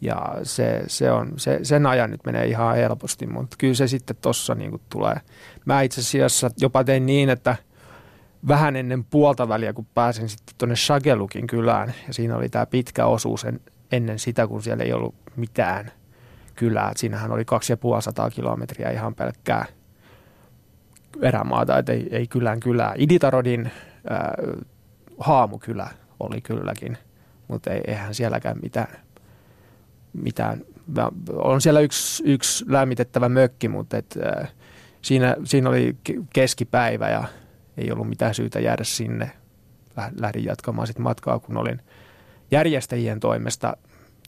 Ja 0.00 0.34
se, 0.42 0.82
se 0.86 1.12
on, 1.12 1.32
se, 1.36 1.60
sen 1.62 1.86
ajan 1.86 2.10
nyt 2.10 2.20
menee 2.26 2.46
ihan 2.46 2.76
helposti, 2.76 3.26
mutta 3.26 3.56
kyllä 3.58 3.74
se 3.74 3.88
sitten 3.88 4.16
tuossa 4.16 4.54
niin 4.54 4.80
tulee. 4.88 5.16
Mä 5.64 5.82
itse 5.82 6.00
asiassa 6.00 6.50
jopa 6.60 6.84
tein 6.84 7.06
niin, 7.06 7.30
että 7.30 7.56
vähän 8.48 8.76
ennen 8.76 9.04
puolta 9.04 9.48
väliä, 9.48 9.72
kun 9.72 9.86
pääsin 9.94 10.28
sitten 10.28 10.54
tuonne 10.58 10.76
Shagelukin 10.76 11.46
kylään, 11.46 11.94
ja 12.06 12.14
siinä 12.14 12.36
oli 12.36 12.48
tämä 12.48 12.66
pitkä 12.66 13.06
osuus 13.06 13.44
en, 13.44 13.60
ennen 13.92 14.18
sitä, 14.18 14.46
kun 14.46 14.62
siellä 14.62 14.84
ei 14.84 14.92
ollut 14.92 15.14
mitään 15.36 15.92
kylää. 16.54 16.92
Siinähän 16.96 17.32
oli 17.32 17.44
250 17.44 18.34
kilometriä 18.34 18.90
ihan 18.90 19.14
pelkkää– 19.14 19.66
erämaata, 21.20 21.78
että 21.78 21.92
ei, 21.92 22.08
ei 22.10 22.26
kylään 22.26 22.60
kylää. 22.60 22.94
Iditarodin 22.96 23.70
ää, 24.10 24.34
haamukylä 25.18 25.88
oli 26.20 26.40
kylläkin, 26.40 26.98
mutta 27.48 27.70
ei, 27.70 27.80
eihän 27.86 28.14
sielläkään 28.14 28.56
mitään, 28.62 28.96
mitään. 30.12 30.64
On 31.32 31.60
siellä 31.60 31.80
yksi, 31.80 32.22
yksi 32.26 32.64
lämmitettävä 32.68 33.28
mökki, 33.28 33.68
mutta 33.68 33.96
et, 33.96 34.18
ää, 34.24 34.48
siinä, 35.02 35.36
siinä 35.44 35.68
oli 35.68 35.96
keskipäivä 36.32 37.08
ja 37.08 37.24
ei 37.76 37.92
ollut 37.92 38.08
mitään 38.08 38.34
syytä 38.34 38.60
jäädä 38.60 38.84
sinne. 38.84 39.30
Lähdin 40.20 40.44
jatkamaan 40.44 40.86
sitten 40.86 41.02
matkaa, 41.02 41.38
kun 41.38 41.56
olin 41.56 41.80
järjestäjien 42.50 43.20
toimesta 43.20 43.76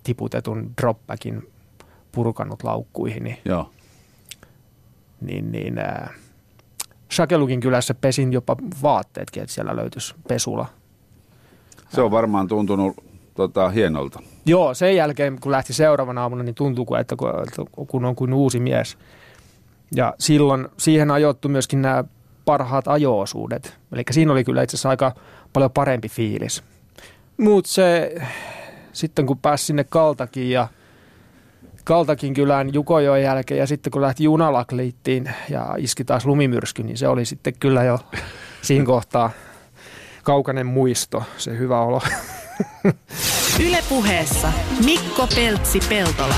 tiputetun 0.04 0.72
dropbackin 0.82 1.50
purkanut 2.12 2.62
laukkuihin. 2.62 3.24
Niin, 3.24 3.38
Joo. 3.44 3.70
niin, 5.20 5.52
niin 5.52 5.78
ää, 5.78 6.14
Shakelukin 7.12 7.60
kylässä 7.60 7.94
pesin 7.94 8.32
jopa 8.32 8.56
vaatteetkin, 8.82 9.42
että 9.42 9.54
siellä 9.54 9.76
löytyisi 9.76 10.14
pesula. 10.28 10.66
Se 11.88 12.00
on 12.00 12.10
varmaan 12.10 12.48
tuntunut 12.48 12.96
tota, 13.34 13.68
hienolta. 13.68 14.20
Joo, 14.46 14.74
sen 14.74 14.96
jälkeen 14.96 15.40
kun 15.40 15.52
lähti 15.52 15.72
seuraavana 15.72 16.22
aamuna, 16.22 16.42
niin 16.42 16.54
tuntuu, 16.54 16.86
että 17.00 17.16
kun 17.86 18.04
on 18.04 18.16
kuin 18.16 18.34
uusi 18.34 18.60
mies. 18.60 18.98
Ja 19.94 20.14
silloin 20.18 20.68
siihen 20.76 21.10
ajoittu 21.10 21.48
myöskin 21.48 21.82
nämä 21.82 22.04
parhaat 22.44 22.88
ajoosuudet. 22.88 23.78
Eli 23.92 24.02
siinä 24.10 24.32
oli 24.32 24.44
kyllä 24.44 24.62
itse 24.62 24.74
asiassa 24.76 24.88
aika 24.88 25.14
paljon 25.52 25.70
parempi 25.70 26.08
fiilis. 26.08 26.64
Mutta 27.36 27.70
se, 27.70 28.14
sitten 28.92 29.26
kun 29.26 29.38
pääsi 29.38 29.64
sinne 29.64 29.84
Kaltakin 29.84 30.50
ja– 30.50 30.68
Kaltakin 31.84 32.34
kylään 32.34 32.74
Jukojoen 32.74 33.22
jälkeen 33.22 33.58
ja 33.58 33.66
sitten 33.66 33.90
kun 33.90 34.02
lähti 34.02 34.24
junalakliittiin 34.24 35.30
ja 35.48 35.74
iski 35.78 36.04
taas 36.04 36.26
lumimyrsky, 36.26 36.82
niin 36.82 36.98
se 36.98 37.08
oli 37.08 37.24
sitten 37.24 37.54
kyllä 37.60 37.84
jo 37.84 37.98
siinä 38.62 38.84
kohtaa 38.84 39.30
kaukainen 40.22 40.66
muisto, 40.66 41.22
se 41.36 41.58
hyvä 41.58 41.80
olo. 41.80 42.02
Ylepuheessa 43.68 44.52
Mikko 44.84 45.28
Peltsi-Peltola. 45.34 46.34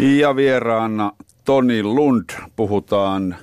Ja 0.00 0.36
vieraana 0.36 1.12
Toni 1.46 1.82
Lund 1.82 2.30
puhutaan 2.56 3.36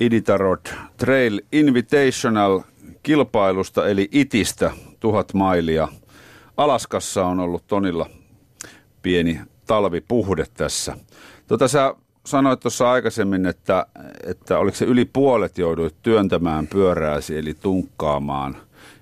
Iditarot 0.00 0.74
Trail 0.96 1.40
Invitational 1.52 2.60
kilpailusta 3.02 3.88
eli 3.88 4.08
ITistä 4.12 4.70
tuhat 5.00 5.34
mailia. 5.34 5.88
Alaskassa 6.56 7.26
on 7.26 7.40
ollut 7.40 7.66
Tonilla 7.66 8.06
pieni 9.02 9.40
talvipuhde 9.66 10.46
tässä. 10.54 10.96
Tota, 11.46 11.68
sä 11.68 11.94
sanoit 12.26 12.60
tuossa 12.60 12.90
aikaisemmin, 12.90 13.46
että, 13.46 13.86
että 14.26 14.58
oliko 14.58 14.76
se 14.76 14.84
yli 14.84 15.04
puolet 15.04 15.58
jouduit 15.58 15.94
työntämään 16.02 16.66
pyörääsi, 16.66 17.38
eli 17.38 17.54
tunkkaamaan. 17.54 18.56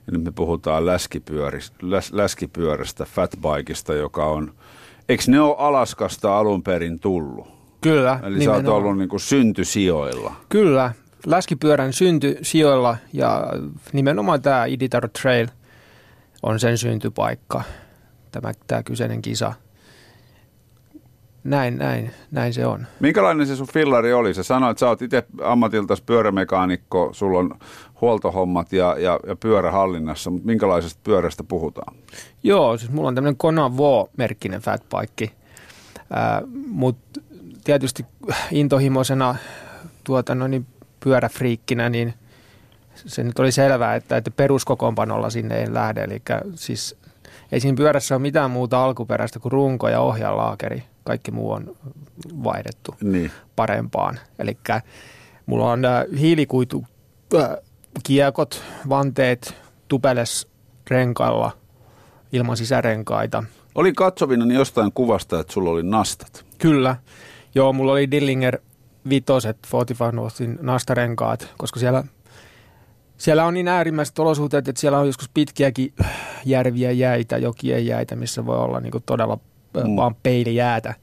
Ja 0.07 0.13
nyt 0.13 0.25
me 0.25 0.31
puhutaan 0.31 0.87
läskipyöristä, 0.87 1.77
läs, 1.83 2.13
läskipyörästä, 2.13 3.05
fatbikeista, 3.05 3.95
joka 3.95 4.27
on, 4.27 4.55
eikö 5.09 5.23
ne 5.27 5.41
ole 5.41 5.57
Alaskasta 5.59 6.39
alun 6.39 6.63
perin 6.63 6.99
tullut? 6.99 7.60
Kyllä. 7.81 8.21
Eli 8.23 8.39
nimenomaan. 8.39 8.65
sä 8.65 8.73
oot 8.73 8.83
ollut 8.83 8.99
niin 8.99 9.09
kuin 9.09 9.21
syntysijoilla. 9.21 10.33
Kyllä, 10.49 10.93
läskipyörän 11.27 11.93
syntysijoilla 11.93 12.97
ja 13.13 13.47
nimenomaan 13.93 14.43
tämä 14.43 14.65
Iditar 14.65 15.09
Trail 15.23 15.49
on 16.43 16.61
sen 16.61 16.79
syntypaikka, 16.79 17.63
tämä, 18.33 18.53
tämä 18.67 18.83
kyseinen 18.83 19.23
kisa– 19.23 19.53
näin, 21.45 21.79
näin, 21.79 22.11
näin 22.31 22.55
se 22.55 22.67
on. 22.67 22.87
Minkälainen 23.01 23.47
se 23.47 23.57
sun 23.57 23.67
fillari 23.73 24.13
oli? 24.13 24.35
Sä 24.35 24.43
sanoit, 24.43 24.71
että 24.71 24.81
sä 24.81 24.89
oot 24.89 25.03
itse 25.03 25.27
ammatiltas 25.43 26.01
pyörämekaanikko, 26.01 27.09
sulla 27.13 27.39
on 27.39 27.59
huoltohommat 28.01 28.73
ja, 28.73 28.97
ja, 28.99 29.21
ja 29.27 29.37
pyörä 29.37 29.71
hallinnassa, 29.71 30.31
mutta 30.31 30.47
minkälaisesta 30.47 31.01
pyörästä 31.05 31.45
puhutaan? 31.45 31.97
Joo, 32.43 32.79
siis 32.79 32.91
mulla 32.91 33.09
on 33.09 33.15
tämmöinen 33.15 33.37
Kona 33.37 33.71
Vo-merkkinen 33.77 34.61
fatbike, 34.61 35.31
mutta 36.67 37.21
tietysti 37.79 38.07
intohimoisena 38.51 39.37
tuota, 40.05 40.35
no 40.35 40.47
niin, 40.47 40.67
pyöräfriikkinä, 41.01 41.89
niin 41.89 42.15
se 42.95 43.25
nyt 43.25 43.39
oli 43.39 43.53
selvää, 43.53 43.95
että, 43.95 44.17
että 44.17 44.31
peruskokoonpanolla 44.31 45.31
sinne 45.31 45.59
ei 45.59 45.75
lähde. 45.75 46.05
Eli 46.05 46.23
siis 46.55 46.97
ei 47.53 47.61
siinä 47.61 47.77
pyörässä 47.77 48.15
ole 48.15 48.23
mitään 48.23 48.51
muuta 48.51 48.85
alkuperäistä 48.85 49.39
kuin 49.39 49.53
runko 49.53 49.89
ja 49.89 50.01
ohjalaakeri 50.01 50.85
kaikki 51.05 51.31
muu 51.31 51.51
on 51.53 51.77
vaihdettu 52.45 52.95
niin. 53.03 53.31
parempaan. 53.57 54.19
Eli 54.39 54.59
mulla 55.47 55.73
on 55.73 55.85
äh, 55.85 56.05
hiilikuitu 56.21 56.85
äh, 57.35 57.49
kiekot, 58.03 58.63
vanteet, 58.89 59.55
tupeles 59.89 60.49
renkailla 60.91 61.53
ilman 62.33 62.57
sisärenkaita. 62.57 63.45
Oli 63.75 63.93
katsovina 63.93 64.45
niin 64.45 64.59
jostain 64.59 64.93
kuvasta, 64.93 65.41
että 65.41 65.53
sulla 65.53 65.71
oli 65.71 65.83
nastat. 65.83 66.45
Kyllä. 66.59 66.97
Joo, 67.55 67.73
mulla 67.73 67.93
oli 67.93 68.11
Dillinger 68.11 68.59
vitoset 69.09 69.57
45 69.73 70.17
Northin 70.17 70.59
nastarenkaat, 70.63 71.55
koska 71.59 71.81
siellä 71.81 72.05
Siellä 73.17 73.45
on 73.45 73.55
niin 73.55 73.69
äärimmäiset 73.69 74.19
olosuhteet, 74.19 74.69
että 74.69 74.81
siellä 74.81 74.99
on 74.99 75.07
joskus 75.07 75.29
pitkiäkin 75.35 75.93
järviä 76.45 76.91
jäitä, 76.91 77.39
jokien 77.39 77.87
jäitä, 77.87 78.17
missä 78.17 78.47
voi 78.47 78.59
olla 78.59 78.81
niin 78.81 78.93
kuin 78.93 79.05
todella 79.07 79.39
mm. 79.75 79.97
vaan 79.97 80.15
peilijäätä. 80.15 80.95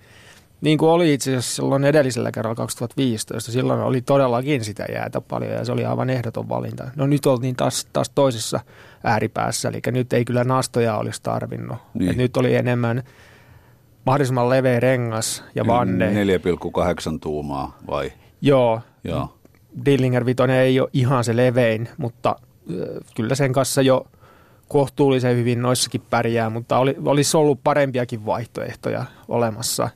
Niin 0.61 0.77
kuin 0.77 0.89
oli 0.89 1.13
itse 1.13 1.31
asiassa 1.31 1.55
silloin 1.55 1.83
edellisellä 1.83 2.31
kerralla 2.31 2.55
2015, 2.55 3.51
silloin 3.51 3.79
oli 3.79 4.01
todellakin 4.01 4.63
sitä 4.63 4.85
jäätä 4.93 5.21
paljon 5.21 5.51
ja 5.51 5.65
se 5.65 5.71
oli 5.71 5.85
aivan 5.85 6.09
ehdoton 6.09 6.49
valinta. 6.49 6.91
No 6.95 7.07
nyt 7.07 7.25
oltiin 7.25 7.55
taas, 7.55 7.87
taas 7.93 8.09
toisessa 8.09 8.59
ääripäässä, 9.03 9.69
eli 9.69 9.81
nyt 9.91 10.13
ei 10.13 10.25
kyllä 10.25 10.43
nastoja 10.43 10.97
olisi 10.97 11.23
tarvinnut. 11.23 11.77
Niin. 11.93 12.11
Et 12.11 12.17
nyt 12.17 12.37
oli 12.37 12.55
enemmän 12.55 13.03
mahdollisimman 14.07 14.49
leveä 14.49 14.79
rengas 14.79 15.43
ja 15.55 15.67
vanne. 15.67 16.25
4,8 16.25 17.19
tuumaa 17.21 17.77
vai? 17.87 18.11
Joo. 18.41 18.81
Joo. 19.03 19.37
Dillinger 19.85 20.25
Vitoinen 20.25 20.55
ei 20.55 20.79
ole 20.79 20.89
ihan 20.93 21.23
se 21.23 21.35
levein, 21.35 21.89
mutta 21.97 22.35
kyllä 23.15 23.35
sen 23.35 23.53
kanssa 23.53 23.81
jo 23.81 24.07
kohtuullisen 24.67 25.37
hyvin 25.37 25.61
noissakin 25.61 26.01
pärjää, 26.09 26.49
mutta 26.49 26.77
oli, 26.77 26.95
olisi 27.05 27.37
ollut 27.37 27.59
parempiakin 27.63 28.25
vaihtoehtoja 28.25 29.05
olemassa, 29.27 29.89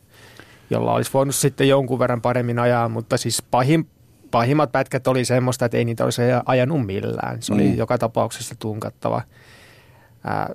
jolla 0.70 0.94
olisi 0.94 1.12
voinut 1.14 1.36
sitten 1.36 1.70
jonkun 1.70 2.00
verran 2.00 2.22
paremmin 2.22 2.60
ajaa, 2.60 2.90
mutta 2.90 3.18
siis 3.18 3.44
pahim, 3.52 3.86
pahimmat 4.32 4.72
pätkät 4.72 5.08
oli 5.08 5.26
semmoista, 5.26 5.66
että 5.66 5.78
ei 5.78 5.86
niitä 5.86 6.04
olisi 6.04 6.22
ajanut 6.46 6.86
millään. 6.86 7.42
Se 7.42 7.54
oli 7.54 7.68
mm. 7.68 7.78
joka 7.78 7.98
tapauksessa 7.98 8.56
tunkattava. 8.60 9.22
Ää, 10.24 10.50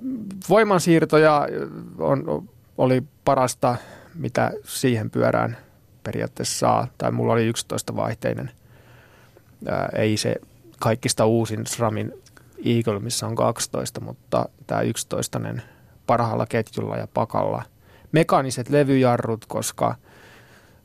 voimansiirtoja 0.49 1.47
on, 1.99 2.47
oli 2.77 3.03
parasta, 3.25 3.75
mitä 4.15 4.51
siihen 4.63 5.09
pyörään 5.09 5.57
periaatteessa 6.03 6.59
saa, 6.59 6.87
tai 6.97 7.11
mulla 7.11 7.33
oli 7.33 7.45
11 7.47 7.95
vaihteinen. 7.95 8.51
Ää, 9.67 9.89
ei 9.95 10.17
se 10.17 10.35
kaikista 10.79 11.25
uusin 11.25 11.67
SRAMin 11.67 12.13
Eagle, 12.65 12.99
missä 12.99 13.27
on 13.27 13.35
12, 13.35 14.01
mutta 14.01 14.49
tämä 14.67 14.81
11 14.81 15.41
parhaalla 16.07 16.45
ketjulla 16.45 16.97
ja 16.97 17.07
pakalla. 17.13 17.63
Mekaaniset 18.11 18.69
levyjarrut, 18.69 19.45
koska 19.45 19.95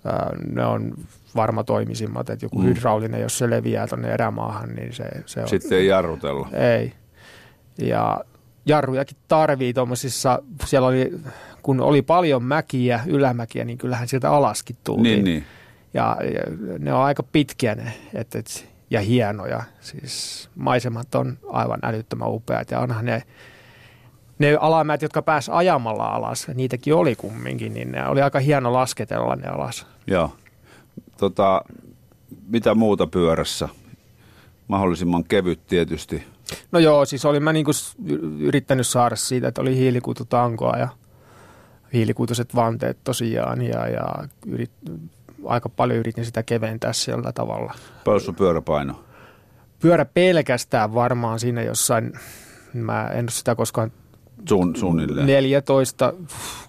ää, 0.05 0.31
ne 0.47 0.65
on 0.65 0.95
varma 1.37 1.65
toimisimmat, 1.65 2.31
että 2.31 2.45
joku 2.45 2.59
mm. 2.59 2.65
hydraulinen, 2.65 3.21
jos 3.21 3.39
se 3.39 3.51
leviää 3.51 3.87
tuonne 3.87 4.13
erämaahan, 4.13 4.75
niin 4.75 4.93
se, 4.93 5.05
se 5.27 5.41
on... 5.41 5.49
Sitten 5.49 5.79
ei 5.79 5.87
jarrutella. 5.87 6.49
Ei. 6.53 6.93
Ja 7.79 8.25
jarrujakin 8.67 9.17
tarvii 9.29 9.75
tuommoisissa, 9.75 10.43
siellä 10.65 10.89
oli, 10.89 11.21
kun 11.63 11.81
oli 11.81 12.03
paljon 12.03 12.43
mäkiä, 12.43 13.01
ylämäkiä, 13.07 13.65
niin 13.65 13.79
kyllähän 13.79 14.09
sieltä 14.09 14.31
alaskin 14.31 14.77
tuli. 14.85 15.03
Niin, 15.03 15.25
niin. 15.25 15.45
Ja, 15.95 16.17
ja 16.35 16.41
ne 16.79 16.93
on 16.93 17.03
aika 17.03 17.23
pitkiä 17.23 17.75
ne, 17.75 17.93
että, 18.15 18.39
et, 18.39 18.69
ja 18.91 19.01
hienoja. 19.01 19.63
Siis 19.81 20.49
maisemat 20.57 21.15
on 21.15 21.39
aivan 21.49 21.79
älyttömän 21.83 22.31
upeat 22.31 22.71
ja 22.71 22.81
onhan 22.81 23.05
ne, 23.05 23.23
ne 24.39 24.57
alamäät, 24.61 25.03
jotka 25.03 25.23
pääs 25.23 25.49
ajamalla 25.49 26.07
alas, 26.07 26.49
niitäkin 26.55 26.95
oli 26.95 27.15
kumminkin, 27.15 27.75
niin 27.75 27.93
ne 27.93 28.09
oli 28.09 28.23
aika 28.23 28.39
hieno 28.39 28.73
lasketella 28.73 29.37
ne 29.37 29.49
alas. 29.49 29.87
Joo. 30.07 30.37
Tota, 31.17 31.65
mitä 32.47 32.75
muuta 32.75 33.07
pyörässä? 33.07 33.69
Mahdollisimman 34.69 35.25
kevyt 35.25 35.67
tietysti. 35.67 36.25
No 36.73 36.79
joo, 36.79 37.05
siis 37.05 37.25
olin 37.25 37.43
mä 37.43 37.53
niinku 37.53 37.71
yrittänyt 38.39 38.87
saada 38.87 39.17
siitä, 39.17 39.49
että 39.49 39.61
oli 39.61 39.77
hiilikuitutankoa 39.77 40.77
ja 40.77 40.89
hiilikuituiset 41.93 42.55
vanteet 42.55 42.99
tosiaan 43.05 43.63
ja, 43.63 43.89
ja 43.89 44.29
yrit, 44.47 44.71
aika 45.47 45.69
paljon 45.69 45.99
yritin 45.99 46.25
sitä 46.25 46.43
keventää 46.43 46.93
sillä 46.93 47.33
tavalla. 47.33 47.75
Paljon 48.05 48.35
pyöräpaino? 48.37 49.05
Pyörä 49.81 50.05
pelkästään 50.05 50.95
varmaan 50.95 51.41
siinä 51.41 51.63
jossain, 51.63 52.13
mä 52.75 53.09
en 53.09 53.25
ole 53.25 53.31
sitä 53.31 53.55
koskaan 53.55 53.93
Suun, 54.49 54.77
suunnilleen. 54.77 55.27
14 55.27 56.13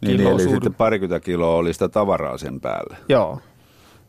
niin, 0.02 0.18
kiloa. 0.18 0.32
Eli 0.32 0.50
sitten 0.50 0.74
parikymmentä 0.74 1.26
kiloa 1.26 1.56
oli 1.56 1.74
sitä 1.74 1.90
tavaraa 1.90 2.38
sen 2.38 2.60
päälle. 2.60 2.98
Joo. 3.10 3.40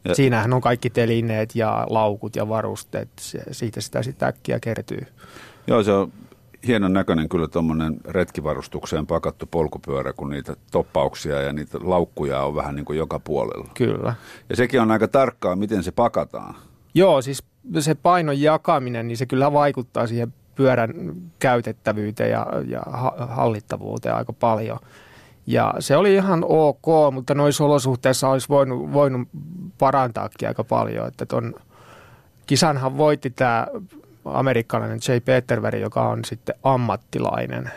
Ja. 0.04 0.14
Siinähän 0.14 0.52
on 0.52 0.60
kaikki 0.60 0.90
telineet 0.90 1.56
ja 1.56 1.86
laukut 1.90 2.36
ja 2.36 2.48
varusteet. 2.48 3.08
Siitä 3.50 3.80
sitä 3.80 4.02
sitten 4.02 4.28
äkkiä 4.28 4.60
kertyy. 4.60 5.06
Joo, 5.66 5.82
se 5.82 5.92
on 5.92 6.12
hienon 6.66 6.92
näköinen 6.92 7.28
kyllä 7.28 7.48
tuommoinen 7.48 7.96
retkivarustukseen 8.08 9.06
pakattu 9.06 9.46
polkupyörä, 9.50 10.12
kun 10.12 10.30
niitä 10.30 10.56
toppauksia 10.70 11.40
ja 11.40 11.52
niitä 11.52 11.78
laukkuja 11.82 12.42
on 12.42 12.54
vähän 12.54 12.74
niin 12.74 12.84
kuin 12.84 12.98
joka 12.98 13.18
puolella. 13.18 13.68
Kyllä. 13.74 14.14
Ja 14.48 14.56
sekin 14.56 14.80
on 14.80 14.90
aika 14.90 15.08
tarkkaa, 15.08 15.56
miten 15.56 15.82
se 15.82 15.92
pakataan. 15.92 16.54
Joo, 16.94 17.22
siis 17.22 17.42
se 17.78 17.94
painon 17.94 18.40
jakaminen, 18.40 19.08
niin 19.08 19.16
se 19.16 19.26
kyllä 19.26 19.52
vaikuttaa 19.52 20.06
siihen 20.06 20.34
pyörän 20.54 20.92
käytettävyyteen 21.38 22.30
ja, 22.30 22.46
ja 22.66 22.82
hallittavuuteen 23.28 24.14
aika 24.14 24.32
paljon. 24.32 24.78
Ja 25.46 25.74
se 25.78 25.96
oli 25.96 26.14
ihan 26.14 26.44
ok, 26.48 26.86
mutta 27.12 27.34
noissa 27.34 27.64
olosuhteissa 27.64 28.28
olisi 28.28 28.48
voinut, 28.48 28.92
voinut 28.92 29.28
parantaakin 29.78 30.48
aika 30.48 30.64
paljon. 30.64 31.08
Että 31.08 31.26
ton 31.26 31.54
kisanhan 32.46 32.98
voitti 32.98 33.30
tämä 33.30 33.66
amerikkalainen 34.24 34.98
Jay 35.08 35.20
Peterberg, 35.20 35.80
joka 35.80 36.08
on 36.08 36.24
sitten 36.24 36.54
ammattilainen. 36.62 37.70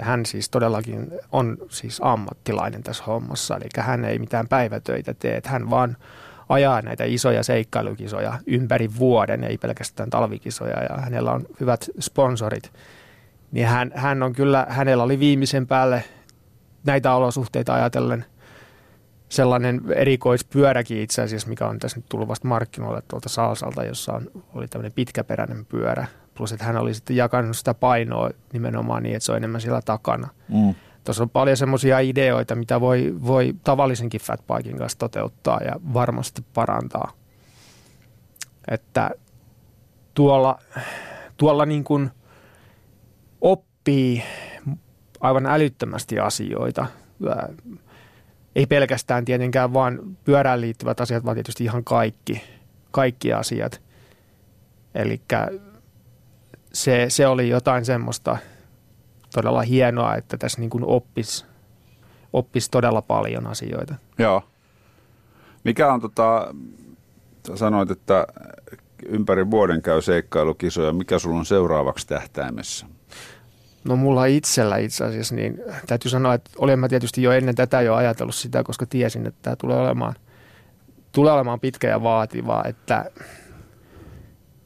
Hän 0.00 0.26
siis 0.26 0.48
todellakin 0.48 1.12
on 1.32 1.56
siis 1.68 2.00
ammattilainen 2.04 2.82
tässä 2.82 3.04
hommassa, 3.04 3.56
eli 3.56 3.68
hän 3.78 4.04
ei 4.04 4.18
mitään 4.18 4.48
päivätöitä 4.48 5.14
tee, 5.14 5.42
hän 5.44 5.70
vaan 5.70 5.96
ajaa 6.48 6.82
näitä 6.82 7.04
isoja 7.04 7.42
seikkailukisoja 7.42 8.38
ympäri 8.46 8.90
vuoden, 8.98 9.44
ei 9.44 9.58
pelkästään 9.58 10.10
talvikisoja, 10.10 10.82
ja 10.82 10.96
hänellä 10.96 11.32
on 11.32 11.46
hyvät 11.60 11.90
sponsorit. 12.00 12.72
Niin 13.52 13.66
hän, 13.66 13.92
hän 13.94 14.22
on 14.22 14.32
kyllä, 14.32 14.66
hänellä 14.68 15.02
oli 15.02 15.18
viimeisen 15.18 15.66
päälle 15.66 16.04
näitä 16.86 17.14
olosuhteita 17.14 17.74
ajatellen– 17.74 18.24
sellainen 19.30 19.80
erikoispyöräkin 19.94 21.00
itse 21.00 21.22
asiassa, 21.22 21.48
mikä 21.48 21.66
on 21.66 21.78
tässä 21.78 21.98
nyt 21.98 22.08
tullut 22.08 22.28
vasta 22.28 22.48
markkinoille 22.48 23.02
tuolta 23.08 23.28
Salsalta, 23.28 23.84
jossa 23.84 24.12
on, 24.12 24.30
oli 24.54 24.68
tämmöinen 24.68 24.92
pitkäperäinen 24.92 25.66
pyörä. 25.66 26.06
Plus, 26.34 26.52
että 26.52 26.64
hän 26.64 26.76
oli 26.76 26.94
sitten 26.94 27.16
jakanut 27.16 27.56
sitä 27.56 27.74
painoa 27.74 28.30
nimenomaan 28.52 29.02
niin, 29.02 29.16
että 29.16 29.26
se 29.26 29.32
on 29.32 29.38
enemmän 29.38 29.60
siellä 29.60 29.82
takana. 29.82 30.28
Mm. 30.48 30.74
Tuossa 31.04 31.22
on 31.22 31.30
paljon 31.30 31.56
semmoisia 31.56 31.98
ideoita, 31.98 32.54
mitä 32.54 32.80
voi, 32.80 33.14
voi 33.26 33.54
tavallisenkin 33.64 34.20
fatbikin 34.20 34.78
kanssa 34.78 34.98
toteuttaa 34.98 35.60
ja 35.60 35.72
varmasti 35.94 36.44
parantaa. 36.54 37.12
Että 38.70 39.10
tuolla, 40.14 40.58
tuolla 41.36 41.66
niin 41.66 41.84
kuin 41.84 42.10
oppii 43.40 44.22
aivan 45.20 45.46
älyttömästi 45.46 46.18
asioita 46.18 46.86
ei 48.54 48.66
pelkästään 48.66 49.24
tietenkään 49.24 49.72
vaan 49.72 50.16
pyörään 50.24 50.60
liittyvät 50.60 51.00
asiat, 51.00 51.24
vaan 51.24 51.36
tietysti 51.36 51.64
ihan 51.64 51.84
kaikki, 51.84 52.42
kaikki 52.90 53.32
asiat. 53.32 53.82
Eli 54.94 55.20
se, 56.72 57.06
se 57.08 57.26
oli 57.26 57.48
jotain 57.48 57.84
semmoista 57.84 58.36
todella 59.34 59.62
hienoa, 59.62 60.14
että 60.14 60.36
tässä 60.36 60.60
niin 60.60 60.70
kuin 60.70 60.84
oppisi 60.84 61.50
oppis 62.32 62.70
todella 62.70 63.02
paljon 63.02 63.46
asioita. 63.46 63.94
Joo. 64.18 64.42
Mikä 65.64 65.92
on 65.92 66.00
tota, 66.00 66.54
sanoit, 67.54 67.90
että 67.90 68.26
ympäri 69.06 69.50
vuoden 69.50 69.82
käy 69.82 70.02
seikkailukisoja. 70.02 70.92
Mikä 70.92 71.18
sulla 71.18 71.38
on 71.38 71.46
seuraavaksi 71.46 72.06
tähtäimessä? 72.06 72.86
No 73.84 73.96
mulla 73.96 74.24
itsellä 74.24 74.76
itse 74.76 75.04
asiassa, 75.04 75.34
niin 75.34 75.62
täytyy 75.86 76.10
sanoa, 76.10 76.34
että 76.34 76.50
olen 76.58 76.78
mä 76.78 76.88
tietysti 76.88 77.22
jo 77.22 77.32
ennen 77.32 77.54
tätä 77.54 77.80
jo 77.80 77.94
ajatellut 77.94 78.34
sitä, 78.34 78.62
koska 78.62 78.86
tiesin, 78.86 79.26
että 79.26 79.38
tämä 79.42 79.56
tulee 79.56 79.76
olemaan, 79.76 80.14
tulee 81.12 81.32
olemaan 81.32 81.60
pitkä 81.60 81.88
ja 81.88 82.02
vaativa, 82.02 82.62
että 82.66 83.04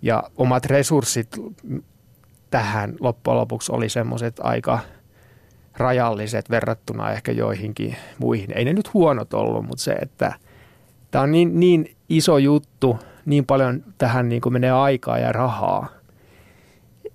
ja 0.03 0.23
omat 0.37 0.67
resurssit 0.67 1.29
tähän 2.51 2.95
loppujen 3.01 3.37
lopuksi 3.37 3.73
oli 3.73 3.89
semmoiset 3.89 4.41
aika 4.43 4.79
rajalliset 5.77 6.51
verrattuna 6.51 7.13
ehkä 7.13 7.33
joihinkin 7.33 7.97
muihin. 8.19 8.53
Ei 8.55 8.65
ne 8.65 8.73
nyt 8.73 8.95
huonot 8.95 9.35
ollut, 9.35 9.67
mutta 9.67 9.85
se, 9.85 9.93
että 9.93 10.33
tämä 11.11 11.23
on 11.23 11.33
niin, 11.33 11.61
niin 11.61 11.97
iso 12.09 12.39
juttu, 12.39 12.99
niin 13.25 13.47
paljon 13.47 13.85
tähän 13.99 14.29
niin 14.29 14.41
kuin 14.41 14.53
menee 14.53 14.71
aikaa 14.71 15.19
ja 15.19 15.33
rahaa, 15.33 15.89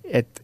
että 0.04 0.42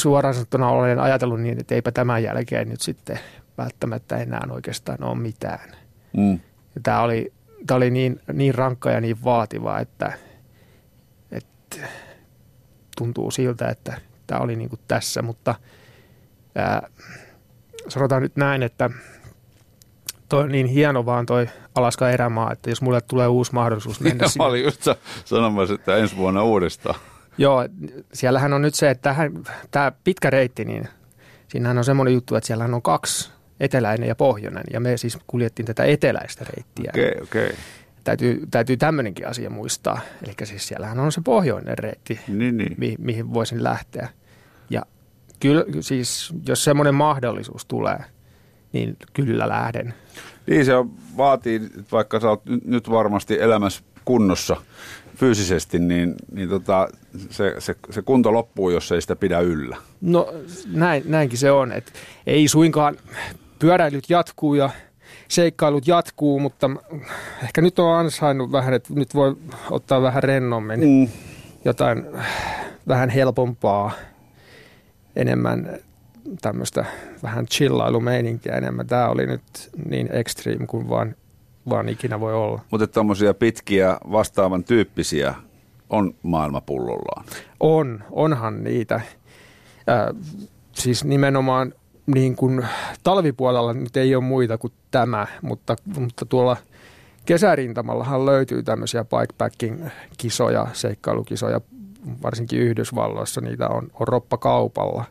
suoraan 0.00 0.34
sanottuna 0.34 0.68
olen 0.68 0.98
ajatellut 0.98 1.40
niin, 1.40 1.60
että 1.60 1.74
eipä 1.74 1.92
tämän 1.92 2.22
jälkeen 2.22 2.68
nyt 2.68 2.80
sitten 2.80 3.18
välttämättä 3.58 4.16
enää 4.16 4.46
oikeastaan 4.50 5.04
ole 5.04 5.18
mitään. 5.18 5.70
Mm. 6.16 6.32
Ja 6.74 6.80
tämä 6.82 7.02
oli, 7.02 7.32
tämä 7.66 7.76
oli 7.76 7.90
niin, 7.90 8.20
niin 8.32 8.54
rankka 8.54 8.90
ja 8.90 9.00
niin 9.00 9.24
vaativa, 9.24 9.78
että, 9.80 10.12
että 11.32 11.76
tuntuu 12.96 13.30
siltä, 13.30 13.68
että 13.68 14.00
tämä 14.26 14.40
oli 14.40 14.56
niin 14.56 14.68
kuin 14.70 14.80
tässä, 14.88 15.22
mutta 15.22 15.54
ää, 16.54 16.88
sanotaan 17.88 18.22
nyt 18.22 18.36
näin, 18.36 18.62
että 18.62 18.90
toi 20.28 20.42
on 20.42 20.52
niin 20.52 20.66
hieno 20.66 21.06
vaan 21.06 21.26
toi 21.26 21.48
Alaska 21.74 22.10
erämaa, 22.10 22.52
että 22.52 22.70
jos 22.70 22.82
mulle 22.82 23.00
tulee 23.00 23.28
uusi 23.28 23.54
mahdollisuus 23.54 24.00
mennä 24.00 24.28
sinne. 24.28 24.44
Mä 24.44 24.48
olin 24.48 24.64
just 24.64 24.86
sanomassa, 25.24 25.74
että 25.74 25.96
ensi 25.96 26.16
vuonna 26.16 26.42
uudestaan. 26.42 27.00
Joo, 27.38 27.68
siellähän 28.12 28.52
on 28.52 28.62
nyt 28.62 28.74
se, 28.74 28.90
että 28.90 29.30
tämä 29.70 29.92
pitkä 30.04 30.30
reitti, 30.30 30.64
niin 30.64 30.88
siinähän 31.48 31.78
on 31.78 31.84
semmoinen 31.84 32.14
juttu, 32.14 32.36
että 32.36 32.46
siellähän 32.46 32.74
on 32.74 32.82
kaksi, 32.82 33.30
eteläinen 33.60 34.08
ja 34.08 34.14
pohjoinen, 34.14 34.64
ja 34.72 34.80
me 34.80 34.96
siis 34.96 35.18
kuljettiin 35.26 35.66
tätä 35.66 35.84
eteläistä 35.84 36.44
reittiä. 36.44 36.90
Okei, 36.90 37.08
okay, 37.08 37.22
okei. 37.22 37.46
Okay. 37.46 37.58
Täytyy, 38.04 38.46
täytyy 38.50 38.76
tämmöinenkin 38.76 39.28
asia 39.28 39.50
muistaa. 39.50 40.00
Eli 40.22 40.34
siis 40.44 40.68
siellähän 40.68 41.00
on 41.00 41.12
se 41.12 41.20
pohjoinen 41.24 41.78
reitti, 41.78 42.20
niin, 42.28 42.56
niin. 42.56 42.74
Mi- 42.78 42.96
mihin 42.98 43.34
voisin 43.34 43.64
lähteä. 43.64 44.08
Ja 44.70 44.82
kyllä 45.40 45.64
siis, 45.80 46.34
jos 46.46 46.64
semmoinen 46.64 46.94
mahdollisuus 46.94 47.64
tulee, 47.64 47.98
niin 48.72 48.96
kyllä 49.12 49.48
lähden. 49.48 49.94
Niin 50.46 50.64
se 50.64 50.74
on, 50.74 50.92
vaatii, 51.16 51.60
vaikka 51.92 52.20
sä 52.20 52.28
oot 52.28 52.42
nyt 52.64 52.90
varmasti 52.90 53.40
elämässä 53.40 53.82
kunnossa 54.04 54.56
fyysisesti, 55.20 55.78
niin, 55.78 56.14
niin 56.32 56.48
tota, 56.48 56.88
se, 57.30 57.54
se, 57.58 57.74
se 57.90 58.02
kunto 58.02 58.32
loppuu, 58.32 58.70
jos 58.70 58.92
ei 58.92 59.00
sitä 59.00 59.16
pidä 59.16 59.40
yllä. 59.40 59.76
No 60.00 60.34
näin, 60.72 61.02
näinkin 61.06 61.38
se 61.38 61.50
on. 61.50 61.72
Et 61.72 61.92
ei 62.26 62.48
suinkaan 62.48 62.96
pyöräilyt 63.58 64.10
jatkuu 64.10 64.54
ja 64.54 64.70
seikkailut 65.28 65.86
jatkuu, 65.86 66.40
mutta 66.40 66.70
ehkä 67.42 67.60
nyt 67.60 67.78
on 67.78 67.96
ansainnut 67.96 68.52
vähän, 68.52 68.74
että 68.74 68.94
nyt 68.94 69.14
voi 69.14 69.36
ottaa 69.70 70.02
vähän 70.02 70.22
rennommin 70.22 70.80
mm. 70.80 71.08
jotain 71.64 72.06
vähän 72.88 73.08
helpompaa, 73.08 73.92
enemmän 75.16 75.78
tämmöistä 76.42 76.84
vähän 77.22 77.46
chillailumeininkiä 77.46 78.56
enemmän. 78.56 78.86
Tämä 78.86 79.08
oli 79.08 79.26
nyt 79.26 79.70
niin 79.88 80.08
extreme 80.12 80.66
kuin 80.66 80.88
vaan, 80.88 81.14
vaan 81.68 81.88
ikinä 81.88 82.20
voi 82.20 82.34
olla. 82.34 82.60
Mutta 82.70 82.86
tämmöisiä 82.86 83.34
pitkiä 83.34 83.98
vastaavan 84.12 84.64
tyyppisiä 84.64 85.34
on 85.90 86.14
maailmapullollaan. 86.22 87.24
On, 87.60 88.04
onhan 88.10 88.64
niitä. 88.64 88.94
Äh, 88.94 89.04
siis 90.72 91.04
nimenomaan 91.04 91.74
niin 92.06 92.36
kuin 92.36 92.66
talvipuolella 93.02 93.74
nyt 93.74 93.96
ei 93.96 94.14
ole 94.14 94.24
muita 94.24 94.58
kuin 94.58 94.72
tämä, 94.90 95.26
mutta, 95.42 95.76
mutta 95.98 96.26
tuolla 96.26 96.56
kesärintamallahan 97.26 98.26
löytyy 98.26 98.62
tämmöisiä 98.62 99.04
bikepacking-kisoja, 99.04 100.66
seikkailukisoja, 100.72 101.60
varsinkin 102.22 102.60
Yhdysvalloissa 102.60 103.40
niitä 103.40 103.68
on, 103.68 103.88
on 104.00 104.08
roppakaupalla. 104.08 105.04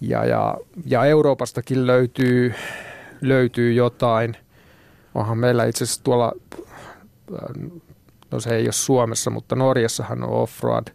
Ja, 0.00 0.24
ja, 0.24 0.56
ja 0.86 1.04
Euroopastakin 1.04 1.86
löytyy, 1.86 2.54
löytyy 3.20 3.72
jotain. 3.72 4.36
Onhan 5.14 5.38
meillä 5.38 5.64
itse 5.64 5.84
asiassa 5.84 6.04
tuolla, 6.04 6.32
no 8.30 8.40
se 8.40 8.56
ei 8.56 8.64
ole 8.64 8.72
Suomessa, 8.72 9.30
mutta 9.30 9.56
Norjassahan 9.56 10.22
on 10.22 10.30
Offroad 10.30 10.86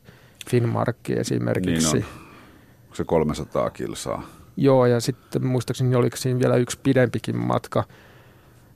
Finnmarkki 0.50 1.14
esimerkiksi. 1.14 1.94
Niin 1.98 2.06
on. 2.06 2.94
Se 2.94 3.04
300 3.04 3.70
kilsaa. 3.70 4.24
Joo, 4.58 4.86
ja 4.86 5.00
sitten 5.00 5.46
muistaakseni 5.46 5.96
oliko 5.96 6.18
siinä 6.18 6.40
vielä 6.40 6.56
yksi 6.56 6.80
pidempikin 6.84 7.38
matka. 7.38 7.84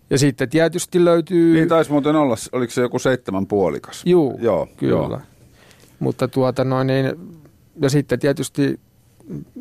Ja 0.10 0.18
sitten 0.18 0.50
tietysti 0.50 1.06
löytyy... 1.06 1.54
Niin 1.54 1.68
taisi 1.68 1.92
muuten 1.92 2.16
olla, 2.16 2.36
oliko 2.52 2.72
se 2.72 2.82
joku 2.82 3.00
seitsemän 3.00 3.48
puolikas? 3.48 4.02
Juu, 4.06 4.40
joo, 4.42 4.68
kyllä. 4.78 4.96
Joo. 4.96 5.22
Mutta 6.00 6.28
tuota 6.28 6.64
noin, 6.64 6.88
niin, 6.88 7.12
ja 7.82 7.90
sitten 7.90 8.20
tietysti, 8.20 8.80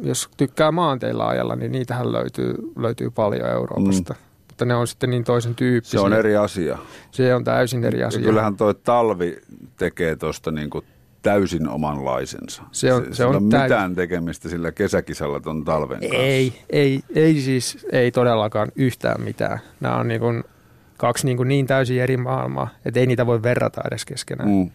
jos 0.03 0.29
tykkää 0.37 0.73
maanteilla 0.73 1.29
ajalla, 1.29 1.57
niin 1.57 1.73
niitähän 1.73 2.13
löytyy, 2.13 2.55
löytyy 2.77 3.11
paljon 3.11 3.49
Euroopasta. 3.51 4.15
Mm. 4.15 4.30
Mutta 4.61 4.75
ne 4.75 4.75
on 4.75 4.87
sitten 4.87 5.11
niin 5.11 5.25
toisen 5.25 5.55
tyyppisiä. 5.55 6.01
Se 6.01 6.07
on 6.07 6.13
eri 6.13 6.37
asia. 6.37 6.79
Se 7.11 7.35
on 7.35 7.45
täysin 7.45 7.85
eri 7.85 8.05
asia. 8.05 8.21
Ja 8.21 8.27
kyllähän 8.27 8.57
toi 8.57 8.75
talvi 8.75 9.39
tekee 9.77 10.17
tuosta 10.17 10.51
niin 10.51 10.71
kuin 10.71 10.85
täysin 11.23 11.69
omanlaisensa. 11.69 12.63
Se 12.73 12.93
on, 12.93 13.05
se, 13.05 13.15
se 13.15 13.25
on 13.25 13.37
on 13.37 13.49
täy... 13.49 13.63
mitään 13.63 13.95
tekemistä 13.95 14.49
sillä 14.49 14.73
kesäkisalla 14.73 15.41
tuon 15.41 15.65
talven 15.65 16.01
kanssa. 16.01 16.17
Ei, 16.17 16.53
ei, 16.71 17.01
ei 17.15 17.41
siis, 17.41 17.87
ei 17.93 18.11
todellakaan 18.11 18.69
yhtään 18.77 19.21
mitään. 19.21 19.59
Nämä 19.81 19.97
on 19.97 20.09
niin 20.09 20.21
kuin 20.21 20.45
kaksi 20.97 21.27
niin, 21.27 21.37
kuin 21.37 21.49
niin 21.49 21.67
täysin 21.67 22.01
eri 22.01 22.17
maailmaa, 22.17 22.69
että 22.85 23.01
ei 23.01 23.07
niitä 23.07 23.27
voi 23.27 23.43
verrata 23.43 23.81
edes 23.87 24.05
keskenään. 24.05 24.49
Mm. 24.49 24.71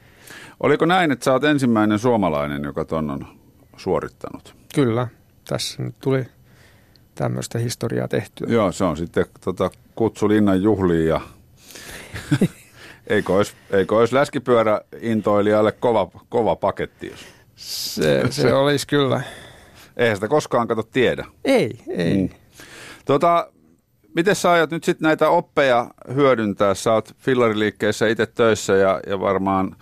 Oliko 0.60 0.86
näin, 0.86 1.12
että 1.12 1.24
sä 1.24 1.32
oot 1.32 1.44
ensimmäinen 1.44 2.00
suomalainen, 2.00 2.64
joka 2.64 2.86
ton 2.86 3.10
on 3.10 3.28
suorittanut? 3.78 4.56
Kyllä, 4.76 5.08
tässä 5.48 5.84
nyt 5.84 5.96
tuli 6.00 6.26
tämmöistä 7.16 7.60
historiaa 7.60 8.08
tehtyä. 8.08 8.48
Joo, 8.50 8.72
se 8.72 8.84
on 8.84 8.98
sitten 8.98 9.26
tota, 9.44 9.72
kutsu 9.96 10.30
linnan 10.30 10.64
juhliin 10.64 11.08
ja 11.08 11.22
Eikö 13.08 13.34
olisi, 13.34 13.54
eikö 13.72 13.98
olisi 13.98 14.16
läskipyörä 14.16 14.82
intoilijalle 15.02 15.72
kova, 15.72 16.12
kova 16.30 16.56
paketti? 16.56 17.08
Jos. 17.08 17.26
Se, 17.56 18.22
se, 18.30 18.32
se 18.42 18.54
olisi 18.54 18.88
kyllä. 18.88 19.22
Eihän 19.98 20.18
sitä 20.18 20.28
koskaan 20.28 20.68
kato 20.68 20.84
tiedä. 20.84 21.26
Ei, 21.44 21.80
ei. 21.88 22.18
Mm. 22.18 22.30
Tota, 23.06 23.52
miten 24.16 24.36
sä 24.36 24.52
aiot 24.52 24.72
nyt 24.72 24.84
sitten 24.84 25.06
näitä 25.06 25.30
oppeja 25.30 25.92
hyödyntää? 26.14 26.74
Sä 26.74 26.94
oot 26.94 27.16
fillariliikkeessä 27.18 28.08
itse 28.08 28.26
töissä 28.26 28.74
ja, 28.74 29.00
ja 29.08 29.20
varmaan 29.20 29.76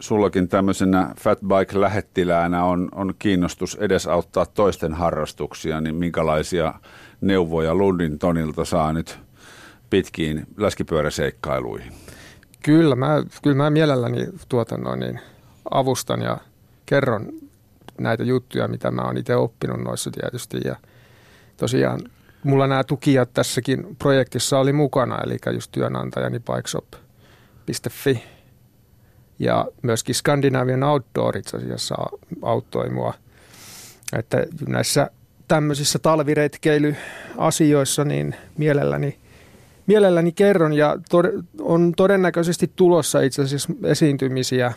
sullakin 0.00 0.48
tämmöisenä 0.48 1.14
fatbike-lähettiläänä 1.20 2.64
on, 2.64 2.88
on 2.94 3.14
kiinnostus 3.18 3.74
edesauttaa 3.80 4.46
toisten 4.46 4.94
harrastuksia, 4.94 5.80
niin 5.80 5.94
minkälaisia 5.94 6.74
neuvoja 7.20 7.74
Lundintonilta 7.74 8.64
saa 8.64 8.92
nyt 8.92 9.18
pitkiin 9.90 10.46
läskipyöräseikkailuihin? 10.56 11.92
Kyllä, 12.62 12.96
mä, 12.96 13.22
kyllä 13.42 13.56
mä 13.56 13.70
mielelläni 13.70 14.26
tuotan 14.48 14.80
noin 14.80 15.00
niin 15.00 15.20
avustan 15.70 16.22
ja 16.22 16.38
kerron 16.86 17.32
näitä 18.00 18.22
juttuja, 18.22 18.68
mitä 18.68 18.90
mä 18.90 19.02
oon 19.02 19.16
itse 19.16 19.36
oppinut 19.36 19.80
noissa 19.80 20.10
tietysti. 20.10 20.58
Ja 20.64 20.76
tosiaan 21.56 22.00
mulla 22.44 22.66
nämä 22.66 22.84
tukijat 22.84 23.32
tässäkin 23.34 23.96
projektissa 23.98 24.58
oli 24.58 24.72
mukana, 24.72 25.18
eli 25.18 25.36
just 25.52 25.72
työnantajani 25.72 26.40
bikeshop.fi 26.40 28.37
ja 29.38 29.66
myöskin 29.82 30.14
Scandinavian 30.14 30.82
Outdoor 30.82 31.36
itse 31.36 31.56
asiassa 31.56 31.94
auttoi 32.42 32.90
mua. 32.90 33.14
Että 34.18 34.46
näissä 34.68 35.10
tämmöisissä 35.48 35.98
talviretkeilyasioissa 35.98 38.04
niin 38.04 38.34
mielelläni– 38.56 39.18
mielelläni 39.88 40.32
kerron 40.32 40.72
ja 40.72 40.96
tod- 41.10 41.42
on 41.60 41.92
todennäköisesti 41.96 42.70
tulossa 42.76 43.20
itse 43.20 43.42
asiassa 43.42 43.72
esiintymisiä. 43.84 44.72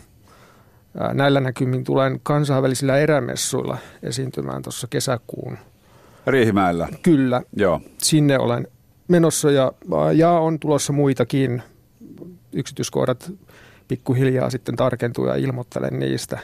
Näillä 1.12 1.40
näkymin 1.40 1.84
tulen 1.84 2.20
kansainvälisillä 2.22 2.96
erämessuilla 2.96 3.78
esiintymään 4.02 4.62
tuossa 4.62 4.86
kesäkuun. 4.90 5.58
Riihimäellä? 6.26 6.88
Kyllä. 7.02 7.42
Joo. 7.56 7.80
Sinne 7.98 8.38
olen 8.38 8.66
menossa 9.08 9.50
ja, 9.50 9.72
ja 10.14 10.30
on 10.30 10.58
tulossa 10.58 10.92
muitakin. 10.92 11.62
Yksityiskohdat 12.52 13.32
pikkuhiljaa 13.92 14.50
sitten 14.50 14.76
tarkentuu 14.76 15.26
ja 15.26 15.34
ilmoittelen 15.34 15.98
niistä. 15.98 16.38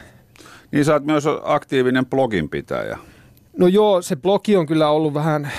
Niin 0.71 0.85
sä 0.85 0.93
oot 0.93 1.05
myös 1.05 1.23
aktiivinen 1.43 2.05
bloginpitäjä. 2.05 2.97
No 3.57 3.67
joo, 3.67 4.01
se 4.01 4.15
blogi 4.15 4.55
on 4.55 4.65
kyllä 4.65 4.89
ollut 4.89 5.13
vähän, 5.13 5.51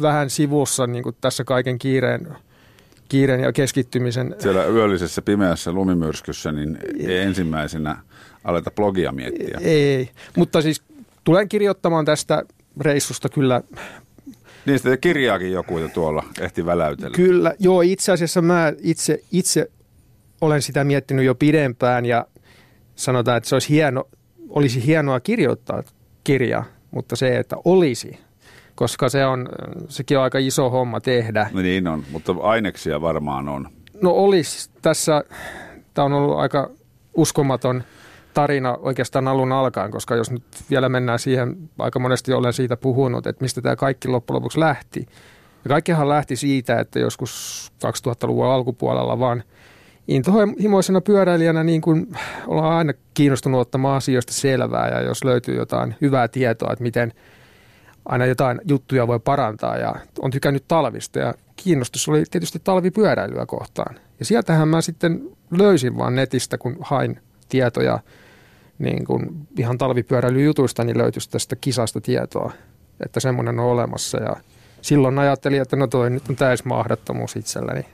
vähän 0.00 0.30
sivussa 0.30 0.86
niin 0.86 1.02
kuin 1.02 1.16
tässä 1.20 1.44
kaiken 1.44 1.78
kiireen 1.78 2.28
kiireen 3.08 3.40
ja 3.40 3.52
keskittymisen. 3.52 4.36
Siellä 4.38 4.64
yöllisessä 4.64 5.22
pimeässä 5.22 5.72
lumimyrskyssä, 5.72 6.52
niin 6.52 6.78
ei 6.98 7.18
ensimmäisenä 7.18 7.96
aleta 8.44 8.70
blogia 8.70 9.12
miettiä. 9.12 9.58
Ei, 9.60 10.10
mutta 10.36 10.62
siis 10.62 10.82
tulen 11.24 11.48
kirjoittamaan 11.48 12.04
tästä 12.04 12.42
reissusta 12.80 13.28
kyllä. 13.28 13.62
Niin 14.66 14.78
sitten 14.78 14.98
kirjaakin 15.00 15.52
joku 15.52 15.78
jo 15.78 15.88
tuolla 15.88 16.24
ehti 16.40 16.66
väläytellä. 16.66 17.16
Kyllä, 17.16 17.54
joo 17.58 17.80
itse 17.80 18.12
asiassa 18.12 18.42
mä 18.42 18.72
itse, 18.80 19.22
itse 19.32 19.70
olen 20.40 20.62
sitä 20.62 20.84
miettinyt 20.84 21.24
jo 21.24 21.34
pidempään 21.34 22.06
ja 22.06 22.26
sanotaan, 22.94 23.36
että 23.36 23.48
se 23.48 23.54
olisi 23.54 23.68
hieno, 23.68 24.04
olisi 24.48 24.86
hienoa 24.86 25.20
kirjoittaa 25.20 25.82
kirja, 26.24 26.64
mutta 26.90 27.16
se, 27.16 27.36
että 27.36 27.56
olisi, 27.64 28.18
koska 28.74 29.08
se 29.08 29.26
on, 29.26 29.48
sekin 29.88 30.18
on 30.18 30.24
aika 30.24 30.38
iso 30.38 30.70
homma 30.70 31.00
tehdä. 31.00 31.50
No 31.52 31.62
niin 31.62 31.88
on, 31.88 32.04
mutta 32.10 32.34
aineksia 32.40 33.00
varmaan 33.00 33.48
on. 33.48 33.68
No 34.02 34.10
olisi 34.10 34.70
tässä, 34.82 35.24
tämä 35.94 36.06
on 36.06 36.12
ollut 36.12 36.38
aika 36.38 36.70
uskomaton 37.14 37.82
tarina 38.34 38.76
oikeastaan 38.80 39.28
alun 39.28 39.52
alkaen, 39.52 39.90
koska 39.90 40.16
jos 40.16 40.30
nyt 40.30 40.42
vielä 40.70 40.88
mennään 40.88 41.18
siihen, 41.18 41.56
aika 41.78 41.98
monesti 41.98 42.32
olen 42.32 42.52
siitä 42.52 42.76
puhunut, 42.76 43.26
että 43.26 43.44
mistä 43.44 43.60
tämä 43.62 43.76
kaikki 43.76 44.08
loppujen 44.08 44.36
lopuksi 44.36 44.60
lähti. 44.60 45.06
Ja 45.64 45.68
kaikkihan 45.68 46.08
lähti 46.08 46.36
siitä, 46.36 46.80
että 46.80 46.98
joskus 46.98 47.72
2000-luvun 47.86 48.46
alkupuolella 48.46 49.18
vaan 49.18 49.42
intohimoisena 50.08 51.00
pyöräilijänä 51.00 51.64
niin 51.64 51.80
kuin 51.80 52.16
ollaan 52.46 52.74
aina 52.74 52.92
kiinnostunut 53.14 53.60
ottamaan 53.60 53.96
asioista 53.96 54.32
selvää 54.32 54.88
ja 54.88 55.00
jos 55.00 55.24
löytyy 55.24 55.56
jotain 55.56 55.94
hyvää 56.00 56.28
tietoa, 56.28 56.72
että 56.72 56.82
miten– 56.82 57.12
aina 58.08 58.26
jotain 58.26 58.60
juttuja 58.68 59.06
voi 59.06 59.20
parantaa 59.20 59.76
ja 59.76 59.94
on 60.18 60.30
tykännyt 60.30 60.64
talvista 60.68 61.18
ja 61.18 61.34
kiinnostus 61.56 62.08
oli 62.08 62.24
tietysti 62.30 62.60
talvipyöräilyä 62.64 63.46
kohtaan. 63.46 63.94
Ja 64.18 64.24
sieltähän 64.24 64.68
mä 64.68 64.80
sitten 64.80 65.30
löysin 65.50 65.98
vaan 65.98 66.14
netistä, 66.14 66.58
kun 66.58 66.76
hain 66.80 67.20
tietoja 67.48 67.98
niin 68.78 69.04
kuin 69.04 69.48
ihan 69.58 69.78
talvipyöräilyjutuista, 69.78 70.84
niin 70.84 70.98
löytyisi 70.98 71.30
tästä 71.30 71.56
kisasta 71.56 72.00
tietoa, 72.00 72.52
että 73.04 73.20
semmoinen 73.20 73.60
on 73.60 73.66
olemassa. 73.66 74.18
Ja 74.22 74.36
silloin 74.82 75.18
ajattelin, 75.18 75.62
että 75.62 75.76
no 75.76 75.86
toi 75.86 76.10
nyt 76.10 76.28
on 76.28 76.36
täys 76.36 76.64
mahdottomuus 76.64 77.36
itselläni. 77.36 77.86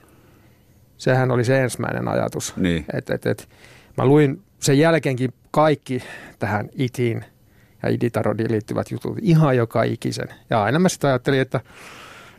Sehän 1.05 1.31
oli 1.31 1.43
se 1.43 1.63
ensimmäinen 1.63 2.07
ajatus. 2.07 2.53
Niin. 2.57 2.85
Et, 2.93 3.09
et, 3.09 3.25
et, 3.25 3.49
mä 3.97 4.05
luin 4.05 4.43
sen 4.59 4.79
jälkeenkin 4.79 5.33
kaikki 5.51 6.03
tähän 6.39 6.69
itiin 6.73 7.25
ja 7.83 7.89
iditarodiin 7.89 8.51
liittyvät 8.51 8.91
jutut 8.91 9.17
ihan 9.21 9.57
joka 9.57 9.83
ikisen. 9.83 10.27
Ja 10.49 10.63
aina 10.63 10.79
mä 10.79 10.89
sitten 10.89 11.07
ajattelin, 11.07 11.41
että 11.41 11.59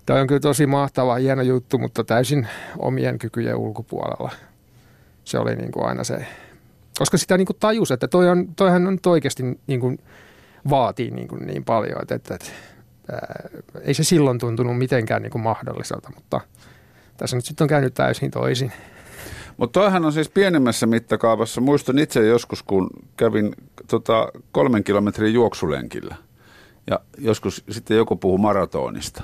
tämä 0.07 0.21
on 0.21 0.27
kyllä 0.27 0.41
tosi 0.41 0.67
mahtava, 0.67 1.15
hieno 1.15 1.43
juttu, 1.43 1.79
mutta 1.79 2.05
täysin 2.05 2.49
omien 2.79 3.19
kykyjen 3.19 3.57
ulkopuolella. 3.57 4.31
Se 5.25 5.39
oli 5.39 5.57
niin 5.57 5.73
kuin 5.73 5.87
aina 5.87 6.05
se, 6.05 6.27
koska 6.99 7.19
sitä 7.19 7.37
niin 7.37 7.47
kuin 7.47 7.57
tajus, 7.61 7.91
että 7.91 8.09
toi 8.09 8.29
on, 8.29 8.55
toihan 8.57 8.87
on 8.87 8.99
oikeasti 9.07 9.43
niin 9.67 9.81
kuin 9.81 9.99
vaatii 10.71 11.11
niin, 11.11 11.29
kuin 11.29 11.47
niin 11.47 11.65
paljon, 11.65 12.03
että, 12.03 12.15
että, 12.15 12.35
että 12.35 12.51
ää, 13.13 13.49
ei 13.81 13.95
se 13.95 14.05
silloin 14.05 14.39
tuntunut 14.39 14.79
mitenkään 14.79 15.23
niin 15.23 15.33
kuin 15.33 15.43
mahdolliselta, 15.43 16.11
mutta 16.15 16.41
tässä 17.17 17.37
nyt 17.37 17.45
sitten 17.45 17.65
on 17.65 17.69
käynyt 17.69 17.95
täysin 17.95 18.31
toisin. 18.31 18.73
Mutta 19.57 19.81
toihan 19.81 20.05
on 20.05 20.13
siis 20.13 20.29
pienemmässä 20.29 20.87
mittakaavassa. 20.87 21.61
Muistan 21.61 21.99
itse 21.99 22.27
joskus, 22.27 22.63
kun 22.63 22.91
kävin 23.17 23.53
tota, 23.89 24.29
kolmen 24.53 24.85
kilometrin 24.85 25.35
juoksulenkillä. 25.35 26.17
Ja 26.91 27.01
joskus 27.19 27.65
sitten 27.71 27.97
joku 27.97 28.17
puhuu 28.17 28.39
maratonista. 28.39 29.23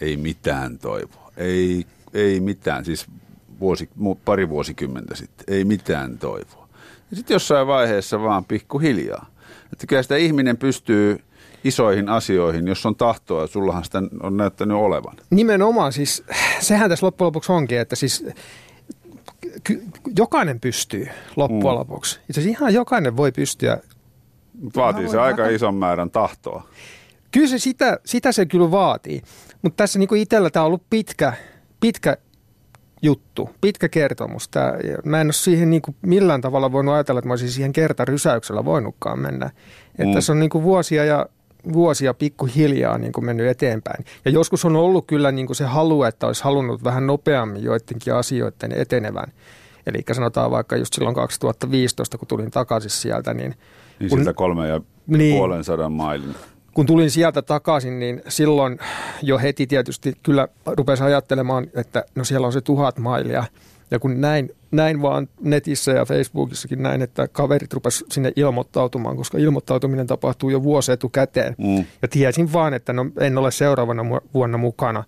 Ei 0.00 0.16
mitään 0.16 0.78
toivoa. 0.78 1.32
Ei, 1.36 1.86
ei 2.14 2.40
mitään. 2.40 2.84
Siis 2.84 3.06
vuosi, 3.60 3.90
pari 4.24 4.48
vuosikymmentä 4.48 5.14
sitten. 5.14 5.54
Ei 5.54 5.64
mitään 5.64 6.18
toivoa. 6.18 6.68
Ja 7.10 7.16
sitten 7.16 7.34
jossain 7.34 7.66
vaiheessa 7.66 8.22
vaan 8.22 8.44
pikkuhiljaa. 8.44 9.26
Että 9.72 9.86
kyllä 9.86 10.02
sitä 10.02 10.16
ihminen 10.16 10.56
pystyy 10.56 11.20
isoihin 11.64 12.08
asioihin, 12.08 12.68
jos 12.68 12.86
on 12.86 12.96
tahtoa, 12.96 13.46
sullahan 13.46 13.84
sitä 13.84 14.02
on 14.22 14.36
näyttänyt 14.36 14.76
olevan. 14.76 15.16
Nimenomaan, 15.30 15.92
siis 15.92 16.24
sehän 16.60 16.90
tässä 16.90 17.06
loppujen 17.06 17.26
lopuksi 17.26 17.52
onkin, 17.52 17.78
että 17.78 17.96
siis 17.96 18.26
jokainen 20.16 20.60
pystyy 20.60 21.08
loppujen 21.36 21.74
mm. 21.74 21.78
lopuksi. 21.78 22.20
Itse 22.28 22.40
asiassa 22.40 22.58
ihan 22.58 22.74
jokainen 22.74 23.16
voi 23.16 23.32
pystyä. 23.32 23.78
Vaatii 24.76 25.08
se 25.08 25.20
aika 25.20 25.42
vähän... 25.42 25.54
ison 25.54 25.74
määrän 25.74 26.10
tahtoa. 26.10 26.68
Kyllä 27.30 27.48
se 27.48 27.58
sitä, 27.58 28.00
sitä 28.04 28.32
se 28.32 28.46
kyllä 28.46 28.70
vaatii. 28.70 29.22
Mutta 29.62 29.76
tässä 29.76 29.98
niin 29.98 30.16
itsellä 30.16 30.50
tämä 30.50 30.62
on 30.62 30.66
ollut 30.66 30.82
pitkä, 30.90 31.32
pitkä 31.80 32.16
juttu, 33.02 33.50
pitkä 33.60 33.88
kertomus. 33.88 34.48
Tää, 34.48 34.74
mä 35.04 35.20
en 35.20 35.26
ole 35.26 35.32
siihen 35.32 35.70
niin 35.70 35.82
kuin 35.82 35.96
millään 36.02 36.40
tavalla 36.40 36.72
voinut 36.72 36.94
ajatella, 36.94 37.18
että 37.18 37.28
mä 37.28 37.32
olisin 37.32 37.50
siihen 37.50 37.72
kertarysäyksellä 37.72 38.64
voinutkaan 38.64 39.18
mennä. 39.18 39.50
Että 39.90 40.04
mm. 40.04 40.14
tässä 40.14 40.32
on 40.32 40.40
niin 40.40 40.50
kuin 40.50 40.64
vuosia 40.64 41.04
ja 41.04 41.26
vuosia 41.72 42.14
pikkuhiljaa 42.14 42.98
niin 42.98 43.12
kuin 43.12 43.24
mennyt 43.24 43.46
eteenpäin. 43.46 44.04
Ja 44.24 44.30
joskus 44.30 44.64
on 44.64 44.76
ollut 44.76 45.06
kyllä 45.06 45.32
niin 45.32 45.46
kuin 45.46 45.56
se 45.56 45.64
halu, 45.64 46.02
että 46.02 46.26
olisi 46.26 46.44
halunnut 46.44 46.84
vähän 46.84 47.06
nopeammin 47.06 47.62
joidenkin 47.62 48.14
asioiden 48.14 48.72
etenevän. 48.72 49.32
Eli 49.86 50.02
sanotaan 50.12 50.50
vaikka 50.50 50.76
just 50.76 50.94
silloin 50.94 51.14
2015, 51.14 52.18
kun 52.18 52.28
tulin 52.28 52.50
takaisin 52.50 52.90
sieltä. 52.90 53.34
Niin, 53.34 53.54
niin 53.98 54.10
kun, 54.10 54.18
sieltä 54.18 54.32
kolme 54.32 54.68
ja 54.68 54.80
niin, 55.06 55.36
puolen 55.36 55.64
sadan 55.64 55.92
mailin. 55.92 56.34
Kun 56.74 56.86
tulin 56.86 57.10
sieltä 57.10 57.42
takaisin, 57.42 57.98
niin 57.98 58.22
silloin 58.28 58.78
jo 59.22 59.38
heti 59.38 59.66
tietysti 59.66 60.14
kyllä 60.22 60.48
rupesi 60.66 61.02
ajattelemaan, 61.02 61.66
että 61.74 62.04
no 62.14 62.24
siellä 62.24 62.46
on 62.46 62.52
se 62.52 62.60
tuhat 62.60 62.98
mailia– 62.98 63.44
ja 63.90 63.98
kun 63.98 64.20
näin, 64.20 64.50
näin 64.70 65.02
vaan 65.02 65.28
netissä 65.40 65.92
ja 65.92 66.04
Facebookissakin 66.04 66.82
näin, 66.82 67.02
että 67.02 67.28
kaverit 67.28 67.72
rupes 67.72 68.04
sinne 68.10 68.32
ilmoittautumaan, 68.36 69.16
koska 69.16 69.38
ilmoittautuminen 69.38 70.06
tapahtuu 70.06 70.50
jo 70.50 70.62
vuosi 70.62 70.92
etukäteen. 70.92 71.54
Mm. 71.58 71.84
Ja 72.02 72.08
tiesin 72.08 72.52
vaan, 72.52 72.74
että 72.74 72.92
no, 72.92 73.06
en 73.20 73.38
ole 73.38 73.50
seuraavana 73.50 74.02
vuonna 74.34 74.58
mukana, 74.58 75.04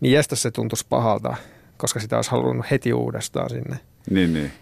niin 0.00 0.12
jästä 0.12 0.36
se 0.36 0.50
tuntuisi 0.50 0.86
pahalta, 0.88 1.36
koska 1.76 2.00
sitä 2.00 2.16
olisi 2.16 2.30
halunnut 2.30 2.66
heti 2.70 2.92
uudestaan 2.92 3.50
sinne. 3.50 3.78
Niin, 4.10 4.34
niin. 4.34 4.52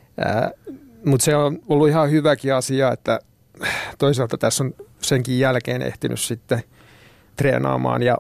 Mutta 1.05 1.25
se 1.25 1.37
on 1.37 1.59
ollut 1.69 1.89
ihan 1.89 2.11
hyväkin 2.11 2.55
asia, 2.55 2.93
että 2.93 3.21
toisaalta 3.99 4.39
tässä 4.39 4.65
on 4.65 4.75
senkin 5.03 5.39
jälkeen 5.39 5.83
ehtinyt 5.83 6.21
sitten 6.21 6.63
treenaamaan 7.37 8.03
ja 8.03 8.19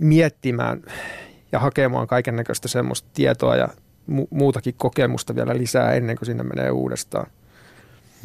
miettimään 0.00 0.82
ja 1.52 1.58
hakemaan 1.58 2.06
kaiken 2.06 2.36
näköistä 2.36 2.68
semmoista 2.68 3.08
tietoa 3.14 3.56
ja 3.56 3.68
mu- 4.10 4.28
muutakin 4.30 4.74
kokemusta 4.76 5.34
vielä 5.34 5.56
lisää 5.56 5.92
ennen 5.92 6.16
kuin 6.16 6.26
sinne 6.26 6.42
menee 6.42 6.70
uudestaan. 6.70 7.26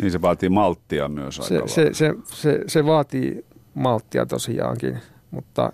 Niin 0.01 0.11
se 0.11 0.21
vaatii 0.21 0.49
malttia 0.49 1.09
myös 1.09 1.35
se, 1.35 1.55
aika 1.55 1.67
se, 1.67 1.89
se, 1.93 2.13
se, 2.25 2.59
se 2.67 2.85
vaatii 2.85 3.45
malttia 3.73 4.25
tosiaankin, 4.25 4.97
mutta 5.31 5.73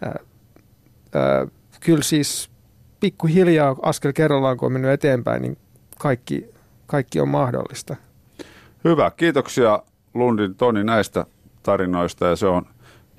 ää, 0.00 0.18
ää, 1.14 1.46
kyllä 1.80 2.02
siis 2.02 2.50
pikkuhiljaa 3.00 3.76
askel 3.82 4.12
kerrallaan, 4.12 4.56
kun 4.56 4.66
on 4.66 4.72
mennyt 4.72 4.90
eteenpäin, 4.90 5.42
niin 5.42 5.58
kaikki, 5.98 6.46
kaikki 6.86 7.20
on 7.20 7.28
mahdollista. 7.28 7.96
Hyvä, 8.84 9.10
kiitoksia 9.10 9.82
Lundin 10.14 10.54
Toni 10.54 10.84
näistä 10.84 11.26
tarinoista 11.62 12.26
ja 12.26 12.36
se 12.36 12.46
on 12.46 12.66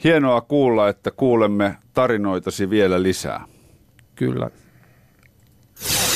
hienoa 0.04 0.42
kuulla, 0.42 0.90
että 0.90 1.12
kuulemme 1.12 1.78
tarinoitasi 1.94 2.70
vielä 2.70 3.04
lisää. 3.04 3.46
Kyllä. 4.16 4.50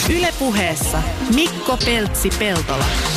Ylepuheessa 0.09 1.03
Mikko 1.35 1.77
Peltsi-Peltola. 1.77 3.10